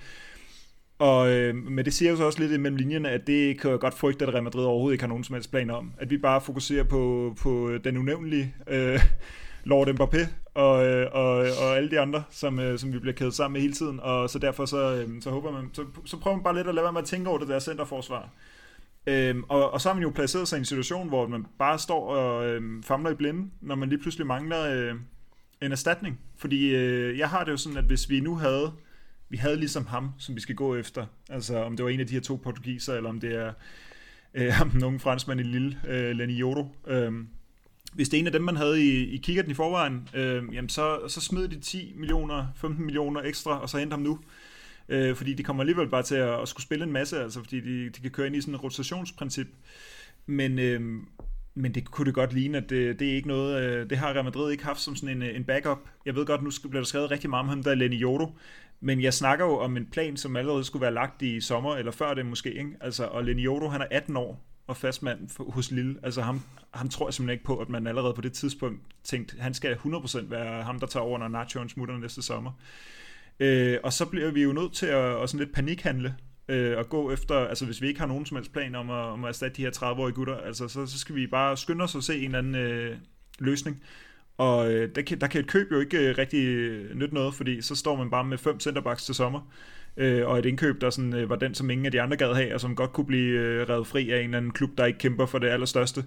Og 1.00 1.32
øh, 1.32 1.56
men 1.56 1.86
det 1.86 1.94
siger 1.94 2.12
jo 2.12 2.18
så 2.18 2.24
også 2.24 2.40
lidt 2.40 2.52
imellem 2.52 2.78
linjerne, 2.78 3.10
at 3.10 3.28
det 3.28 3.60
kan 3.60 3.72
jeg 3.72 3.80
godt 3.80 3.94
frygte, 3.94 4.26
at 4.26 4.34
Real 4.34 4.44
Madrid 4.44 4.66
overhovedet 4.66 4.94
ikke 4.94 5.04
har 5.04 5.10
nogen 5.10 5.24
som 5.24 5.34
helst 5.34 5.52
planer 5.52 5.74
om. 5.74 5.94
At 5.98 6.10
vi 6.10 6.18
bare 6.18 6.42
fokuserer 6.42 6.84
på, 6.84 7.36
på 7.42 7.78
den 7.84 7.98
unævnlige 7.98 8.56
øh, 8.68 9.00
Lord 9.66 9.88
Mbappé 9.88 10.28
og, 10.54 10.86
øh, 10.86 11.08
og, 11.12 11.36
og 11.36 11.78
alle 11.78 11.92
de 11.92 12.00
andre, 12.00 12.24
som, 12.30 12.60
øh, 12.60 12.80
som 12.80 12.94
vi 12.94 13.00
bliver 13.00 13.16
kædet 13.16 13.34
sammen 13.34 13.54
med 13.54 13.62
hele 13.62 13.74
tiden. 13.74 14.00
Og 14.00 14.30
så 14.30 14.40
derfor 14.40 14.66
så, 14.66 14.96
øh, 14.96 15.22
så 15.22 15.30
håber 15.30 15.52
man, 15.52 15.70
så, 15.74 15.86
så 16.06 16.18
prøver 16.18 16.38
man 16.38 16.44
bare 16.44 16.56
lidt 16.56 16.68
at 16.68 16.76
lade 16.76 16.84
være 16.84 16.94
med 16.94 17.02
at 17.02 17.08
tænke 17.08 17.30
over 17.30 17.40
det 17.40 17.48
der 17.48 17.60
centerforsvar. 17.60 18.30
Øhm, 19.08 19.44
og, 19.50 19.72
og 19.72 19.82
så 19.82 19.90
har 19.90 19.94
man 19.94 20.04
jo 20.04 20.10
placeret 20.10 20.48
sig 20.48 20.58
i 20.58 20.60
en 20.60 20.66
situation, 20.66 21.08
hvor 21.08 21.28
man 21.28 21.46
bare 21.60 21.80
står 21.80 22.16
og 22.16 22.48
øhm, 22.48 22.84
famler 22.84 23.10
i 23.10 23.16
blinde, 23.16 23.50
når 23.62 23.76
man 23.76 23.90
lige 23.90 24.00
pludselig 24.00 24.28
mangler 24.28 24.62
øh, 24.62 24.96
en 25.62 25.72
erstatning. 25.72 26.20
Fordi 26.38 26.76
øh, 26.76 27.18
jeg 27.18 27.30
har 27.30 27.44
det 27.44 27.52
jo 27.52 27.58
sådan, 27.58 27.78
at 27.78 27.84
hvis 27.84 28.10
vi 28.10 28.20
nu 28.20 28.36
havde, 28.36 28.72
vi 29.30 29.38
havde 29.38 29.58
ligesom 29.58 29.86
ham, 29.86 30.12
som 30.18 30.36
vi 30.36 30.42
skal 30.42 30.56
gå 30.56 30.76
efter, 30.76 31.06
altså 31.30 31.64
om 31.64 31.78
det 31.78 31.84
var 31.84 31.90
en 31.90 32.00
af 32.00 32.08
de 32.08 32.14
her 32.14 32.22
to 32.22 32.36
portugiser, 32.36 32.94
eller 32.94 33.10
om 33.10 33.20
det 33.20 33.36
er 33.36 33.54
øh, 34.34 34.54
ham, 34.54 34.72
nogen 34.82 35.00
franskmand 35.00 35.40
i 35.40 35.44
lille, 35.44 35.80
øh, 35.88 36.12
Lenny 36.12 36.34
Jodo, 36.34 36.68
øh, 36.88 37.14
hvis 37.96 38.10
det 38.10 38.18
er 38.18 38.22
en 38.22 38.26
af 38.26 38.32
dem, 38.32 38.42
man 38.42 38.56
havde 38.56 38.84
i, 38.84 39.10
i 39.10 39.18
kikkerten 39.18 39.52
i 39.52 39.56
forvejen, 39.56 40.10
øh, 40.14 40.44
jamen 40.54 40.70
så, 40.70 41.00
så 41.08 41.22
smed 41.22 41.48
de 41.48 41.60
10 41.60 41.94
millioner, 41.96 42.48
15 42.56 42.86
millioner 42.86 43.22
ekstra, 43.22 43.62
og 43.62 43.70
så 43.70 43.78
hente 43.78 43.94
ham 43.94 44.02
nu. 44.02 44.20
Øh, 44.90 45.16
fordi 45.16 45.34
de 45.34 45.44
kommer 45.44 45.64
alligevel 45.64 45.90
bare 45.90 46.04
til 46.04 46.16
at, 46.16 46.42
at 46.42 46.48
skulle 46.48 46.64
spille 46.64 46.86
en 46.86 46.92
masse, 46.92 47.22
altså 47.22 47.40
fordi 47.40 47.60
de, 47.60 47.90
de 47.90 48.02
kan 48.02 48.12
køre 48.12 48.28
ind 48.28 48.36
i 48.36 48.42
sådan 48.42 48.56
et 48.56 48.64
rotationsprincip. 48.64 49.48
Men, 50.26 50.60
øh, 50.60 50.82
men 51.56 51.76
det 51.76 51.86
kunne 51.86 52.06
det 52.06 52.14
godt 52.14 52.34
ligne, 52.34 52.58
at 52.58 52.70
det, 52.70 53.00
det 53.00 53.10
er 53.10 53.16
ikke 53.16 53.28
noget, 53.28 53.64
øh, 53.64 53.90
det 53.90 53.98
har 53.98 54.14
Real 54.14 54.24
Madrid 54.24 54.52
ikke 54.52 54.66
haft 54.66 54.82
som 54.82 54.96
sådan 54.96 55.22
en, 55.22 55.36
en 55.36 55.44
backup. 55.44 55.80
Jeg 56.06 56.16
ved 56.16 56.26
godt, 56.26 56.44
nu 56.44 56.52
bliver 56.62 56.82
der 56.82 56.88
skrevet 56.88 57.12
rigtig 57.12 57.30
meget 57.30 57.44
om 57.44 57.50
ham, 57.50 57.64
der 57.64 57.72
er 57.72 57.76
Lenny 57.76 58.02
Jodo, 58.02 58.28
men 58.80 59.02
jeg 59.02 59.14
snakker 59.14 59.46
jo 59.46 59.58
om 59.58 59.78
en 59.78 59.86
plan, 59.86 60.18
som 60.18 60.36
allerede 60.36 60.64
skulle 60.64 60.82
være 60.82 60.94
lagt 60.94 61.22
i 61.22 61.42
sommer, 61.42 61.76
eller 61.76 61.92
før 61.92 62.14
det 62.14 62.26
måske, 62.26 62.54
ikke? 62.54 62.72
Altså, 62.82 63.06
og 63.06 63.24
Lenny 63.24 63.46
Jodo, 63.46 63.68
han 63.68 63.82
er 63.82 63.88
18 63.92 64.18
år, 64.18 64.55
og 64.68 64.78
fastmand 64.78 65.30
for- 65.30 65.52
hos 65.52 65.72
Lille. 65.72 65.96
Altså 66.04 66.22
ham, 66.22 66.42
ham 66.74 66.90
tror 66.90 67.08
jeg 67.08 67.14
simpelthen 67.14 67.34
ikke 67.34 67.46
på, 67.46 67.58
at 67.58 67.70
man 67.70 67.88
allerede 67.88 68.14
på 68.14 68.22
det 68.22 68.34
tidspunkt 68.34 68.82
tænkte, 69.04 69.36
han 69.40 69.54
skal 69.54 69.74
100% 69.76 70.30
være 70.30 70.64
ham, 70.64 70.80
der 70.80 70.88
tager 70.88 71.04
over, 71.04 71.18
når 71.18 71.28
Nacho 71.28 71.68
smutter 71.68 71.98
næste 71.98 72.22
sommer. 72.22 72.52
Øh, 73.40 73.78
og 73.84 73.94
så 73.94 74.06
bliver 74.06 74.32
vi 74.32 74.44
jo 74.44 74.54
nødt 74.54 74.74
til 74.74 74.86
at, 74.86 75.22
at 75.22 75.30
sådan 75.30 75.46
lidt 75.46 75.56
panikhandle, 75.56 76.16
øh, 76.48 76.78
og 76.78 76.90
gå 76.90 77.12
efter, 77.12 77.36
altså 77.36 77.66
hvis 77.66 77.82
vi 77.82 77.88
ikke 77.88 78.00
har 78.00 78.08
nogen 78.08 78.26
som 78.26 78.38
helst 78.38 78.54
plan 78.54 78.76
om 78.76 78.90
at, 78.90 78.96
om 78.96 79.24
at 79.24 79.28
erstatte 79.28 79.58
de 79.58 79.62
her 79.62 79.72
30-årige 79.72 80.14
gutter, 80.14 80.38
altså 80.38 80.68
så, 80.68 80.86
så 80.86 81.00
skal 81.00 81.16
vi 81.16 81.28
bare 81.28 81.58
skynde 81.58 81.84
os 81.84 81.96
og 81.96 82.04
se 82.04 82.18
en 82.18 82.24
eller 82.26 82.38
anden 82.38 82.56
øh, 82.56 82.98
løsning. 83.40 83.84
Og 84.38 84.72
øh, 84.72 84.96
der, 84.96 85.02
kan, 85.02 85.22
der 85.22 85.28
kan 85.28 85.42
et 85.42 85.48
køb 85.48 85.72
jo 85.72 85.80
ikke 85.80 86.10
øh, 86.10 86.18
rigtig 86.18 86.46
øh, 86.46 86.96
nytte 86.96 87.14
noget, 87.14 87.34
fordi 87.36 87.62
så 87.62 87.76
står 87.76 87.96
man 87.96 88.10
bare 88.10 88.24
med 88.24 88.38
fem 88.38 88.60
centerbacks 88.60 89.06
til 89.06 89.16
sommer, 89.16 89.42
øh, 89.98 90.28
og 90.28 90.40
et 90.40 90.46
indkøb, 90.46 90.82
der 90.82 90.90
sådan, 90.90 91.14
øh, 91.16 91.30
var 91.30 91.36
den, 91.36 91.54
som 91.54 91.70
ingen 91.70 91.86
af 91.86 91.92
de 91.92 92.02
andre 92.02 92.18
gad 92.18 92.34
have, 92.34 92.54
og 92.54 92.62
som 92.62 92.76
godt 92.76 92.94
kunne 92.94 93.06
blive 93.06 93.40
øh, 93.40 93.70
revet 93.70 93.88
fri 93.88 94.12
af 94.12 94.18
en 94.18 94.24
eller 94.24 94.38
anden 94.38 94.52
klub, 94.52 94.70
der 94.78 94.86
ikke 94.86 95.00
kæmper 95.00 95.26
for 95.26 95.40
det 95.40 95.48
allerstørste. 95.48 96.04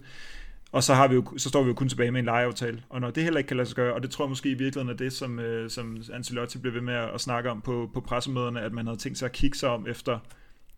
Og 0.72 0.83
så, 0.83 0.94
har 0.94 1.09
vi 1.09 1.14
jo, 1.14 1.24
så 1.37 1.48
står 1.48 1.62
vi 1.62 1.68
jo 1.68 1.74
kun 1.74 1.88
tilbage 1.88 2.11
med 2.11 2.20
en 2.20 2.24
lejeaftale. 2.24 2.83
Og 2.88 3.01
når 3.01 3.11
det 3.11 3.22
heller 3.22 3.38
ikke 3.38 3.48
kan 3.48 3.57
lade 3.57 3.68
sig 3.68 3.77
gøre, 3.77 3.94
og 3.94 4.03
det 4.03 4.11
tror 4.11 4.24
jeg 4.24 4.29
måske 4.29 4.48
i 4.48 4.55
virkeligheden 4.55 4.88
er 4.88 4.96
det, 4.96 5.12
som, 5.12 5.38
øh, 5.38 5.70
som 5.70 6.03
Ancelotti 6.12 6.59
blev 6.59 6.74
ved 6.74 6.81
med 6.81 6.94
at, 6.94 7.11
at 7.14 7.20
snakke 7.20 7.51
om 7.51 7.61
på, 7.61 7.90
på 7.94 8.01
pressemøderne, 8.01 8.61
at 8.61 8.72
man 8.72 8.87
havde 8.87 8.98
tænkt 8.98 9.18
sig 9.18 9.27
at 9.27 9.33
kigge 9.33 9.59
sig 9.59 9.68
om 9.68 9.87
efter 9.88 10.18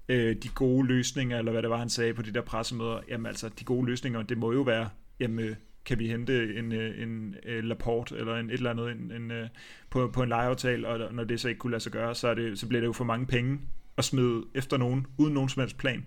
øh, 0.08 0.36
de 0.42 0.48
gode 0.48 0.86
løsninger, 0.86 1.38
eller 1.38 1.52
hvad 1.52 1.62
det 1.62 1.70
var, 1.70 1.76
han 1.76 1.90
sagde 1.90 2.14
på 2.14 2.22
de 2.22 2.34
der 2.34 2.40
pressemøder. 2.40 3.00
Jamen 3.08 3.26
altså, 3.26 3.50
de 3.58 3.64
gode 3.64 3.86
løsninger, 3.86 4.22
det 4.22 4.38
må 4.38 4.52
jo 4.52 4.60
være, 4.60 4.88
jamen, 5.20 5.44
øh, 5.44 5.56
kan 5.84 5.98
vi 5.98 6.08
hente 6.08 6.58
en, 6.58 6.72
øh, 6.72 7.02
en, 7.02 7.36
en 7.44 7.64
Laporte 7.64 8.16
eller 8.16 8.36
en, 8.36 8.50
et 8.50 8.54
eller 8.54 8.70
andet 8.70 8.90
en, 8.90 9.12
en, 9.12 9.30
øh, 9.30 9.48
på, 9.90 10.10
på 10.12 10.22
en 10.22 10.28
lejeaftale, 10.28 10.88
og 10.88 11.14
når 11.14 11.24
det 11.24 11.40
så 11.40 11.48
ikke 11.48 11.58
kunne 11.58 11.70
lade 11.70 11.82
sig 11.82 11.92
gøre, 11.92 12.14
så, 12.14 12.28
er 12.28 12.34
det, 12.34 12.58
så 12.58 12.66
bliver 12.66 12.80
det 12.80 12.86
jo 12.86 12.92
for 12.92 13.04
mange 13.04 13.26
penge 13.26 13.60
at 13.98 14.04
smide 14.04 14.42
efter 14.54 14.76
nogen, 14.76 15.06
uden 15.18 15.34
nogen 15.34 15.48
som 15.48 15.60
helst 15.60 15.78
plan. 15.78 16.06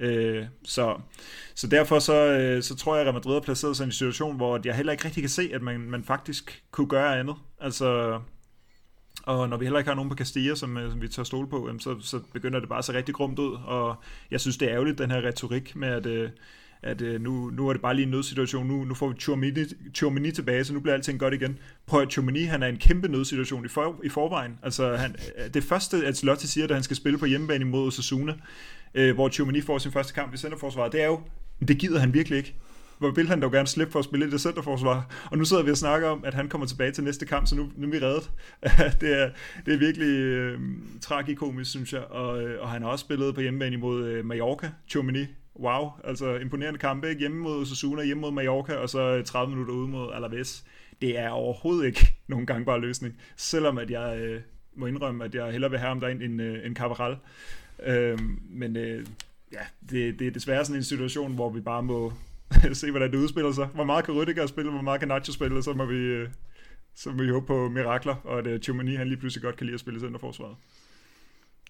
Øh, 0.00 0.46
så, 0.64 1.00
så 1.54 1.66
derfor 1.66 1.98
så, 1.98 2.58
så 2.62 2.76
tror 2.76 2.94
jeg, 2.94 3.00
at 3.00 3.06
Real 3.06 3.14
Madrid 3.14 3.32
har 3.32 3.40
placeret 3.40 3.76
sig 3.76 3.84
i 3.84 3.86
en 3.86 3.92
situation, 3.92 4.36
hvor 4.36 4.60
jeg 4.64 4.76
heller 4.76 4.92
ikke 4.92 5.04
rigtig 5.04 5.22
kan 5.22 5.30
se, 5.30 5.50
at 5.54 5.62
man, 5.62 5.80
man 5.80 6.04
faktisk 6.04 6.62
kunne 6.70 6.88
gøre 6.88 7.18
andet. 7.18 7.36
Altså, 7.60 8.20
og 9.22 9.48
når 9.48 9.56
vi 9.56 9.64
heller 9.64 9.78
ikke 9.78 9.88
har 9.88 9.94
nogen 9.94 10.10
på 10.10 10.16
Castilla, 10.16 10.54
som, 10.54 10.78
som 10.90 11.02
vi 11.02 11.08
tager 11.08 11.24
stole 11.24 11.48
på, 11.48 11.70
så, 11.78 11.96
så 12.00 12.20
begynder 12.32 12.60
det 12.60 12.68
bare 12.68 12.78
at 12.78 12.84
se 12.84 12.92
rigtig 12.92 13.14
grumt 13.14 13.38
ud. 13.38 13.58
Og 13.64 13.96
jeg 14.30 14.40
synes, 14.40 14.56
det 14.56 14.68
er 14.68 14.74
ærgerligt, 14.74 14.98
den 14.98 15.10
her 15.10 15.22
retorik 15.22 15.76
med, 15.76 15.88
at, 15.88 16.06
øh, 16.06 16.30
at 16.82 17.00
øh, 17.02 17.20
nu, 17.20 17.50
nu 17.50 17.68
er 17.68 17.72
det 17.72 17.82
bare 17.82 17.94
lige 17.94 18.04
en 18.04 18.10
nødsituation, 18.10 18.66
nu, 18.66 18.84
nu 18.84 18.94
får 18.94 19.08
vi 19.08 19.14
Chomini 19.94 20.30
tilbage, 20.30 20.64
så 20.64 20.74
nu 20.74 20.80
bliver 20.80 20.94
alting 20.94 21.20
godt 21.20 21.34
igen. 21.34 21.58
Prøv 21.86 22.02
at 22.02 22.12
Chomini, 22.12 22.42
han 22.42 22.62
er 22.62 22.66
en 22.66 22.76
kæmpe 22.76 23.08
nødsituation 23.08 23.64
i, 23.64 23.68
for, 23.68 24.00
i 24.04 24.08
forvejen. 24.08 24.58
Altså, 24.62 24.96
han, 24.96 25.16
øh, 25.38 25.54
det 25.54 25.64
første, 25.64 26.06
at 26.06 26.16
Slotte 26.16 26.48
siger, 26.48 26.66
da 26.66 26.74
han 26.74 26.82
skal 26.82 26.96
spille 26.96 27.18
på 27.18 27.26
hjemmebane 27.26 27.64
imod 27.64 27.86
Osasuna, 27.86 28.34
øh, 28.94 29.14
hvor 29.14 29.28
Chomini 29.28 29.60
får 29.60 29.78
sin 29.78 29.92
første 29.92 30.14
kamp 30.14 30.34
i 30.34 30.36
centerforsvaret, 30.36 30.92
det 30.92 31.02
er 31.02 31.06
jo, 31.06 31.20
det 31.68 31.78
gider 31.78 31.98
han 31.98 32.14
virkelig 32.14 32.38
ikke 32.38 32.54
hvor 32.98 33.10
vil 33.10 33.28
han 33.28 33.42
dog 33.42 33.52
gerne 33.52 33.66
slippe 33.66 33.92
for 33.92 33.98
at 33.98 34.04
spille 34.04 34.26
i 34.26 34.30
det 34.30 34.40
centerforsvar. 34.40 35.28
Og 35.30 35.38
nu 35.38 35.44
sidder 35.44 35.62
vi 35.62 35.70
og 35.70 35.76
snakker 35.76 36.08
om, 36.08 36.24
at 36.24 36.34
han 36.34 36.48
kommer 36.48 36.66
tilbage 36.66 36.92
til 36.92 37.04
næste 37.04 37.26
kamp, 37.26 37.46
så 37.46 37.56
nu, 37.56 37.68
nu 37.76 37.86
er 37.86 37.90
vi 37.90 37.98
reddet. 37.98 38.30
det, 39.00 39.22
er, 39.22 39.30
det 39.66 39.74
er 39.74 39.78
virkelig 39.78 40.08
øh, 40.08 40.60
tragikomisk, 41.00 41.70
synes 41.70 41.92
jeg. 41.92 42.04
Og, 42.04 42.42
øh, 42.42 42.62
og 42.62 42.68
han 42.68 42.82
har 42.82 42.88
også 42.88 43.02
spillet 43.02 43.34
på 43.34 43.40
hjemmebane 43.40 43.74
imod 43.74 44.06
øh, 44.06 44.24
Mallorca, 44.24 44.70
Chomini. 44.88 45.26
Wow, 45.58 45.90
altså 46.04 46.34
imponerende 46.34 46.78
kampe, 46.78 47.08
ikke? 47.08 47.18
Hjemme 47.18 47.38
mod 47.38 47.60
Osasuna, 47.60 48.04
hjemme 48.04 48.20
mod 48.20 48.32
Mallorca, 48.32 48.74
og 48.74 48.88
så 48.88 49.00
øh, 49.00 49.24
30 49.24 49.50
minutter 49.50 49.74
ude 49.74 49.88
mod 49.88 50.12
Alaves. 50.14 50.64
Det 51.00 51.18
er 51.18 51.28
overhovedet 51.28 51.86
ikke 51.86 52.14
nogen 52.28 52.46
gangbar 52.46 52.78
løsning. 52.78 53.14
Selvom 53.36 53.78
at 53.78 53.90
jeg 53.90 54.18
øh, 54.20 54.40
må 54.76 54.86
indrømme, 54.86 55.24
at 55.24 55.34
jeg 55.34 55.52
hellere 55.52 55.70
vil 55.70 55.78
have 55.78 55.88
ham 55.88 56.00
derind 56.00 56.22
end, 56.22 56.42
øh, 56.42 56.66
end 56.66 56.76
Cabral. 56.76 57.16
Øh, 57.86 58.18
men 58.50 58.76
øh, 58.76 59.06
ja, 59.52 59.60
det, 59.90 60.18
det 60.18 60.26
er 60.26 60.30
desværre 60.30 60.64
sådan 60.64 60.76
en 60.76 60.84
situation, 60.84 61.34
hvor 61.34 61.50
vi 61.50 61.60
bare 61.60 61.82
må, 61.82 62.12
se, 62.72 62.90
hvordan 62.90 63.10
det 63.10 63.18
udspiller 63.18 63.52
sig. 63.52 63.66
Hvor 63.66 63.84
meget 63.84 64.04
kan 64.04 64.14
Rüdiger 64.14 64.46
spille, 64.46 64.70
hvor 64.70 64.82
meget 64.82 65.00
kan 65.00 65.08
Nacho 65.08 65.32
spille, 65.32 65.62
så 65.62 65.72
må 65.72 65.84
vi, 65.84 65.96
øh, 65.96 66.28
så 66.94 67.10
må 67.10 67.22
vi 67.22 67.30
håbe 67.30 67.46
på 67.46 67.68
mirakler, 67.68 68.14
og 68.14 68.38
at 68.38 68.46
øh, 68.46 68.60
Chumani, 68.60 68.94
han 68.94 69.08
lige 69.08 69.18
pludselig 69.18 69.42
godt 69.42 69.56
kan 69.56 69.66
lide 69.66 69.74
at 69.74 69.80
spille 69.80 70.00
centerforsvaret. 70.00 70.56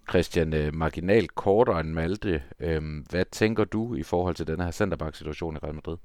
Christian, 0.09 0.49
marginal 0.49 0.75
marginalt 0.75 1.35
kortere 1.35 1.81
end 1.81 1.92
Malte. 1.92 2.42
Øhm, 2.61 3.07
hvad 3.11 3.25
tænker 3.33 3.64
du 3.64 3.94
i 3.94 4.03
forhold 4.03 4.35
til 4.35 4.47
den 4.47 4.61
her 4.61 4.71
centerback-situation 4.71 5.57
i 5.57 5.59
Real 5.59 5.75
Madrid? 5.75 5.97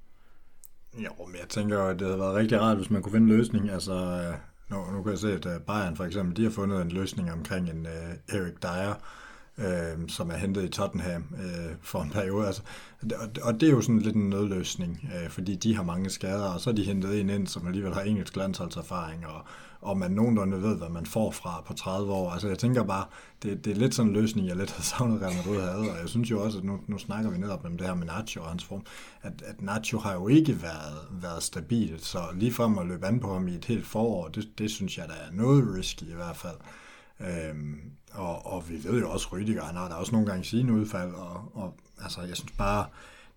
Jo, 0.98 1.26
men 1.26 1.36
jeg 1.40 1.50
tænker, 1.50 1.84
at 1.84 2.00
det 2.00 2.08
havde 2.08 2.20
været 2.20 2.36
rigtig 2.36 2.62
rart, 2.62 2.78
hvis 2.78 2.90
man 2.90 3.02
kunne 3.02 3.12
finde 3.12 3.32
en 3.32 3.38
løsning. 3.38 3.70
Altså, 3.70 3.94
øh, 3.94 4.34
nu, 4.70 4.92
nu 4.92 5.04
kan 5.04 5.12
jeg 5.12 5.20
se, 5.20 5.34
at 5.34 5.46
øh, 5.46 5.62
Bayern 5.68 5.96
for 5.96 6.04
eksempel, 6.04 6.38
de 6.38 6.44
har 6.44 6.52
fundet 6.52 6.82
en 6.82 6.90
løsning 6.90 7.32
omkring 7.32 7.70
en 7.70 7.86
uh, 7.86 8.36
Erik 8.36 8.64
Dyer, 8.64 8.94
øh, 9.58 10.08
som 10.08 10.30
er 10.30 10.36
hentet 10.36 10.64
i 10.64 10.68
Tottenham 10.68 11.26
øh, 11.44 11.76
for 11.82 12.02
en 12.02 12.10
periode. 12.10 12.48
Altså, 12.48 12.62
og, 13.02 13.30
og 13.42 13.62
det 13.62 13.70
er 13.70 13.72
jo 13.74 13.82
sådan 13.82 14.00
lidt 14.00 14.16
en 14.16 14.30
nødløsning, 14.30 15.10
øh, 15.16 15.30
fordi 15.30 15.56
de 15.56 15.76
har 15.76 15.84
mange 15.84 16.10
skader, 16.10 16.46
og 16.46 16.60
så 16.60 16.70
er 16.70 16.74
de 16.74 16.84
hentet 16.84 17.22
en 17.22 17.30
ind, 17.30 17.48
som 17.48 17.68
alligevel 17.68 17.94
har 17.94 18.02
engelsk 18.02 18.36
landsholdserfaring, 18.36 19.28
og, 19.28 19.42
og 19.82 19.98
man 19.98 20.12
nogenlunde 20.12 20.62
ved, 20.62 20.78
hvad 20.78 20.90
man 20.90 21.06
får 21.06 21.32
fra 21.32 21.64
på 21.68 21.74
30 21.74 22.12
år. 22.12 22.32
Altså 22.32 22.48
jeg 22.48 22.58
tænker 22.58 22.84
bare, 22.84 23.06
det, 23.44 23.66
det 23.66 23.72
er 23.72 23.76
lidt 23.76 23.96
sådan 23.96 24.10
en 24.10 24.16
løsning, 24.16 24.48
jeg 24.48 24.56
lidt 24.56 24.72
har 24.72 24.84
savnet 24.84 25.22
Real 25.22 25.36
Madrid 25.36 25.62
havde, 25.62 25.92
og 25.92 26.00
jeg 26.02 26.10
synes 26.10 26.32
jo 26.32 26.44
også, 26.44 26.58
at 26.58 26.64
nu, 26.64 26.80
nu 26.88 26.98
snakker 26.98 27.32
vi 27.32 27.38
netop 27.38 27.66
om 27.66 27.78
det 27.78 27.88
her 27.88 27.96
med 27.96 28.08
Nacho 28.08 28.42
og 28.42 28.50
hans 28.50 28.64
form, 28.64 28.86
at, 29.22 29.42
at 29.46 29.62
Nacho 29.62 30.00
har 30.00 30.14
jo 30.14 30.28
ikke 30.28 30.62
været, 30.62 30.98
været 31.12 31.44
stabil, 31.44 31.96
så 32.00 32.20
lige 32.36 32.54
frem 32.54 32.78
at 32.78 32.88
løbe 32.88 33.08
an 33.08 33.20
på 33.20 33.34
ham 33.34 33.48
i 33.48 33.56
et 33.56 33.66
helt 33.66 33.86
forår, 33.86 34.28
det, 34.28 34.48
det 34.58 34.72
synes 34.72 34.98
jeg, 34.98 35.08
der 35.08 35.14
er 35.14 35.32
noget 35.32 35.76
risky 35.78 36.04
i 36.04 36.16
hvert 36.16 36.38
fald. 36.38 36.58
Øhm, 37.20 37.80
og, 38.14 38.54
og 38.54 38.70
vi 38.70 38.84
ved 38.84 39.00
jo 39.00 39.12
også, 39.12 39.28
Rüdiger, 39.28 39.66
han 39.66 39.76
har 39.76 39.88
der 39.88 39.96
også 39.96 40.12
nogle 40.12 40.28
gange 40.28 40.44
sine 40.44 40.74
udfald, 40.74 41.14
og, 41.14 41.52
og 41.54 41.78
altså, 42.02 42.22
jeg 42.22 42.38
synes 42.38 42.52
bare, 42.52 42.86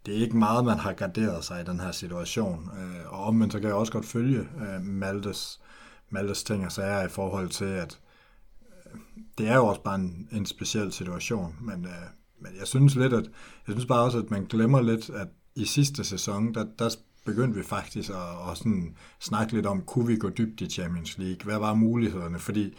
det 0.07 0.17
er 0.17 0.21
ikke 0.21 0.37
meget, 0.37 0.65
man 0.65 0.79
har 0.79 0.93
garderet 0.93 1.45
sig 1.45 1.61
i 1.61 1.65
den 1.65 1.81
her 1.81 1.93
situation. 1.93 2.71
Øh, 2.79 3.13
og 3.13 3.25
omvendt 3.25 3.53
så 3.53 3.61
kan 3.61 3.69
jeg 3.69 3.77
også 3.77 3.93
godt 3.93 4.07
følge 4.07 4.39
øh, 4.39 4.83
Maltes, 4.83 5.61
Maltes 6.11 6.45
ting 6.45 6.65
og 6.65 6.73
sager 6.73 7.03
i 7.03 7.09
forhold 7.09 7.49
til, 7.49 7.65
at 7.65 8.01
øh, 8.63 9.01
det 9.39 9.49
er 9.49 9.57
jo 9.57 9.67
også 9.67 9.83
bare 9.83 9.95
en, 9.95 10.29
en 10.33 10.47
speciel 10.47 10.93
situation, 10.93 11.57
men, 11.61 11.85
øh, 11.85 12.07
men 12.41 12.53
jeg 12.59 12.67
synes 12.67 12.95
lidt, 12.95 13.13
at 13.13 13.25
jeg 13.67 13.73
synes 13.73 13.87
bare 13.87 14.05
også, 14.05 14.19
at 14.19 14.31
man 14.31 14.45
glemmer 14.45 14.83
lidt, 14.83 15.11
at 15.11 15.29
i 15.55 15.65
sidste 15.65 16.05
sæson, 16.05 16.55
der, 16.55 16.67
der 16.79 16.97
begyndte 17.25 17.57
vi 17.57 17.63
faktisk 17.63 18.11
at, 18.11 18.51
at 18.51 18.59
sådan 18.59 18.97
snakke 19.21 19.53
lidt 19.53 19.67
om, 19.67 19.83
kunne 19.83 20.07
vi 20.07 20.17
gå 20.17 20.29
dybt 20.29 20.61
i 20.61 20.67
Champions 20.71 21.19
League? 21.19 21.45
Hvad 21.45 21.59
var 21.59 21.75
mulighederne? 21.75 22.39
Fordi 22.39 22.75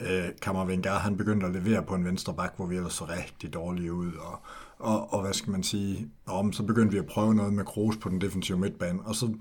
øh, 0.00 0.28
Kammervenger, 0.42 0.92
han 0.92 1.16
begyndte 1.16 1.46
at 1.46 1.52
levere 1.52 1.82
på 1.82 1.94
en 1.94 2.04
venstre 2.04 2.34
bak, 2.34 2.52
hvor 2.56 2.66
vi 2.66 2.76
ellers 2.76 2.92
så 2.92 3.04
rigtig 3.04 3.54
dårlige 3.54 3.92
ud, 3.92 4.12
og, 4.12 4.40
og, 4.78 5.12
og 5.12 5.22
hvad 5.22 5.32
skal 5.32 5.50
man 5.50 5.62
sige, 5.62 6.08
om 6.26 6.52
så 6.52 6.62
begyndte 6.62 6.92
vi 6.92 6.98
at 6.98 7.06
prøve 7.06 7.34
noget 7.34 7.52
med 7.52 7.64
Kroos 7.64 7.96
på 7.96 8.08
den 8.08 8.20
defensive 8.20 8.58
midtbane, 8.58 9.02
og 9.04 9.14
så 9.14 9.34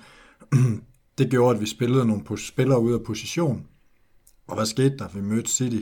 det 1.17 1.29
gjorde, 1.29 1.55
at 1.55 1.61
vi 1.61 1.65
spillede 1.65 2.05
nogle 2.05 2.37
spillere 2.37 2.81
ud 2.81 2.93
af 2.93 3.03
position, 3.03 3.67
og 4.47 4.55
hvad 4.55 4.65
skete 4.65 4.97
der? 4.97 5.07
Vi 5.07 5.21
mødte 5.21 5.49
City, 5.49 5.81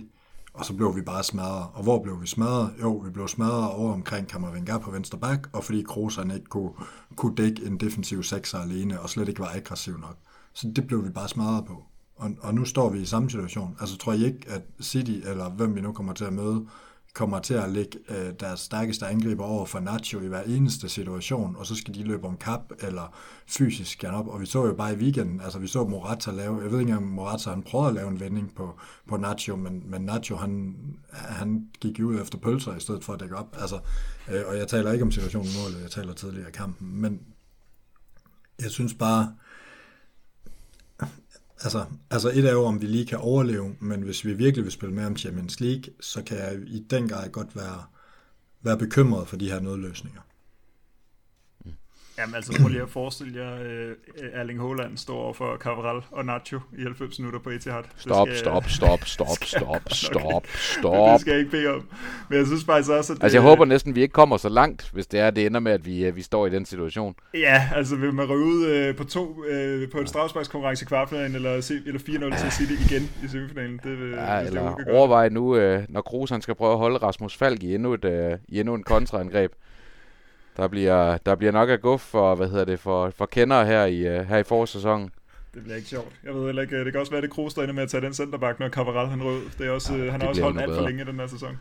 og 0.53 0.65
så 0.65 0.73
blev 0.73 0.95
vi 0.95 1.01
bare 1.01 1.23
smadret. 1.23 1.67
Og 1.73 1.83
hvor 1.83 2.03
blev 2.03 2.21
vi 2.21 2.27
smadret? 2.27 2.73
Jo, 2.81 2.97
vi 2.97 3.09
blev 3.09 3.27
smadret 3.27 3.71
over 3.71 3.93
omkring 3.93 4.27
Kammervenger 4.27 4.77
på 4.77 4.91
venstre 4.91 5.17
bak, 5.17 5.49
og 5.53 5.63
fordi 5.63 5.81
Kroos 5.81 6.15
han 6.15 6.31
ikke 6.31 6.45
kunne, 6.45 6.71
kunne 7.15 7.35
dække 7.35 7.65
en 7.65 7.77
defensiv 7.77 8.23
sekser 8.23 8.59
alene, 8.59 8.99
og 8.99 9.09
slet 9.09 9.29
ikke 9.29 9.39
var 9.39 9.51
aggressiv 9.55 9.97
nok. 9.97 10.17
Så 10.53 10.71
det 10.75 10.87
blev 10.87 11.05
vi 11.05 11.09
bare 11.09 11.29
smadret 11.29 11.65
på. 11.65 11.83
Og, 12.19 12.31
og 12.41 12.53
nu 12.53 12.65
står 12.65 12.89
vi 12.89 13.01
i 13.01 13.05
samme 13.05 13.29
situation. 13.29 13.77
Altså 13.79 13.97
tror 13.97 14.13
jeg 14.13 14.21
ikke, 14.21 14.45
at 14.47 14.61
City, 14.81 15.11
eller 15.11 15.49
hvem 15.49 15.75
vi 15.75 15.81
nu 15.81 15.91
kommer 15.91 16.13
til 16.13 16.25
at 16.25 16.33
møde, 16.33 16.65
kommer 17.13 17.39
til 17.39 17.53
at 17.53 17.69
lægge 17.69 17.99
øh, 18.09 18.33
deres 18.39 18.59
stærkeste 18.59 19.07
angriber 19.07 19.43
over 19.43 19.65
for 19.65 19.79
Nacho 19.79 20.19
i 20.19 20.27
hver 20.27 20.41
eneste 20.41 20.89
situation, 20.89 21.55
og 21.55 21.65
så 21.65 21.75
skal 21.75 21.93
de 21.93 22.03
løbe 22.03 22.27
om 22.27 22.37
kap 22.37 22.71
eller 22.79 23.15
fysisk 23.47 23.99
gerne 23.99 24.17
op. 24.17 24.27
Og 24.27 24.41
vi 24.41 24.45
så 24.45 24.65
jo 24.65 24.73
bare 24.73 24.93
i 24.93 24.97
weekenden, 24.97 25.41
altså 25.41 25.59
vi 25.59 25.67
så 25.67 25.83
Morata 25.83 26.31
lave, 26.31 26.61
jeg 26.61 26.71
ved 26.71 26.79
ikke 26.79 26.97
om 26.97 27.03
Morata 27.03 27.49
han 27.49 27.63
prøvede 27.63 27.89
at 27.89 27.95
lave 27.95 28.07
en 28.07 28.19
vending 28.19 28.55
på, 28.55 28.79
på 29.07 29.17
Nacho, 29.17 29.55
men, 29.55 29.83
men 29.85 30.01
Nacho 30.01 30.35
han, 30.35 30.75
han 31.11 31.69
gik 31.79 31.99
jo 31.99 32.07
ud 32.07 32.21
efter 32.21 32.37
pølser 32.37 32.75
i 32.75 32.79
stedet 32.79 33.03
for 33.03 33.13
at 33.13 33.19
dække 33.19 33.35
op. 33.35 33.57
Altså, 33.59 33.79
øh, 34.31 34.41
og 34.47 34.57
jeg 34.57 34.67
taler 34.67 34.91
ikke 34.91 35.05
om 35.05 35.11
situationen 35.11 35.47
i 35.47 35.57
målet, 35.63 35.81
jeg 35.81 35.91
taler 35.91 36.13
tidligere 36.13 36.49
i 36.49 36.51
kampen, 36.51 37.01
men 37.01 37.21
jeg 38.61 38.71
synes 38.71 38.93
bare, 38.93 39.33
Altså, 41.63 41.85
altså 42.09 42.29
et 42.29 42.45
er 42.45 42.51
jo, 42.51 42.65
om 42.65 42.81
vi 42.81 42.85
lige 42.85 43.05
kan 43.05 43.17
overleve, 43.17 43.75
men 43.79 44.01
hvis 44.01 44.25
vi 44.25 44.33
virkelig 44.33 44.63
vil 44.63 44.71
spille 44.71 44.95
med 44.95 45.05
om 45.05 45.17
Champions 45.17 45.59
League, 45.59 45.83
så 45.99 46.23
kan 46.23 46.37
jeg 46.37 46.59
i 46.67 46.79
den 46.89 47.09
grad 47.09 47.29
godt 47.29 47.55
være, 47.55 47.83
være 48.61 48.77
bekymret 48.77 49.27
for 49.27 49.37
de 49.37 49.51
her 49.51 49.59
nødløsninger. 49.59 50.21
Jamen 52.19 52.35
altså, 52.35 52.61
prøv 52.61 52.69
lige 52.69 52.81
at 52.81 52.89
forestille 52.89 53.43
jer 53.43 53.53
uh, 53.53 54.39
Erling 54.39 54.61
Haaland 54.61 54.97
står 54.97 55.15
over 55.15 55.33
for 55.33 55.57
Cabral 55.57 56.01
og 56.11 56.25
Nacho 56.25 56.59
i 56.77 56.81
90 56.81 57.19
minutter 57.19 57.39
på 57.39 57.49
Etihad. 57.49 57.83
Stop, 57.97 58.27
skal, 58.27 58.37
stop, 58.37 58.69
stop, 58.69 59.05
stop, 59.05 59.27
stop, 59.53 59.81
stop, 59.91 60.47
stop. 60.47 61.11
det 61.11 61.21
skal 61.21 61.31
jeg 61.31 61.39
ikke 61.39 61.51
bede 61.51 61.67
om. 61.67 61.87
Men 62.29 62.37
jeg 62.37 62.47
synes 62.47 62.63
faktisk 62.63 62.91
også, 62.91 63.13
at 63.13 63.17
det, 63.17 63.23
Altså, 63.23 63.37
jeg 63.37 63.43
håber 63.43 63.65
næsten, 63.65 63.95
vi 63.95 64.01
ikke 64.01 64.11
kommer 64.11 64.37
så 64.37 64.49
langt, 64.49 64.89
hvis 64.93 65.07
det 65.07 65.19
er, 65.19 65.29
det 65.29 65.45
ender 65.45 65.59
med, 65.59 65.71
at 65.71 65.85
vi, 65.85 66.11
vi 66.11 66.21
står 66.21 66.47
i 66.47 66.49
den 66.49 66.65
situation. 66.65 67.15
Ja, 67.33 67.69
altså 67.75 67.95
vil 67.95 68.13
man 68.13 68.25
ryge 68.25 68.45
ud 68.45 68.89
uh, 68.89 68.95
på 68.95 69.03
to, 69.03 69.29
uh, 69.29 69.89
på 69.91 69.99
en 69.99 70.07
strafsparkskonkurrence 70.07 70.83
i 70.83 70.87
kvartfinalen, 70.87 71.35
eller, 71.35 71.81
eller 71.85 71.99
4-0 72.35 72.41
til 72.41 72.51
City 72.51 72.93
igen 72.93 73.09
i 73.23 73.27
semifinalen. 73.27 73.79
Det, 73.83 73.99
vil, 73.99 74.09
ja, 74.09 74.39
eller 74.39 74.75
det 74.75 74.87
overvej 74.87 75.29
nu, 75.29 75.73
uh, 75.73 75.83
når 75.89 76.01
Kroos 76.01 76.29
han 76.29 76.41
skal 76.41 76.55
prøve 76.55 76.71
at 76.71 76.77
holde 76.77 76.97
Rasmus 76.97 77.37
Falk 77.37 77.63
i 77.63 77.75
endnu, 77.75 77.93
et, 77.93 78.05
uh, 78.05 78.39
i 78.47 78.59
endnu 78.59 78.73
en 78.73 78.83
kontraangreb. 78.83 79.51
Der 80.59 80.67
bliver, 80.67 81.17
der 81.17 81.35
bliver 81.35 81.51
nok 81.51 81.69
af 81.69 81.81
guf 81.81 82.01
for, 82.01 82.35
hvad 82.35 82.47
hedder 82.49 82.65
det, 82.65 82.79
for, 82.79 83.09
for 83.17 83.25
kender 83.25 83.63
her 83.63 83.85
i, 83.85 84.19
uh, 84.19 84.27
her 84.27 84.37
i 84.37 84.43
forårssæsonen. 84.43 85.09
Det 85.53 85.63
bliver 85.63 85.75
ikke 85.75 85.89
sjovt. 85.89 86.11
Jeg 86.23 86.33
ved 86.33 86.45
heller 86.45 86.61
ikke, 86.61 86.83
det 86.85 86.91
kan 86.91 86.99
også 86.99 87.11
være, 87.11 87.21
det 87.21 87.29
Kroos, 87.29 87.53
der 87.53 87.61
ender 87.61 87.73
med 87.73 87.83
at 87.83 87.89
tage 87.89 88.01
den 88.01 88.13
centerback, 88.13 88.59
når 88.59 88.69
Cavaral 88.69 89.07
han 89.07 89.23
rød. 89.23 89.41
Det 89.57 89.67
er 89.67 89.71
også, 89.71 89.95
ja, 89.95 90.11
han 90.11 90.21
har 90.21 90.27
også 90.27 90.41
holdt 90.41 90.61
alt 90.61 90.75
for 90.75 90.81
længe 90.81 91.01
i 91.01 91.05
den 91.05 91.19
her 91.19 91.27
sæson. 91.27 91.59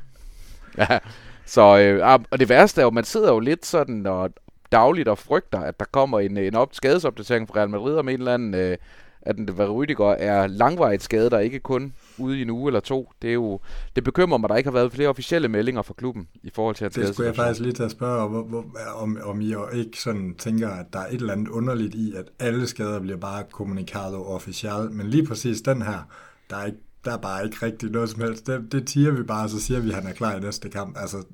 Ja, 0.79 0.99
så, 1.45 1.79
øh, 1.79 2.25
og 2.31 2.41
det 2.41 2.49
værste 2.49 2.81
er 2.81 2.85
jo, 2.85 2.91
man 2.91 3.05
sidder 3.05 3.33
jo 3.33 3.39
lidt 3.39 3.67
sådan 3.67 4.07
og 4.07 4.31
dagligt 4.73 5.09
og 5.09 5.19
frygter, 5.19 5.61
at 5.61 5.81
der 5.81 5.87
kommer 5.93 6.21
en, 6.21 6.37
en 6.37 6.55
op, 6.55 6.69
skadesopdatering 6.73 7.49
fra 7.49 7.57
Real 7.57 7.71
Madrid 7.71 7.97
om 7.97 8.09
en 8.09 8.19
eller 8.19 8.35
anden, 8.35 8.55
øh, 8.55 8.77
at 9.23 9.37
den 9.37 9.49
Rüdiger 9.49 10.15
er 10.19 10.47
langvejt 10.47 11.03
skadet, 11.03 11.33
der 11.33 11.39
ikke 11.39 11.59
kun 11.59 11.93
ude 12.19 12.39
i 12.39 12.43
en 12.43 12.51
uge 12.51 12.69
eller 12.69 12.81
to. 12.81 13.13
Det, 13.23 13.31
er 13.31 13.35
jo, 13.35 13.61
det 13.97 14.05
bekymrer 14.05 14.39
mig, 14.39 14.47
at 14.47 14.51
der 14.51 14.57
ikke 14.57 14.71
har 14.71 14.75
været 14.75 14.93
flere 14.93 15.09
officielle 15.09 15.49
meldinger 15.49 15.83
fra 15.83 15.95
klubben 15.95 16.29
i 16.43 16.51
forhold 16.55 16.75
til 16.75 16.85
at 16.85 16.95
Det 16.95 17.09
skulle 17.09 17.27
jeg 17.27 17.37
faktisk 17.37 17.61
lige 17.61 17.73
til 17.73 17.83
at 17.83 17.91
spørge, 17.91 18.23
om, 18.23 18.31
hvor, 18.31 18.65
om, 18.97 19.19
om 19.25 19.41
I 19.41 19.55
ikke 19.75 20.01
sådan 20.01 20.35
tænker, 20.39 20.69
at 20.69 20.87
der 20.93 20.99
er 20.99 21.07
et 21.07 21.15
eller 21.15 21.33
andet 21.33 21.49
underligt 21.49 21.95
i, 21.95 22.15
at 22.17 22.25
alle 22.39 22.67
skader 22.67 23.01
bliver 23.01 23.19
bare 23.19 23.45
kommunikeret 23.53 24.15
officielt, 24.15 24.93
men 24.93 25.07
lige 25.07 25.27
præcis 25.27 25.61
den 25.61 25.83
her, 25.83 26.09
der 26.51 26.57
er 26.57 26.65
ikke 26.65 26.79
der 27.05 27.13
er 27.13 27.19
bare 27.19 27.45
ikke 27.45 27.57
rigtig 27.63 27.91
noget 27.91 28.11
som 28.11 28.21
helst. 28.21 28.47
Det, 28.47 28.73
det 28.73 28.87
tiger 28.87 29.11
vi 29.11 29.23
bare, 29.23 29.45
og 29.45 29.51
så 29.51 29.61
siger 29.61 29.81
vi, 29.81 29.89
at 29.89 29.95
han 29.95 30.07
er 30.07 30.13
klar 30.13 30.37
i 30.37 30.41
næste 30.41 30.69
kamp. 30.69 30.97
Altså, 31.01 31.25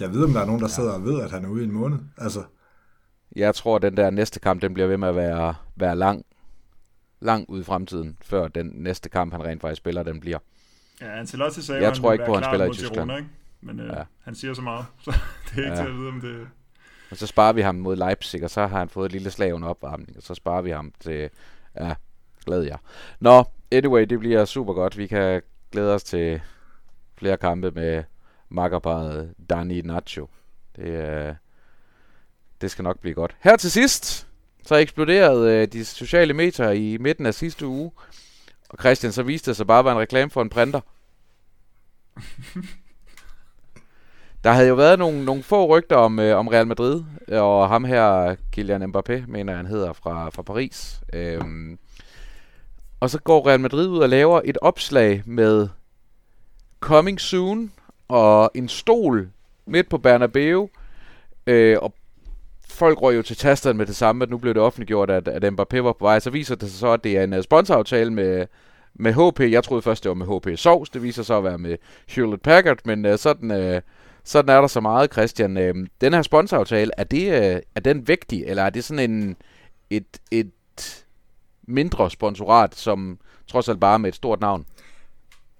jeg 0.00 0.12
ved, 0.14 0.24
om 0.24 0.32
der 0.32 0.40
er 0.40 0.46
nogen, 0.46 0.60
der 0.60 0.68
sidder 0.68 0.92
og 0.92 1.04
ved, 1.04 1.20
at 1.20 1.30
han 1.30 1.44
er 1.44 1.48
ude 1.48 1.62
i 1.62 1.64
en 1.64 1.72
måned. 1.72 1.98
Altså. 2.16 2.42
Jeg 3.36 3.54
tror, 3.54 3.76
at 3.76 3.82
den 3.82 3.96
der 3.96 4.10
næste 4.10 4.40
kamp, 4.40 4.62
den 4.62 4.74
bliver 4.74 4.86
ved 4.86 4.96
med 4.96 5.08
at 5.08 5.16
være, 5.16 5.54
være 5.76 5.96
lang 5.96 6.24
langt 7.20 7.50
ud 7.50 7.60
i 7.60 7.64
fremtiden, 7.64 8.18
før 8.22 8.48
den 8.48 8.70
næste 8.74 9.08
kamp, 9.08 9.32
han 9.32 9.44
rent 9.44 9.60
faktisk 9.60 9.78
spiller, 9.78 10.02
den 10.02 10.20
bliver. 10.20 10.38
Ja, 11.00 11.18
Ancelotti 11.18 11.62
sagde, 11.62 11.82
jeg 11.82 11.94
tror 11.94 12.12
ikke 12.12 12.24
på, 12.24 12.32
at 12.32 12.40
han 12.40 12.50
spiller 12.50 12.66
i 12.66 12.72
Tyskland. 12.72 12.94
Tirona, 12.94 13.16
ikke? 13.16 13.28
Men 13.60 13.80
øh, 13.80 13.86
ja. 13.86 14.02
han 14.24 14.34
siger 14.34 14.54
så 14.54 14.62
meget, 14.62 14.86
så 15.00 15.10
det 15.50 15.58
er 15.58 15.62
ikke 15.62 15.76
ja. 15.76 15.82
til 15.82 15.90
at 15.90 15.96
vide, 15.96 16.08
om 16.08 16.20
det... 16.20 16.48
Og 17.10 17.16
så 17.16 17.26
sparer 17.26 17.52
vi 17.52 17.60
ham 17.60 17.74
mod 17.74 17.96
Leipzig, 17.96 18.44
og 18.44 18.50
så 18.50 18.66
har 18.66 18.78
han 18.78 18.88
fået 18.88 19.06
et 19.06 19.12
lille 19.12 19.30
slag 19.30 19.54
under 19.54 19.68
opvarmning, 19.68 20.16
og 20.16 20.22
så 20.22 20.34
sparer 20.34 20.62
vi 20.62 20.70
ham 20.70 20.92
til... 21.00 21.30
Ja, 21.80 21.94
glæder 22.46 22.62
jeg. 22.62 22.78
Nå, 23.20 23.44
anyway, 23.72 24.04
det 24.04 24.18
bliver 24.18 24.44
super 24.44 24.72
godt. 24.72 24.98
Vi 24.98 25.06
kan 25.06 25.42
glæde 25.72 25.94
os 25.94 26.04
til 26.04 26.40
flere 27.16 27.36
kampe 27.36 27.70
med 27.70 28.04
makkerparet 28.48 29.34
Dani 29.50 29.80
Nacho. 29.80 30.28
Det 30.76 30.96
er... 30.96 31.34
det 32.60 32.70
skal 32.70 32.82
nok 32.82 33.00
blive 33.00 33.14
godt. 33.14 33.36
Her 33.40 33.56
til 33.56 33.70
sidst, 33.70 34.27
så 34.68 34.74
eksploderede 34.74 35.52
øh, 35.52 35.68
de 35.72 35.84
sociale 35.84 36.34
medier 36.34 36.70
i 36.70 36.96
midten 37.00 37.26
af 37.26 37.34
sidste 37.34 37.66
uge. 37.66 37.90
Og 38.68 38.78
Christian, 38.80 39.12
så 39.12 39.22
viste 39.22 39.50
det 39.50 39.56
sig 39.56 39.66
bare 39.66 39.78
at 39.78 39.84
være 39.84 39.94
en 39.94 40.00
reklame 40.00 40.30
for 40.30 40.42
en 40.42 40.48
printer. 40.48 40.80
Der 44.44 44.50
havde 44.50 44.68
jo 44.68 44.74
været 44.74 44.98
nogle, 44.98 45.24
nogle 45.24 45.42
få 45.42 45.66
rygter 45.66 45.96
om, 45.96 46.18
øh, 46.18 46.38
om 46.38 46.48
Real 46.48 46.66
Madrid, 46.66 47.02
og 47.28 47.68
ham 47.68 47.84
her, 47.84 48.36
Kylian 48.52 48.82
Mbappé, 48.82 49.26
mener 49.26 49.56
han 49.56 49.66
hedder, 49.66 49.92
fra, 49.92 50.30
fra 50.30 50.42
Paris. 50.42 51.00
Øhm, 51.12 51.78
og 53.00 53.10
så 53.10 53.18
går 53.18 53.48
Real 53.48 53.60
Madrid 53.60 53.88
ud 53.88 53.98
og 53.98 54.08
laver 54.08 54.40
et 54.44 54.58
opslag 54.62 55.22
med 55.26 55.68
Coming 56.80 57.20
Soon 57.20 57.72
og 58.08 58.50
en 58.54 58.68
stol 58.68 59.30
midt 59.66 59.88
på 59.88 59.98
Bernabeu. 59.98 60.68
Øh, 61.46 61.76
og 61.82 61.94
folk 62.70 63.02
røg 63.02 63.16
jo 63.16 63.22
til 63.22 63.36
tasterne 63.36 63.78
med 63.78 63.86
det 63.86 63.96
samme, 63.96 64.22
at 64.22 64.30
nu 64.30 64.38
blev 64.38 64.54
det 64.54 64.62
offentliggjort, 64.62 65.10
at, 65.10 65.28
at 65.28 65.44
Mbappé 65.52 65.78
var 65.78 65.92
på 65.92 66.04
vej. 66.04 66.20
Så 66.20 66.30
viser 66.30 66.54
det 66.54 66.70
sig 66.70 66.78
så, 66.78 66.92
at 66.92 67.04
det 67.04 67.18
er 67.18 67.24
en 67.24 67.32
øh, 67.32 67.42
sponsoraftale 67.42 68.12
med, 68.12 68.46
med 68.94 69.12
HP. 69.12 69.40
Jeg 69.40 69.64
troede 69.64 69.82
først, 69.82 70.04
det 70.04 70.08
var 70.08 70.14
med 70.14 70.26
HP 70.26 70.58
Sovs. 70.58 70.90
Det 70.90 71.02
viser 71.02 71.22
sig 71.22 71.36
at 71.36 71.44
være 71.44 71.58
med 71.58 71.76
Hewlett 72.08 72.42
Packard, 72.42 72.78
men 72.84 73.06
uh, 73.06 73.16
sådan, 73.16 73.50
uh, 73.50 73.80
sådan 74.24 74.56
er 74.56 74.60
der 74.60 74.68
så 74.68 74.80
meget, 74.80 75.12
Christian. 75.12 75.56
Uh, 75.56 75.86
den 76.00 76.14
her 76.14 76.22
sponsoraftale, 76.22 76.90
er, 76.98 77.04
det, 77.04 77.28
uh, 77.28 77.60
er 77.74 77.80
den 77.84 78.08
vigtig, 78.08 78.44
eller 78.46 78.62
er 78.62 78.70
det 78.70 78.84
sådan 78.84 79.10
en, 79.10 79.36
et, 79.90 80.18
et 80.30 80.50
mindre 81.62 82.10
sponsorat, 82.10 82.74
som 82.74 83.18
trods 83.46 83.68
alt 83.68 83.80
bare 83.80 83.98
med 83.98 84.08
et 84.08 84.14
stort 84.14 84.40
navn? 84.40 84.66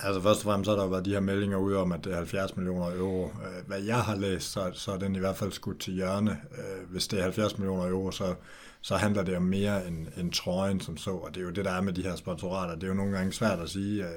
Altså 0.00 0.20
først 0.20 0.40
og 0.40 0.44
fremmest 0.44 0.70
har 0.70 0.76
der 0.76 0.86
været 0.86 1.04
de 1.04 1.10
her 1.10 1.20
meldinger 1.20 1.56
ud 1.56 1.74
om, 1.74 1.92
at 1.92 2.04
det 2.04 2.12
er 2.12 2.16
70 2.16 2.56
millioner 2.56 2.96
euro. 2.96 3.24
Øh, 3.24 3.66
hvad 3.66 3.82
jeg 3.82 4.00
har 4.00 4.16
læst, 4.16 4.52
så, 4.52 4.70
så 4.72 4.92
er 4.92 4.98
den 4.98 5.16
i 5.16 5.18
hvert 5.18 5.36
fald 5.36 5.52
skudt 5.52 5.80
til 5.80 5.94
hjørne. 5.94 6.30
Øh, 6.30 6.90
hvis 6.90 7.08
det 7.08 7.18
er 7.18 7.22
70 7.22 7.58
millioner 7.58 7.88
euro, 7.88 8.10
så, 8.10 8.34
så 8.80 8.96
handler 8.96 9.22
det 9.22 9.36
om 9.36 9.42
mere 9.42 9.86
end, 9.88 10.06
end 10.16 10.32
trøjen 10.32 10.80
som 10.80 10.96
så, 10.96 11.10
og 11.10 11.34
det 11.34 11.40
er 11.40 11.44
jo 11.44 11.50
det, 11.50 11.64
der 11.64 11.70
er 11.70 11.80
med 11.80 11.92
de 11.92 12.02
her 12.02 12.16
sponsorater. 12.16 12.74
Det 12.74 12.82
er 12.82 12.88
jo 12.88 12.94
nogle 12.94 13.16
gange 13.16 13.32
svært 13.32 13.60
at 13.60 13.68
sige. 13.68 14.04
Øh, 14.04 14.10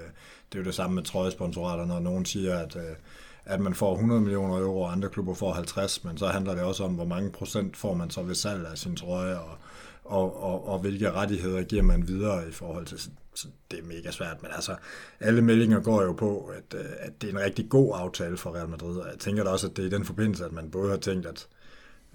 det 0.51 0.57
er 0.57 0.59
jo 0.59 0.65
det 0.65 0.75
samme 0.75 0.95
med 0.95 1.03
trøjesponsorater, 1.03 1.85
når 1.85 1.99
nogen 1.99 2.25
siger, 2.25 2.59
at, 2.59 2.77
at 3.45 3.59
man 3.59 3.73
får 3.73 3.93
100 3.93 4.21
millioner 4.21 4.57
euro, 4.57 4.81
og 4.81 4.91
andre 4.91 5.09
klubber 5.09 5.33
får 5.33 5.53
50, 5.53 6.03
men 6.03 6.17
så 6.17 6.27
handler 6.27 6.55
det 6.55 6.63
også 6.63 6.83
om, 6.83 6.93
hvor 6.93 7.05
mange 7.05 7.31
procent 7.31 7.77
får 7.77 7.93
man 7.93 8.09
så 8.09 8.23
ved 8.23 8.35
salg 8.35 8.67
af 8.71 8.77
sin 8.77 8.95
trøje, 8.95 9.39
og, 9.39 9.57
og, 10.03 10.43
og, 10.43 10.67
og 10.67 10.79
hvilke 10.79 11.11
rettigheder 11.11 11.63
giver 11.63 11.83
man 11.83 12.07
videre 12.07 12.49
i 12.49 12.51
forhold 12.51 12.85
til 12.85 12.99
så 13.35 13.47
det 13.71 13.79
er 13.79 13.83
mega 13.83 14.11
svært, 14.11 14.41
men 14.41 14.51
altså, 14.55 14.75
alle 15.19 15.41
meldinger 15.41 15.79
går 15.79 16.03
jo 16.03 16.13
på, 16.13 16.45
at, 16.45 16.79
øh, 16.79 16.85
at 16.99 17.21
det 17.21 17.29
er 17.29 17.33
en 17.33 17.39
rigtig 17.39 17.69
god 17.69 17.91
aftale 17.95 18.37
for 18.37 18.55
Real 18.55 18.69
Madrid, 18.69 18.97
og 18.97 19.07
jeg 19.11 19.19
tænker 19.19 19.43
da 19.43 19.49
også, 19.49 19.67
at 19.67 19.77
det 19.77 19.83
er 19.83 19.87
i 19.87 19.91
den 19.91 20.05
forbindelse, 20.05 20.45
at 20.45 20.51
man 20.51 20.71
både 20.71 20.89
har 20.89 20.97
tænkt, 20.97 21.25
at 21.25 21.47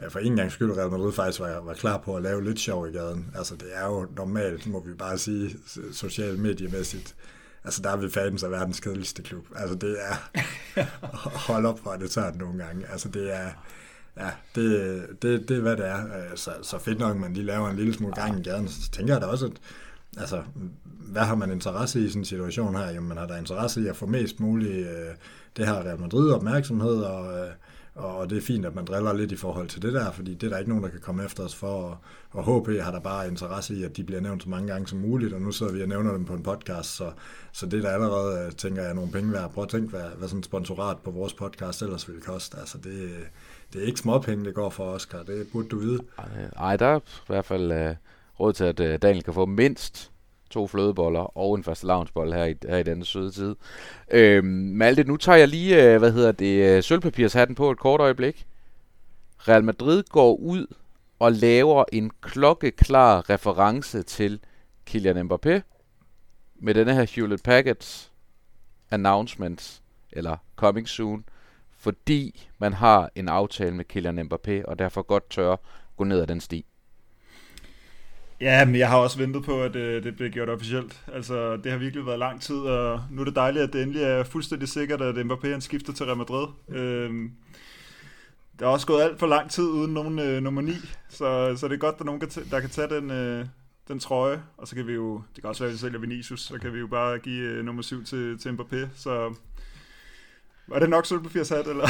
for 0.08 0.18
en 0.18 0.36
gang 0.36 0.52
skyld 0.52 0.76
Real 0.76 0.90
Madrid 0.90 1.12
faktisk 1.12 1.40
var, 1.40 1.60
var 1.60 1.74
klar 1.74 1.98
på 1.98 2.16
at 2.16 2.22
lave 2.22 2.44
lidt 2.44 2.60
sjov 2.60 2.88
i 2.88 2.90
gaden. 2.90 3.30
Altså, 3.34 3.56
det 3.56 3.68
er 3.72 3.86
jo 3.86 4.06
normalt, 4.16 4.66
må 4.66 4.80
vi 4.80 4.94
bare 4.94 5.18
sige, 5.18 5.56
socialt 5.92 6.38
mediemæssigt, 6.38 7.16
altså 7.64 7.82
der 7.82 7.90
er 7.90 7.96
vi 7.96 8.10
fans 8.10 8.42
af 8.42 8.50
verdens 8.50 8.80
kedeligste 8.80 9.22
klub. 9.22 9.46
Altså 9.56 9.74
det 9.74 9.96
er, 10.00 10.40
hold 11.48 11.66
op 11.66 11.78
for 11.78 11.92
det 11.92 12.12
sådan 12.12 12.38
nogle 12.38 12.64
gange. 12.64 12.86
Altså 12.88 13.08
det 13.08 13.34
er, 13.34 13.50
ja, 14.16 14.30
det, 14.54 15.06
det, 15.22 15.48
det 15.48 15.56
er 15.56 15.60
hvad 15.60 15.76
det 15.76 15.86
er. 15.86 16.04
Så, 16.34 16.52
så 16.62 16.78
fedt 16.78 16.98
nok, 16.98 17.16
man 17.16 17.32
lige 17.32 17.46
laver 17.46 17.68
en 17.68 17.76
lille 17.76 17.94
smule 17.94 18.14
gang 18.14 18.40
i 18.40 18.42
gaden. 18.42 18.68
Så 18.68 18.90
tænker 18.90 19.14
jeg 19.14 19.20
da 19.20 19.26
også, 19.26 19.46
at 19.46 19.52
altså, 20.16 20.42
hvad 21.06 21.22
har 21.22 21.34
man 21.34 21.50
interesse 21.50 22.00
i 22.00 22.08
sådan 22.08 22.20
en 22.20 22.24
situation 22.24 22.76
her? 22.76 22.90
Jamen, 22.90 23.08
man 23.08 23.18
har 23.18 23.26
da 23.26 23.36
interesse 23.36 23.82
i 23.82 23.86
at 23.86 23.96
få 23.96 24.06
mest 24.06 24.40
muligt 24.40 24.86
øh, 24.86 25.14
det 25.56 25.66
her 25.66 25.74
Real 25.74 26.00
Madrid 26.00 26.30
opmærksomhed, 26.30 26.96
og, 26.96 27.38
øh, 27.38 27.50
og 27.94 28.30
det 28.30 28.38
er 28.38 28.42
fint, 28.42 28.66
at 28.66 28.74
man 28.74 28.84
driller 28.84 29.12
lidt 29.12 29.32
i 29.32 29.36
forhold 29.36 29.68
til 29.68 29.82
det 29.82 29.92
der, 29.92 30.10
fordi 30.12 30.34
det 30.34 30.46
er 30.46 30.50
der 30.50 30.58
ikke 30.58 30.68
nogen, 30.68 30.84
der 30.84 30.90
kan 30.90 31.00
komme 31.00 31.24
efter 31.24 31.44
os 31.44 31.54
for, 31.54 31.66
og, 31.66 31.96
og 32.30 32.60
HP 32.60 32.68
har 32.82 32.90
der 32.90 33.00
bare 33.00 33.28
interesse 33.28 33.74
i, 33.74 33.84
at 33.84 33.96
de 33.96 34.04
bliver 34.04 34.20
nævnt 34.20 34.42
så 34.42 34.48
mange 34.48 34.72
gange 34.72 34.86
som 34.86 34.98
muligt, 34.98 35.32
og 35.34 35.40
nu 35.40 35.52
sidder 35.52 35.72
vi 35.72 35.82
og 35.82 35.88
nævner 35.88 36.12
dem 36.12 36.24
på 36.24 36.34
en 36.34 36.42
podcast, 36.42 36.96
så, 36.96 37.10
så 37.52 37.66
det 37.66 37.78
er 37.78 37.82
der 37.82 37.90
allerede, 37.90 38.46
øh, 38.46 38.52
tænker 38.52 38.82
jeg, 38.82 38.94
nogle 38.94 39.12
penge 39.12 39.32
værd. 39.32 39.52
Prøv 39.52 39.64
at 39.64 39.70
tænke, 39.70 39.88
hvad, 39.88 40.10
hvad 40.18 40.28
sådan 40.28 40.38
et 40.38 40.44
sponsorat 40.44 40.96
på 41.04 41.10
vores 41.10 41.34
podcast 41.34 41.82
ellers 41.82 42.08
ville 42.08 42.22
koste. 42.22 42.58
Altså, 42.58 42.78
det, 42.78 43.10
det 43.72 43.82
er 43.82 43.86
ikke 43.86 44.00
småpenge, 44.00 44.44
det 44.44 44.54
går 44.54 44.70
for 44.70 44.84
Oscar, 44.84 45.22
det 45.22 45.46
burde 45.52 45.68
du 45.68 45.78
vide. 45.78 46.00
Ej, 46.56 46.76
der 46.76 46.86
er 46.86 46.98
i 46.98 47.26
hvert 47.26 47.44
fald 47.44 47.72
øh, 47.72 47.94
råd 48.40 48.52
til, 48.52 48.64
at 48.64 48.80
øh, 48.80 48.98
Daniel 49.02 49.24
kan 49.24 49.34
få 49.34 49.46
mindst 49.46 50.12
to 50.50 50.66
flødeboller 50.66 51.38
og 51.38 51.54
en 51.54 51.64
første 51.64 51.86
lavnsbold 51.86 52.32
her 52.32 52.44
i, 52.44 52.54
her 52.68 52.76
i 52.76 52.82
denne 52.82 53.04
søde 53.04 53.30
tid. 53.30 53.56
Øhm, 54.10 54.46
Malte, 54.48 55.04
nu 55.04 55.16
tager 55.16 55.38
jeg 55.38 55.48
lige, 55.48 55.84
øh, 55.84 55.98
hvad 55.98 56.12
hedder 56.12 56.32
det, 56.32 56.76
øh, 56.76 56.82
sølvpapirshatten 56.82 57.54
på 57.54 57.70
et 57.70 57.78
kort 57.78 58.00
øjeblik. 58.00 58.46
Real 59.48 59.64
Madrid 59.64 60.02
går 60.02 60.36
ud 60.36 60.66
og 61.18 61.32
laver 61.32 61.84
en 61.92 62.10
klokkeklar 62.20 63.30
reference 63.30 64.02
til 64.02 64.40
Kylian 64.86 65.30
Mbappé 65.30 65.60
med 66.54 66.74
denne 66.74 66.94
her 66.94 67.06
Hewlett 67.14 67.42
Packard 67.42 68.10
announcement, 68.90 69.82
eller 70.12 70.36
coming 70.56 70.88
soon, 70.88 71.24
fordi 71.78 72.48
man 72.58 72.72
har 72.72 73.10
en 73.14 73.28
aftale 73.28 73.74
med 73.74 73.84
Kylian 73.84 74.18
Mbappé, 74.18 74.64
og 74.64 74.78
derfor 74.78 75.02
godt 75.02 75.30
tør 75.30 75.56
gå 75.96 76.04
ned 76.04 76.20
ad 76.20 76.26
den 76.26 76.40
sti. 76.40 76.66
Ja, 78.40 78.64
men 78.64 78.76
jeg 78.76 78.88
har 78.88 78.96
også 78.98 79.18
ventet 79.18 79.44
på, 79.44 79.62
at 79.62 79.76
øh, 79.76 80.04
det 80.04 80.16
bliver 80.16 80.30
gjort 80.30 80.48
officielt. 80.48 81.02
Altså, 81.12 81.56
det 81.56 81.72
har 81.72 81.78
virkelig 81.78 82.06
været 82.06 82.18
lang 82.18 82.40
tid, 82.42 82.56
og 82.56 83.02
nu 83.10 83.20
er 83.20 83.24
det 83.24 83.36
dejligt, 83.36 83.64
at 83.64 83.72
det 83.72 83.82
endelig 83.82 84.02
er 84.02 84.24
fuldstændig 84.24 84.68
sikkert, 84.68 85.02
at 85.02 85.14
Mbappé 85.14 85.48
han 85.48 85.60
skifter 85.60 85.92
til 85.92 86.06
Real 86.06 86.18
Madrid. 86.18 86.46
Øh, 86.68 87.30
der 88.58 88.66
er 88.66 88.70
også 88.70 88.86
gået 88.86 89.02
alt 89.02 89.18
for 89.18 89.26
lang 89.26 89.50
tid 89.50 89.64
uden 89.64 89.94
nogen 89.94 90.18
øh, 90.18 90.42
nummer 90.42 90.62
9, 90.62 90.72
så, 91.08 91.56
så 91.56 91.68
det 91.68 91.74
er 91.74 91.78
godt, 91.78 91.92
at 91.92 91.98
der 91.98 92.04
er 92.04 92.06
nogen, 92.06 92.20
der 92.50 92.60
kan 92.60 92.70
tage 92.70 92.88
den, 92.88 93.10
øh, 93.10 93.46
den 93.88 93.98
trøje, 93.98 94.42
og 94.56 94.68
så 94.68 94.74
kan 94.74 94.86
vi 94.86 94.92
jo, 94.92 95.22
det 95.34 95.42
kan 95.42 95.48
også 95.48 95.62
være, 95.62 95.68
at 95.70 95.74
vi 95.74 95.78
sælger 95.78 95.98
Vinicius, 95.98 96.40
så 96.40 96.58
kan 96.58 96.72
vi 96.72 96.78
jo 96.78 96.86
bare 96.86 97.18
give 97.18 97.42
øh, 97.42 97.64
nummer 97.64 97.82
7 97.82 98.04
til, 98.04 98.38
til 98.38 98.48
Mbappé, 98.48 98.86
så 98.96 99.34
var 100.66 100.78
det 100.78 100.90
nok 100.90 101.06
sat, 101.06 101.66
eller? 101.66 101.88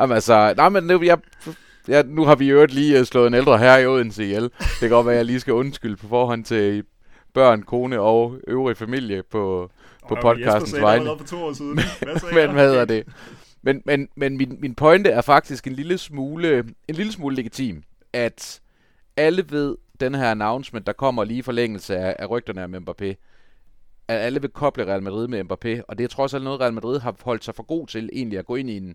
Jamen 0.00 0.14
altså, 0.14 0.54
nej, 0.56 0.68
men 0.68 0.90
jeg 1.04 1.18
ja, 1.88 2.02
nu 2.02 2.24
har 2.24 2.34
vi 2.34 2.50
jo 2.50 2.66
lige 2.66 2.98
øh, 2.98 3.04
slået 3.04 3.26
en 3.26 3.34
ældre 3.34 3.58
herre 3.58 3.82
i 3.82 3.86
Odense 3.86 4.24
ihjel. 4.24 4.42
Det 4.42 4.78
kan 4.80 4.90
godt 4.90 5.06
være, 5.06 5.14
at 5.14 5.18
jeg 5.18 5.24
lige 5.24 5.40
skal 5.40 5.54
undskylde 5.54 5.96
på 5.96 6.08
forhånd 6.08 6.44
til 6.44 6.84
børn, 7.34 7.62
kone 7.62 8.00
og 8.00 8.36
øvrige 8.46 8.76
familie 8.76 9.22
på, 9.22 9.70
på 10.08 10.14
oh, 10.14 10.20
podcastens 10.20 10.80
vegne. 10.80 11.04
For 11.18 11.26
to 11.26 11.44
år 11.44 11.52
siden. 11.52 11.78
Hvad 12.32 12.46
men 12.46 12.54
hvad 12.54 12.68
hedder 12.68 12.84
det? 12.84 13.06
Men, 13.62 13.82
men, 13.84 14.08
men 14.16 14.36
min, 14.36 14.56
min 14.60 14.74
pointe 14.74 15.10
er 15.10 15.20
faktisk 15.20 15.66
en 15.66 15.72
lille 15.72 15.98
smule, 15.98 16.58
en 16.88 16.94
lille 16.94 17.12
smule 17.12 17.36
legitim, 17.36 17.82
at 18.12 18.60
alle 19.16 19.44
ved 19.48 19.76
den 20.00 20.14
her 20.14 20.30
announcement, 20.30 20.86
der 20.86 20.92
kommer 20.92 21.24
lige 21.24 21.38
i 21.38 21.42
forlængelse 21.42 21.96
af, 21.96 22.16
af 22.18 22.30
rygterne 22.30 22.62
af 22.62 22.66
Mbappé, 22.66 23.14
at 24.08 24.18
alle 24.18 24.40
vil 24.40 24.50
koble 24.50 24.86
Real 24.86 25.02
Madrid 25.02 25.28
med 25.28 25.40
Mbappé, 25.40 25.82
og 25.88 25.98
det 25.98 26.04
er 26.04 26.08
trods 26.08 26.34
alt 26.34 26.44
noget, 26.44 26.60
Real 26.60 26.72
Madrid 26.72 27.00
har 27.00 27.14
holdt 27.22 27.44
sig 27.44 27.54
for 27.54 27.62
god 27.62 27.86
til 27.86 28.10
egentlig 28.12 28.38
at 28.38 28.46
gå 28.46 28.54
ind 28.54 28.70
i 28.70 28.76
en, 28.76 28.94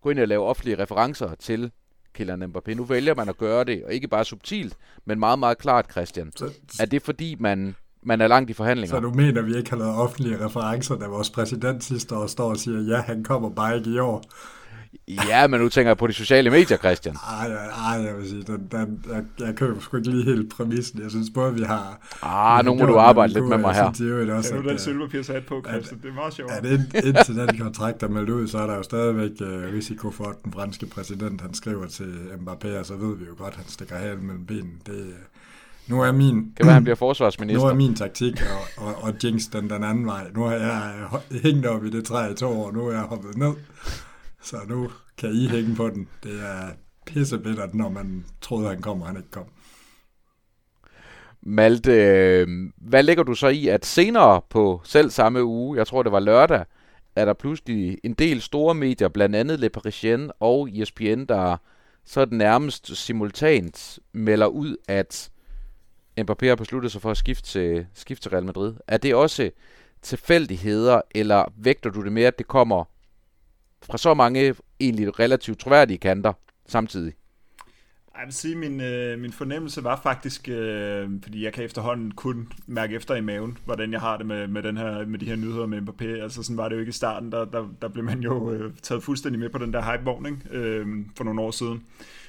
gå 0.00 0.10
ind 0.10 0.18
og 0.18 0.28
lave 0.28 0.44
offentlige 0.44 0.78
referencer 0.78 1.34
til 1.34 1.70
Kylian 2.14 2.42
Mbappé. 2.42 2.74
Nu 2.74 2.84
vælger 2.84 3.14
man 3.14 3.28
at 3.28 3.38
gøre 3.38 3.64
det, 3.64 3.84
og 3.84 3.92
ikke 3.92 4.08
bare 4.08 4.24
subtilt, 4.24 4.76
men 5.04 5.18
meget, 5.18 5.38
meget 5.38 5.58
klart, 5.58 5.90
Christian. 5.90 6.32
Så, 6.36 6.50
er 6.80 6.84
det 6.86 7.02
fordi, 7.02 7.36
man, 7.40 7.74
man 8.02 8.20
er 8.20 8.28
langt 8.28 8.50
i 8.50 8.52
forhandlinger? 8.52 8.96
Så 8.96 9.00
du 9.00 9.10
mener, 9.10 9.42
vi 9.42 9.56
ikke 9.56 9.70
har 9.70 9.76
lavet 9.76 9.94
offentlige 9.94 10.44
referencer, 10.44 10.98
da 10.98 11.06
vores 11.06 11.30
præsident 11.30 11.84
sidste 11.84 12.16
år 12.16 12.26
står 12.26 12.50
og 12.50 12.56
siger, 12.56 12.96
ja, 12.96 13.00
han 13.00 13.24
kommer 13.24 13.50
bare 13.50 13.76
ikke 13.76 13.90
i 13.90 13.98
år? 13.98 14.24
Ja, 15.28 15.46
men 15.46 15.60
nu 15.60 15.68
tænker 15.68 15.90
jeg 15.90 15.96
på 15.96 16.06
de 16.06 16.12
sociale 16.12 16.50
medier, 16.50 16.76
Christian. 16.76 17.16
Ej, 17.16 17.46
ej, 17.46 18.04
jeg 18.04 18.16
vil 18.16 18.28
sige, 18.28 18.42
den, 18.42 18.68
den, 18.70 19.04
jeg, 19.08 19.46
jeg 19.46 19.54
køber 19.54 19.80
sgu 19.80 19.96
ikke 19.96 20.10
lige 20.10 20.24
helt 20.24 20.52
præmissen. 20.56 21.02
Jeg 21.02 21.10
synes 21.10 21.30
både, 21.34 21.54
vi 21.54 21.62
har... 21.62 21.98
Ah, 22.22 22.64
nu 22.64 22.74
må 22.74 22.86
du 22.86 22.98
arbejde 22.98 23.32
lidt 23.32 23.44
med 23.44 23.58
mig 23.58 23.74
her. 23.74 23.92
Synes, 23.94 23.98
det 23.98 24.30
også, 24.30 24.54
ja, 24.54 24.60
nu 24.60 24.66
er 24.66 24.70
den 24.70 24.78
sølvpapirshat 24.78 25.46
på, 25.46 25.64
Christian. 25.68 26.00
Det 26.02 26.08
er 26.08 26.14
meget 26.14 26.34
sjovt. 26.34 26.52
At 26.52 26.64
ind, 26.64 27.04
indtil 27.04 27.36
den 27.36 27.58
kontrakt 27.58 28.02
er 28.02 28.08
meldt 28.08 28.30
ud, 28.30 28.48
så 28.48 28.58
er 28.58 28.66
der 28.66 28.76
jo 28.76 28.82
stadigvæk 28.82 29.30
uh, 29.40 29.46
risiko 29.74 30.10
for, 30.10 30.24
at 30.24 30.36
den 30.44 30.52
franske 30.52 30.86
præsident, 30.86 31.40
han 31.40 31.54
skriver 31.54 31.86
til 31.86 32.14
Mbappé, 32.40 32.78
og 32.78 32.86
så 32.86 32.94
ved 32.96 33.16
vi 33.16 33.24
jo 33.24 33.34
godt, 33.38 33.52
at 33.52 33.56
han 33.56 33.68
stikker 33.68 33.96
halen 33.96 34.26
mellem 34.26 34.46
benene. 34.46 34.72
Det, 34.86 35.00
uh, 35.00 35.12
nu 35.86 36.02
er 36.02 36.12
min... 36.12 36.52
Kan 36.56 36.66
være, 36.66 36.74
han 36.74 36.84
bliver 36.84 36.96
forsvarsminister. 36.96 37.62
Nu 37.62 37.70
er 37.70 37.74
min 37.74 37.94
taktik 37.94 38.42
og, 38.76 38.86
og, 38.86 38.94
og 39.02 39.14
jinx 39.24 39.42
den, 39.52 39.70
den 39.70 39.84
anden 39.84 40.06
vej. 40.06 40.26
Nu 40.34 40.42
har 40.42 40.54
jeg 40.54 40.92
hængt 41.42 41.66
op 41.66 41.84
i 41.84 41.90
det 41.90 42.04
træ 42.04 42.32
i 42.32 42.34
to 42.34 42.46
år, 42.46 42.72
nu 42.72 42.86
er 42.86 42.92
jeg 42.92 43.02
hoppet 43.02 43.36
ned. 43.36 43.52
Så 44.42 44.56
nu 44.68 44.90
kan 45.18 45.30
I 45.30 45.46
hænge 45.46 45.76
på 45.76 45.90
den. 45.90 46.08
Det 46.22 46.40
er 46.40 46.70
pissebittert, 47.06 47.74
når 47.74 47.88
man 47.88 48.24
troede, 48.40 48.68
han 48.68 48.82
kom, 48.82 49.00
og 49.00 49.06
han 49.06 49.16
ikke 49.16 49.30
kom. 49.30 49.44
Malte, 51.42 51.92
øh, 51.92 52.48
hvad 52.76 53.02
lægger 53.02 53.22
du 53.22 53.34
så 53.34 53.48
i, 53.48 53.68
at 53.68 53.86
senere 53.86 54.40
på 54.50 54.80
selv 54.84 55.10
samme 55.10 55.44
uge, 55.44 55.78
jeg 55.78 55.86
tror 55.86 56.02
det 56.02 56.12
var 56.12 56.20
lørdag, 56.20 56.64
er 57.16 57.24
der 57.24 57.32
pludselig 57.32 57.98
en 58.04 58.14
del 58.14 58.40
store 58.40 58.74
medier, 58.74 59.08
blandt 59.08 59.36
andet 59.36 59.60
Le 59.60 59.68
Parisien 59.68 60.30
og 60.40 60.68
ESPN, 60.72 61.24
der 61.24 61.56
så 62.04 62.26
nærmest 62.30 62.96
simultant 62.96 63.98
melder 64.12 64.46
ud, 64.46 64.76
at 64.88 65.30
Mbappé 66.20 66.46
har 66.46 66.56
besluttet 66.56 66.92
sig 66.92 67.02
for 67.02 67.10
at 67.10 67.16
skifte 67.16 67.48
til, 67.48 67.86
skifte 67.94 68.22
til 68.22 68.30
Real 68.30 68.44
Madrid. 68.44 68.74
Er 68.86 68.96
det 68.96 69.14
også 69.14 69.50
tilfældigheder, 70.02 71.00
eller 71.14 71.44
vægter 71.56 71.90
du 71.90 72.04
det 72.04 72.12
mere, 72.12 72.26
at 72.26 72.38
det 72.38 72.46
kommer 72.46 72.84
fra 73.82 73.98
så 73.98 74.14
mange 74.14 74.54
egentlig 74.80 75.18
relativt 75.18 75.58
troværdige 75.58 75.98
kanter 75.98 76.32
samtidig? 76.66 77.14
Jeg 78.20 78.26
vil 78.26 78.34
sige, 78.34 78.56
min, 78.56 78.80
øh, 78.80 79.18
min 79.18 79.32
fornemmelse 79.32 79.84
var 79.84 80.00
faktisk, 80.02 80.48
øh, 80.48 81.10
fordi 81.22 81.44
jeg 81.44 81.52
kan 81.52 81.64
efterhånden 81.64 82.10
kun 82.10 82.52
mærke 82.66 82.96
efter 82.96 83.14
i 83.14 83.20
maven, 83.20 83.58
hvordan 83.64 83.92
jeg 83.92 84.00
har 84.00 84.16
det 84.16 84.26
med, 84.26 84.46
med, 84.46 84.62
den 84.62 84.76
her, 84.76 85.06
med 85.06 85.18
de 85.18 85.26
her 85.26 85.36
nyheder 85.36 85.66
med 85.66 85.82
Mbappé. 85.82 86.22
Altså 86.22 86.42
sådan 86.42 86.56
var 86.56 86.68
det 86.68 86.76
jo 86.76 86.80
ikke 86.80 86.90
i 86.90 86.92
starten, 86.92 87.32
der, 87.32 87.44
der, 87.44 87.68
der 87.82 87.88
blev 87.88 88.04
man 88.04 88.20
jo 88.20 88.52
øh, 88.52 88.72
taget 88.82 89.02
fuldstændig 89.02 89.40
med 89.40 89.48
på 89.48 89.58
den 89.58 89.72
der 89.72 89.82
hype 89.82 90.10
øh, 90.50 90.86
for 91.16 91.24
nogle 91.24 91.40
år 91.40 91.50
siden. 91.50 91.84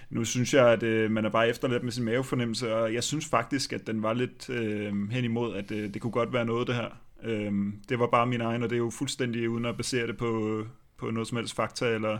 Nu 0.09 0.25
synes 0.25 0.53
jeg, 0.53 0.67
at 0.67 0.83
øh, 0.83 1.11
man 1.11 1.25
er 1.25 1.29
bare 1.29 1.49
efterladt 1.49 1.83
med 1.83 1.91
sin 1.91 2.03
mavefornemmelse, 2.03 2.75
og 2.75 2.93
jeg 2.93 3.03
synes 3.03 3.25
faktisk, 3.25 3.73
at 3.73 3.87
den 3.87 4.03
var 4.03 4.13
lidt 4.13 4.49
øh, 4.49 5.11
hen 5.11 5.23
imod, 5.23 5.55
at 5.55 5.71
øh, 5.71 5.93
det 5.93 6.01
kunne 6.01 6.11
godt 6.11 6.33
være 6.33 6.45
noget, 6.45 6.67
det 6.67 6.75
her. 6.75 6.89
Øh, 7.23 7.53
det 7.89 7.99
var 7.99 8.07
bare 8.07 8.27
min 8.27 8.41
egen, 8.41 8.63
og 8.63 8.69
det 8.69 8.75
er 8.75 8.79
jo 8.79 8.89
fuldstændig 8.89 9.49
uden 9.49 9.65
at 9.65 9.77
basere 9.77 10.07
det 10.07 10.17
på, 10.17 10.63
på 11.01 11.11
noget 11.11 11.27
som 11.27 11.37
helst 11.37 11.55
fakta, 11.55 11.85
eller 11.85 12.17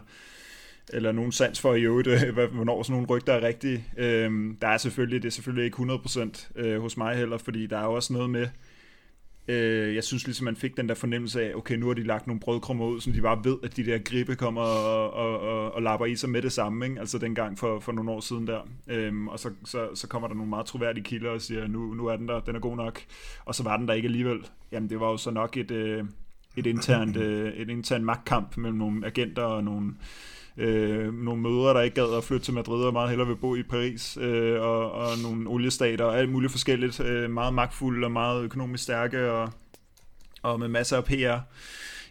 eller 0.93 1.11
nogen 1.11 1.31
sans 1.31 1.61
for 1.61 1.75
i 1.75 1.81
øvrigt, 1.81 2.07
øh, 2.07 2.53
hvornår 2.53 2.83
sådan 2.83 2.93
nogle 2.93 3.07
rygter 3.07 3.33
er 3.33 3.47
rigtige. 3.47 3.85
Øhm, 3.97 4.57
der 4.61 4.67
er 4.67 4.77
selvfølgelig, 4.77 5.21
det 5.21 5.27
er 5.27 5.31
selvfølgelig 5.31 5.65
ikke 5.65 5.77
100% 5.77 6.51
øh, 6.55 6.81
hos 6.81 6.97
mig 6.97 7.15
heller, 7.15 7.37
fordi 7.37 7.67
der 7.67 7.77
er 7.77 7.85
også 7.85 8.13
noget 8.13 8.29
med, 8.29 8.47
øh, 9.47 9.95
jeg 9.95 10.03
synes 10.03 10.25
ligesom, 10.25 10.45
man 10.45 10.55
fik 10.55 10.77
den 10.77 10.89
der 10.89 10.95
fornemmelse 10.95 11.43
af, 11.43 11.55
okay, 11.55 11.75
nu 11.75 11.87
har 11.87 11.93
de 11.93 12.03
lagt 12.03 12.27
nogle 12.27 12.39
brødkrummer 12.39 12.85
ud, 12.85 13.01
som 13.01 13.13
de 13.13 13.21
bare 13.21 13.41
ved, 13.43 13.57
at 13.63 13.77
de 13.77 13.85
der 13.85 13.97
gribe 13.97 14.35
kommer 14.35 14.61
og, 14.61 15.13
og, 15.13 15.39
og, 15.39 15.71
og 15.71 15.81
lapper 15.81 16.05
i 16.05 16.15
sig 16.15 16.29
med 16.29 16.41
det 16.41 16.51
samme, 16.51 16.85
ikke? 16.85 16.99
altså 16.99 17.17
dengang 17.17 17.59
for, 17.59 17.79
for 17.79 17.91
nogle 17.91 18.11
år 18.11 18.19
siden 18.19 18.47
der. 18.47 18.61
Øhm, 18.87 19.27
og 19.27 19.39
så, 19.39 19.49
så, 19.65 19.95
så 19.95 20.07
kommer 20.07 20.27
der 20.27 20.35
nogle 20.35 20.49
meget 20.49 20.65
troværdige 20.65 21.03
kilder 21.03 21.29
og 21.29 21.41
siger, 21.41 21.67
nu, 21.67 21.93
nu 21.93 22.07
er 22.07 22.15
den 22.15 22.27
der, 22.27 22.39
den 22.39 22.55
er 22.55 22.59
god 22.59 22.75
nok, 22.75 23.01
og 23.45 23.55
så 23.55 23.63
var 23.63 23.77
den 23.77 23.87
der 23.87 23.93
ikke 23.93 24.05
alligevel. 24.05 24.47
Jamen 24.71 24.89
det 24.89 24.99
var 24.99 25.09
jo 25.09 25.17
så 25.17 25.31
nok 25.31 25.57
et, 25.57 25.71
øh, 25.71 26.05
et 26.55 26.65
internt, 26.65 27.17
øh, 27.25 27.53
et 27.53 27.69
internt 27.69 28.03
magtkamp 28.03 28.57
mellem 28.57 28.77
nogle 28.77 29.05
agenter 29.05 29.43
og 29.43 29.63
nogle 29.63 29.93
øh, 30.57 31.13
nogle 31.13 31.41
mødre, 31.41 31.73
der 31.73 31.81
ikke 31.81 31.95
gad 31.95 32.17
at 32.17 32.23
flytte 32.23 32.45
til 32.45 32.53
Madrid 32.53 32.83
og 32.83 32.93
meget 32.93 33.09
hellere 33.09 33.27
vil 33.27 33.35
bo 33.35 33.55
i 33.55 33.63
Paris, 33.63 34.17
øh, 34.21 34.61
og, 34.61 34.91
og 34.91 35.17
nogle 35.23 35.49
oliestater 35.49 36.05
og 36.05 36.19
alt 36.19 36.29
muligt 36.29 36.51
forskelligt, 36.51 36.99
øh, 36.99 37.29
meget 37.29 37.53
magtfulde 37.53 38.05
og 38.05 38.11
meget 38.11 38.43
økonomisk 38.43 38.83
stærke 38.83 39.31
og, 39.31 39.51
og 40.41 40.59
med 40.59 40.67
masser 40.67 40.97
af 40.97 41.03
PR 41.03 41.39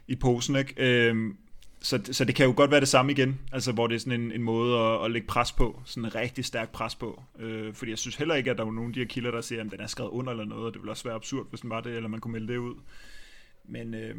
i 0.08 0.16
posen, 0.16 0.56
ikke? 0.56 0.74
Øh, 0.76 1.34
så, 1.82 2.00
så 2.12 2.24
det 2.24 2.34
kan 2.34 2.46
jo 2.46 2.52
godt 2.56 2.70
være 2.70 2.80
det 2.80 2.88
samme 2.88 3.12
igen, 3.12 3.40
altså 3.52 3.72
hvor 3.72 3.86
det 3.86 3.94
er 3.94 3.98
sådan 3.98 4.20
en, 4.20 4.32
en 4.32 4.42
måde 4.42 4.78
at, 4.78 5.04
at 5.04 5.10
lægge 5.10 5.26
pres 5.26 5.52
på, 5.52 5.82
sådan 5.84 6.04
en 6.04 6.14
rigtig 6.14 6.44
stærk 6.44 6.72
pres 6.72 6.94
på. 6.94 7.22
Øh, 7.38 7.74
fordi 7.74 7.90
jeg 7.90 7.98
synes 7.98 8.16
heller 8.16 8.34
ikke, 8.34 8.50
at 8.50 8.58
der 8.58 8.64
er 8.64 8.70
nogen 8.70 8.90
af 8.90 8.94
de 8.94 9.00
her 9.00 9.06
kilder, 9.06 9.30
der 9.30 9.40
siger, 9.40 9.64
at 9.64 9.70
den 9.70 9.80
er 9.80 9.86
skrevet 9.86 10.10
under 10.10 10.30
eller 10.30 10.44
noget, 10.44 10.66
og 10.66 10.72
det 10.72 10.82
ville 10.82 10.92
også 10.92 11.04
være 11.04 11.14
absurd, 11.14 11.46
hvis 11.50 11.60
den 11.60 11.70
var 11.70 11.80
det, 11.80 11.96
eller 11.96 12.08
man 12.08 12.20
kunne 12.20 12.32
melde 12.32 12.52
det 12.52 12.58
ud. 12.58 12.74
Men, 13.70 13.94
øh, 13.94 14.14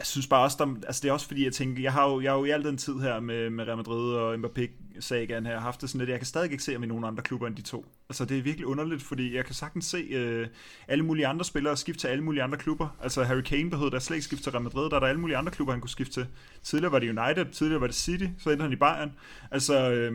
jeg 0.00 0.06
synes 0.06 0.26
bare 0.26 0.42
også, 0.42 0.56
der, 0.60 0.74
altså 0.86 1.02
det 1.02 1.08
er 1.08 1.12
også 1.12 1.26
fordi, 1.26 1.44
jeg 1.44 1.52
tænker, 1.52 1.82
jeg 1.82 1.92
har 1.92 2.10
jo, 2.10 2.20
jeg 2.20 2.32
har 2.32 2.38
jo 2.38 2.44
i 2.44 2.50
al 2.50 2.64
den 2.64 2.76
tid 2.76 2.94
her 2.94 3.20
med, 3.20 3.50
med 3.50 3.66
Real 3.66 3.76
Madrid 3.76 4.14
og 4.14 4.34
Mbappé 4.34 4.70
sagen 5.00 5.46
her, 5.46 5.60
haft 5.60 5.80
det 5.80 5.90
sådan 5.90 5.98
lidt, 5.98 6.10
jeg 6.10 6.18
kan 6.18 6.26
stadig 6.26 6.52
ikke 6.52 6.64
se 6.64 6.72
ham 6.72 6.82
i 6.82 6.86
nogen 6.86 7.04
andre 7.04 7.22
klubber 7.22 7.46
end 7.46 7.56
de 7.56 7.62
to. 7.62 7.84
Altså 8.08 8.24
det 8.24 8.38
er 8.38 8.42
virkelig 8.42 8.66
underligt, 8.66 9.02
fordi 9.02 9.34
jeg 9.34 9.44
kan 9.44 9.54
sagtens 9.54 9.84
se 9.84 9.96
øh, 9.98 10.48
alle 10.88 11.04
mulige 11.04 11.26
andre 11.26 11.44
spillere 11.44 11.76
skifte 11.76 12.00
til 12.00 12.08
alle 12.08 12.24
mulige 12.24 12.42
andre 12.42 12.58
klubber. 12.58 12.96
Altså 13.02 13.24
Harry 13.24 13.40
Kane 13.40 13.70
behøvede 13.70 13.94
da 13.94 14.00
slet 14.00 14.16
ikke 14.16 14.24
skifte 14.24 14.44
til 14.44 14.52
Real 14.52 14.62
Madrid, 14.62 14.90
der 14.90 14.96
er 14.96 15.00
der 15.00 15.06
alle 15.06 15.20
mulige 15.20 15.36
andre 15.36 15.52
klubber, 15.52 15.72
han 15.72 15.80
kunne 15.80 15.90
skifte 15.90 16.12
til. 16.12 16.26
Tidligere 16.62 16.92
var 16.92 16.98
det 16.98 17.18
United, 17.18 17.52
tidligere 17.52 17.80
var 17.80 17.86
det 17.86 17.96
City, 17.96 18.26
så 18.38 18.50
endte 18.50 18.62
han 18.62 18.72
i 18.72 18.76
Bayern. 18.76 19.12
Altså, 19.50 19.90
øh, 19.90 20.12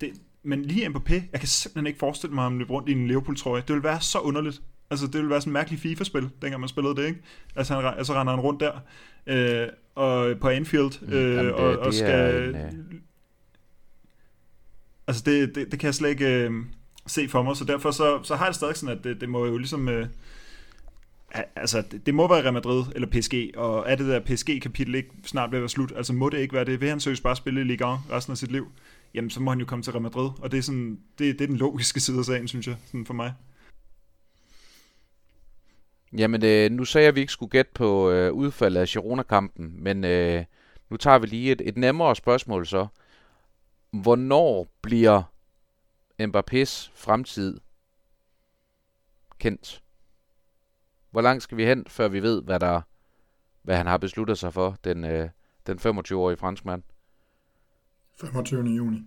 det, 0.00 0.12
men 0.42 0.64
lige 0.64 0.86
Mbappé, 0.86 1.14
jeg 1.32 1.40
kan 1.40 1.48
simpelthen 1.48 1.86
ikke 1.86 1.98
forestille 1.98 2.34
mig, 2.34 2.44
at 2.44 2.50
han 2.50 2.58
løb 2.58 2.70
rundt 2.70 2.88
i 2.88 2.92
en 2.92 3.06
Liverpool-trøje. 3.06 3.62
Det 3.66 3.74
vil 3.74 3.82
være 3.82 4.00
så 4.00 4.18
underligt. 4.18 4.62
Altså, 4.92 5.06
det 5.06 5.14
ville 5.14 5.30
være 5.30 5.40
sådan 5.40 5.50
en 5.50 5.52
mærkelig 5.52 5.80
FIFA-spil, 5.80 6.30
dengang 6.42 6.60
man 6.60 6.68
spillede 6.68 6.96
det, 6.96 7.06
ikke? 7.06 7.20
Altså, 7.56 7.74
han, 7.74 7.94
altså 7.98 8.14
render 8.14 8.32
han 8.32 8.40
rundt 8.40 8.60
der, 8.60 8.72
øh, 9.26 9.68
og 9.94 10.38
på 10.40 10.48
Anfield, 10.48 11.06
mm, 11.06 11.12
øh, 11.12 11.34
Jamen, 11.34 11.44
det, 11.46 11.52
og, 11.52 11.78
og 11.78 11.94
skal... 11.94 12.48
En, 12.48 12.54
øh... 12.54 12.72
Altså, 15.06 15.22
det, 15.26 15.54
det, 15.54 15.72
det 15.72 15.80
kan 15.80 15.86
jeg 15.86 15.94
slet 15.94 16.08
ikke 16.08 16.26
øh, 16.26 16.50
se 17.06 17.28
for 17.28 17.42
mig, 17.42 17.56
så 17.56 17.64
derfor 17.64 17.90
så, 17.90 18.20
så 18.22 18.36
har 18.36 18.44
jeg 18.44 18.54
stadig 18.54 18.76
sådan, 18.76 18.98
at 18.98 19.04
det, 19.04 19.20
det 19.20 19.28
må 19.28 19.46
jo 19.46 19.56
ligesom... 19.56 19.88
Øh, 19.88 20.06
altså, 21.56 21.82
det, 21.90 22.06
det 22.06 22.14
må 22.14 22.28
være 22.28 22.42
Real 22.42 22.52
Madrid 22.52 22.84
eller 22.94 23.08
PSG, 23.08 23.34
og 23.56 23.84
er 23.90 23.96
det 23.96 24.06
der 24.06 24.20
PSG-kapitel 24.20 24.94
ikke 24.94 25.10
snart 25.24 25.50
ved 25.50 25.58
at 25.58 25.62
være 25.62 25.68
slut? 25.68 25.92
Altså, 25.96 26.12
må 26.12 26.28
det 26.28 26.38
ikke 26.38 26.54
være 26.54 26.64
det? 26.64 26.80
Vil 26.80 26.88
han 26.88 27.00
søge 27.00 27.16
bare 27.22 27.36
spille 27.36 27.60
i 27.60 27.64
Ligue 27.64 27.94
1 27.94 28.00
resten 28.10 28.30
af 28.30 28.38
sit 28.38 28.52
liv? 28.52 28.66
Jamen, 29.14 29.30
så 29.30 29.42
må 29.42 29.50
han 29.50 29.60
jo 29.60 29.66
komme 29.66 29.82
til 29.82 29.92
Real 29.92 30.02
Madrid, 30.02 30.30
og 30.38 30.52
det 30.52 30.58
er, 30.58 30.62
sådan, 30.62 30.98
det, 31.18 31.38
det 31.38 31.44
er 31.44 31.48
den 31.48 31.56
logiske 31.56 32.00
side 32.00 32.18
af 32.18 32.24
sagen, 32.24 32.48
synes 32.48 32.66
jeg, 32.66 32.76
sådan 32.86 33.06
for 33.06 33.14
mig. 33.14 33.32
Jamen, 36.18 36.44
øh, 36.44 36.70
nu 36.70 36.84
sagde 36.84 37.04
jeg, 37.04 37.08
at 37.08 37.14
vi 37.14 37.20
ikke 37.20 37.32
skulle 37.32 37.50
gætte 37.50 37.70
på 37.74 38.10
øh, 38.10 38.32
udfaldet 38.32 38.80
af 38.80 38.86
Girona-kampen, 38.86 39.82
men 39.82 40.04
øh, 40.04 40.44
nu 40.88 40.96
tager 40.96 41.18
vi 41.18 41.26
lige 41.26 41.52
et, 41.52 41.60
et 41.60 41.76
nemmere 41.76 42.16
spørgsmål 42.16 42.66
så. 42.66 42.86
Hvornår 43.90 44.66
bliver 44.82 45.22
Mbappés 46.20 46.90
fremtid 46.94 47.60
kendt? 49.38 49.82
Hvor 51.10 51.20
langt 51.20 51.42
skal 51.42 51.56
vi 51.58 51.64
hen, 51.64 51.86
før 51.86 52.08
vi 52.08 52.22
ved, 52.22 52.42
hvad, 52.42 52.60
der, 52.60 52.80
hvad 53.62 53.76
han 53.76 53.86
har 53.86 53.98
besluttet 53.98 54.38
sig 54.38 54.52
for, 54.52 54.76
den, 54.84 55.04
øh, 55.04 55.28
den 55.66 55.78
25-årige 55.78 56.36
franskmand? 56.36 56.82
25. 58.20 58.64
juni. 58.64 59.02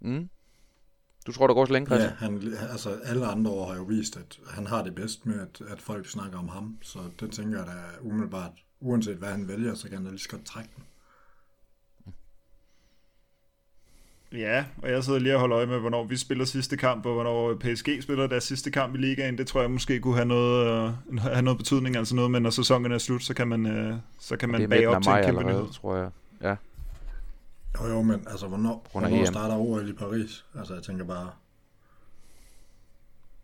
Mm. 0.00 0.30
Du 1.28 1.32
tror, 1.32 1.46
der 1.46 1.54
går 1.54 1.64
så 1.64 1.72
længe, 1.72 1.86
Christian? 1.86 2.10
Ja, 2.10 2.16
han, 2.16 2.54
altså 2.70 2.90
alle 3.04 3.26
andre 3.26 3.50
år 3.50 3.68
har 3.68 3.76
jo 3.76 3.82
vist, 3.82 4.16
at 4.16 4.38
han 4.50 4.66
har 4.66 4.82
det 4.82 4.94
bedst 4.94 5.26
med, 5.26 5.40
at, 5.40 5.60
at 5.68 5.80
folk 5.80 6.06
snakker 6.06 6.38
om 6.38 6.48
ham. 6.48 6.76
Så 6.82 6.98
det 7.20 7.30
tænker 7.30 7.58
jeg 7.58 7.66
da 7.66 8.08
umiddelbart, 8.08 8.50
uanset 8.80 9.16
hvad 9.16 9.28
han 9.28 9.48
vælger, 9.48 9.74
så 9.74 9.88
kan 9.88 9.96
han 9.96 10.04
da 10.04 10.10
lige 10.10 10.20
så 10.20 10.28
godt 10.28 10.44
trække 10.44 10.70
den. 10.76 10.84
Ja, 14.32 14.64
og 14.82 14.90
jeg 14.90 15.04
sidder 15.04 15.18
lige 15.18 15.34
og 15.34 15.40
holder 15.40 15.56
øje 15.56 15.66
med, 15.66 15.78
hvornår 15.78 16.04
vi 16.04 16.16
spiller 16.16 16.44
sidste 16.44 16.76
kamp, 16.76 17.06
og 17.06 17.14
hvornår 17.14 17.54
PSG 17.54 18.02
spiller 18.02 18.26
deres 18.26 18.44
sidste 18.44 18.70
kamp 18.70 18.94
i 18.94 18.98
ligaen. 18.98 19.38
Det 19.38 19.46
tror 19.46 19.60
jeg 19.60 19.70
måske 19.70 20.00
kunne 20.00 20.14
have 20.14 20.26
noget, 20.26 20.88
uh, 21.06 21.18
have 21.18 21.42
noget 21.42 21.58
betydning. 21.58 21.96
Altså 21.96 22.14
noget 22.14 22.30
med, 22.30 22.40
når 22.40 22.50
sæsonen 22.50 22.92
er 22.92 22.98
slut, 22.98 23.22
så 23.22 23.34
kan 23.34 23.48
man, 23.48 23.90
uh, 23.90 23.98
så 24.18 24.36
kan 24.36 24.48
man 24.48 24.68
bage 24.68 24.88
op 24.88 25.02
til 25.02 25.12
en 25.12 25.24
kæmpe 25.24 25.40
allerede, 25.40 25.72
tror 25.72 25.96
jeg. 25.96 26.10
Ja. 26.42 26.56
Jo, 27.80 27.86
jo, 27.86 28.02
men 28.02 28.26
altså, 28.30 28.46
hvornår, 28.46 28.86
hvornår 28.92 29.24
starter 29.24 29.56
OL 29.56 29.88
i 29.88 29.92
Paris? 29.92 30.44
Altså, 30.58 30.74
jeg 30.74 30.82
tænker 30.82 31.04
bare... 31.04 31.30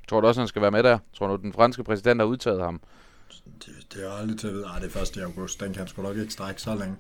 Tror 0.09 0.20
du 0.20 0.27
også, 0.27 0.41
han 0.41 0.49
skal 0.49 0.62
være 0.62 0.70
med 0.70 0.83
der? 0.83 0.99
Tror 1.12 1.27
du, 1.27 1.43
den 1.43 1.53
franske 1.53 1.85
præsident 1.85 2.20
har 2.20 2.27
udtaget 2.27 2.61
ham? 2.61 2.81
Det, 3.45 3.87
det 3.95 4.07
er 4.07 4.11
aldrig 4.12 4.39
til 4.39 4.47
at 4.47 4.53
vide. 4.53 4.64
Ej, 4.64 4.79
det 4.79 4.87
er 4.87 4.91
først 4.91 5.16
i 5.16 5.20
august. 5.20 5.61
Den 5.61 5.72
kan 5.72 5.79
han 5.79 5.89
sgu 5.89 6.03
nok 6.03 6.16
ikke 6.16 6.33
strække 6.33 6.62
så 6.62 6.75
længe. 6.75 6.97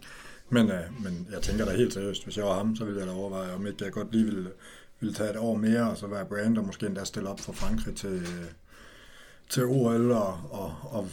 Men, 0.48 0.70
øh, 0.70 1.02
men 1.02 1.28
jeg 1.32 1.42
tænker 1.42 1.64
da 1.64 1.76
helt 1.76 1.92
seriøst, 1.92 2.24
hvis 2.24 2.36
jeg 2.36 2.44
var 2.44 2.54
ham, 2.54 2.76
så 2.76 2.84
ville 2.84 3.00
jeg 3.00 3.08
da 3.08 3.12
overveje, 3.12 3.54
om 3.54 3.66
ikke 3.66 3.84
jeg 3.84 3.92
godt 3.92 4.12
lige 4.12 4.24
ville, 4.24 4.50
ville 5.00 5.14
tage 5.14 5.30
et 5.30 5.36
år 5.36 5.56
mere, 5.56 5.90
og 5.90 5.96
så 5.96 6.06
være 6.06 6.26
brand, 6.26 6.58
og 6.58 6.64
måske 6.64 6.86
endda 6.86 7.04
stille 7.04 7.28
op 7.28 7.40
for 7.40 7.52
Frankrig 7.52 7.96
til, 7.96 8.26
til 9.48 9.64
OL, 9.64 10.10
og, 10.12 10.40
og, 10.50 10.74
og 10.82 11.08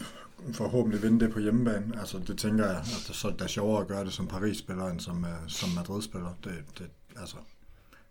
forhåbentlig 0.54 1.04
vinde 1.04 1.26
det 1.26 1.34
på 1.34 1.39
hjemmebane. 1.39 2.00
Altså, 2.00 2.20
det 2.28 2.38
tænker 2.38 2.66
jeg, 2.66 2.78
at 2.78 2.84
det, 2.84 3.16
så 3.16 3.30
det 3.30 3.42
er 3.42 3.48
sjovere 3.48 3.82
at 3.82 3.88
gøre 3.88 4.06
det 4.06 4.14
som 4.14 4.28
Paris-spiller, 4.28 4.88
end 4.88 5.00
som, 5.00 5.18
uh, 5.24 5.48
som 5.48 5.70
Madrid-spiller. 5.70 6.34
Det, 6.44 6.64
det, 6.78 6.89
altså, 7.20 7.36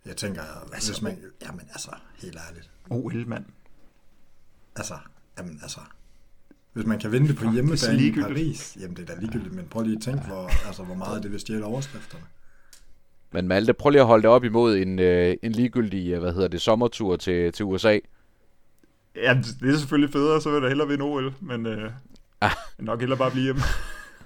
jeg 0.06 0.16
tænker, 0.16 0.42
altså, 0.72 0.92
hvis 0.92 1.02
man, 1.02 1.18
jamen 1.42 1.68
altså, 1.72 1.90
helt 2.18 2.38
ærligt. 2.48 2.70
OL, 2.90 3.28
mand. 3.28 3.44
Altså, 4.76 4.94
jamen 5.38 5.58
altså, 5.62 5.80
hvis 6.72 6.86
man 6.86 6.98
kan 6.98 7.12
vinde 7.12 7.28
det 7.28 7.36
på 7.36 7.50
hjemmebane 7.52 8.02
i 8.02 8.12
Paris, 8.12 8.76
jamen 8.80 8.96
det 8.96 9.10
er 9.10 9.14
da 9.14 9.20
ligegyldigt, 9.20 9.54
men 9.54 9.66
prøv 9.70 9.82
lige 9.82 9.96
at 9.96 10.02
tænke, 10.02 10.26
hvor, 10.26 10.66
altså, 10.66 10.82
hvor 10.82 10.94
meget 10.94 11.22
det 11.22 11.32
vil 11.32 11.40
stjæle 11.40 11.64
overskrifterne. 11.64 12.24
Men 13.32 13.48
Malte, 13.48 13.72
prøv 13.72 13.90
lige 13.90 14.00
at 14.00 14.06
holde 14.06 14.22
det 14.22 14.30
op 14.30 14.44
imod 14.44 14.76
en, 14.76 14.98
øh, 14.98 15.36
en 15.42 15.52
ligegyldig, 15.52 16.18
hvad 16.18 16.32
hedder 16.32 16.48
det, 16.48 16.60
sommertur 16.60 17.16
til, 17.16 17.52
til 17.52 17.64
USA. 17.64 17.98
Ja, 19.16 19.38
det 19.60 19.74
er 19.74 19.76
selvfølgelig 19.76 20.12
federe, 20.12 20.40
så 20.40 20.50
vil 20.50 20.62
der 20.62 20.68
hellere 20.68 20.88
vinde 20.88 21.04
OL, 21.04 21.34
men 21.40 21.66
øh, 21.66 21.90
Ah. 22.40 22.50
Nok 22.78 23.00
heller 23.00 23.16
bare 23.16 23.30
blive 23.30 23.44
hjemme. 23.44 23.62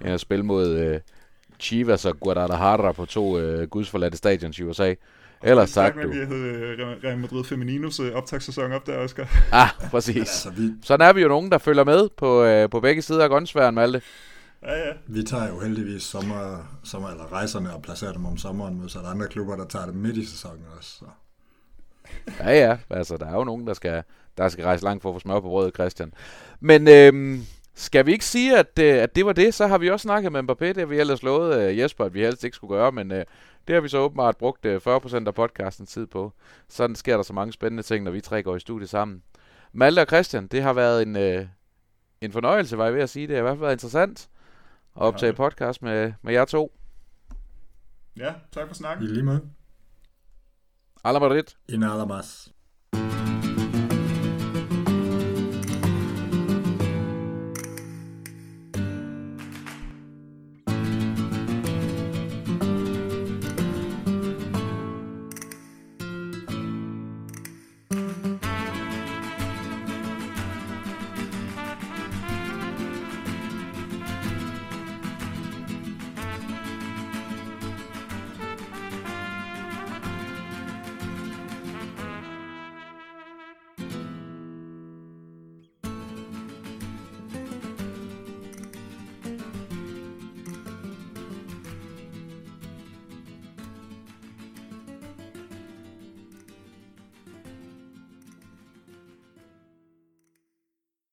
ja, 0.05 0.17
spille 0.17 0.45
mod 0.45 0.69
øh, 0.69 0.99
Chivas 1.59 2.05
og 2.05 2.19
Guadalajara 2.19 2.91
på 2.91 3.05
to 3.05 3.39
øh, 3.39 3.67
gudsforladte 3.67 4.17
stadions 4.17 4.59
i 4.59 4.63
USA. 4.63 4.93
Ellers 5.43 5.69
sagt, 5.69 5.95
du. 6.03 6.11
Vi 6.11 6.17
havde 6.17 6.95
Real 7.03 7.17
Madrid 7.17 7.43
Femininos 7.43 7.99
øh, 7.99 8.13
optagssæson 8.13 8.71
op 8.71 8.87
der, 8.87 8.97
Oscar. 8.97 9.27
Ah, 9.51 9.69
præcis. 9.91 10.17
altså, 10.17 10.49
vi... 10.49 10.71
Sådan 10.83 11.07
er 11.07 11.13
vi 11.13 11.21
jo 11.21 11.27
nogen, 11.27 11.51
der 11.51 11.57
følger 11.57 11.83
med 11.83 12.09
på, 12.17 12.43
øh, 12.43 12.69
på 12.69 12.79
begge 12.79 13.01
sider 13.01 13.23
af 13.23 13.29
grønnsværen, 13.29 13.75
Malte. 13.75 14.01
Ja, 14.63 14.73
ja. 14.87 14.93
Vi 15.07 15.23
tager 15.23 15.47
jo 15.49 15.59
heldigvis 15.59 16.03
sommer, 16.03 16.57
sommer 16.83 17.09
eller 17.09 17.31
rejserne 17.33 17.73
og 17.73 17.81
placerer 17.81 18.13
dem 18.13 18.25
om 18.25 18.37
sommeren, 18.37 18.79
modsat 18.81 19.05
andre 19.05 19.27
klubber, 19.27 19.55
der 19.55 19.65
tager 19.65 19.85
dem 19.85 19.95
midt 19.95 20.17
i 20.17 20.25
sæsonen 20.25 20.65
også. 20.77 20.89
Så. 20.89 21.05
Ja, 22.39 22.51
ja. 22.51 22.77
Altså, 22.89 23.17
der 23.17 23.25
er 23.25 23.35
jo 23.35 23.43
nogen, 23.43 23.67
der 23.67 23.73
skal, 23.73 24.03
der 24.37 24.49
skal 24.49 24.63
rejse 24.65 24.83
langt 24.83 25.01
for 25.01 25.09
at 25.09 25.15
få 25.15 25.19
smør 25.19 25.39
på 25.39 25.47
brødet, 25.47 25.73
Christian. 25.73 26.13
Men 26.59 26.87
øhm, 26.87 27.45
skal 27.75 28.05
vi 28.05 28.11
ikke 28.11 28.25
sige, 28.25 28.57
at, 28.59 28.79
øh, 28.79 29.03
at 29.03 29.15
det 29.15 29.25
var 29.25 29.33
det? 29.33 29.53
Så 29.53 29.67
har 29.67 29.77
vi 29.77 29.89
også 29.89 30.03
snakket 30.03 30.31
med 30.31 30.43
Mbappé, 30.43 30.65
det 30.65 30.77
har 30.77 30.85
vi 30.85 30.99
ellers 30.99 31.23
lovet 31.23 31.61
øh, 31.61 31.79
Jesper, 31.79 32.05
at 32.05 32.13
vi 32.13 32.19
helst 32.19 32.43
ikke 32.43 32.55
skulle 32.55 32.75
gøre, 32.75 32.91
men 32.91 33.11
øh, 33.11 33.25
det 33.67 33.73
har 33.73 33.81
vi 33.81 33.89
så 33.89 33.97
åbenbart 33.97 34.37
brugt 34.37 34.65
øh, 34.65 34.81
40% 34.87 35.27
af 35.27 35.35
podcastens 35.35 35.91
tid 35.91 36.07
på. 36.07 36.33
Sådan 36.69 36.95
sker 36.95 37.15
der 37.15 37.23
så 37.23 37.33
mange 37.33 37.53
spændende 37.53 37.83
ting, 37.83 38.03
når 38.03 38.11
vi 38.11 38.21
tre 38.21 38.43
går 38.43 38.55
i 38.55 38.59
studiet 38.59 38.89
sammen. 38.89 39.23
Malte 39.73 39.99
og 39.99 40.07
Christian, 40.07 40.47
det 40.47 40.61
har 40.63 40.73
været 40.73 41.01
en, 41.01 41.15
øh, 41.15 41.47
en 42.21 42.31
fornøjelse, 42.31 42.77
var 42.77 42.85
jeg 42.85 42.93
ved 42.93 43.01
at 43.01 43.09
sige. 43.09 43.27
Det 43.27 43.35
har 43.35 43.39
i 43.39 43.41
hvert 43.41 43.51
fald 43.51 43.61
været 43.61 43.73
interessant 43.73 44.29
at 44.95 45.01
optage 45.01 45.33
podcast 45.33 45.81
med, 45.81 46.13
med 46.21 46.33
jer 46.33 46.45
to. 46.45 46.77
Ja, 48.17 48.33
tak 48.51 48.67
for 48.67 48.75
snakken. 48.75 49.05
I 49.05 49.07
lige 49.07 49.23
måde. 49.23 49.49
Alla 51.03 51.19
Madrid. 51.19 51.43
I 51.69 51.77
nada 51.77 52.05
más. 52.05 52.54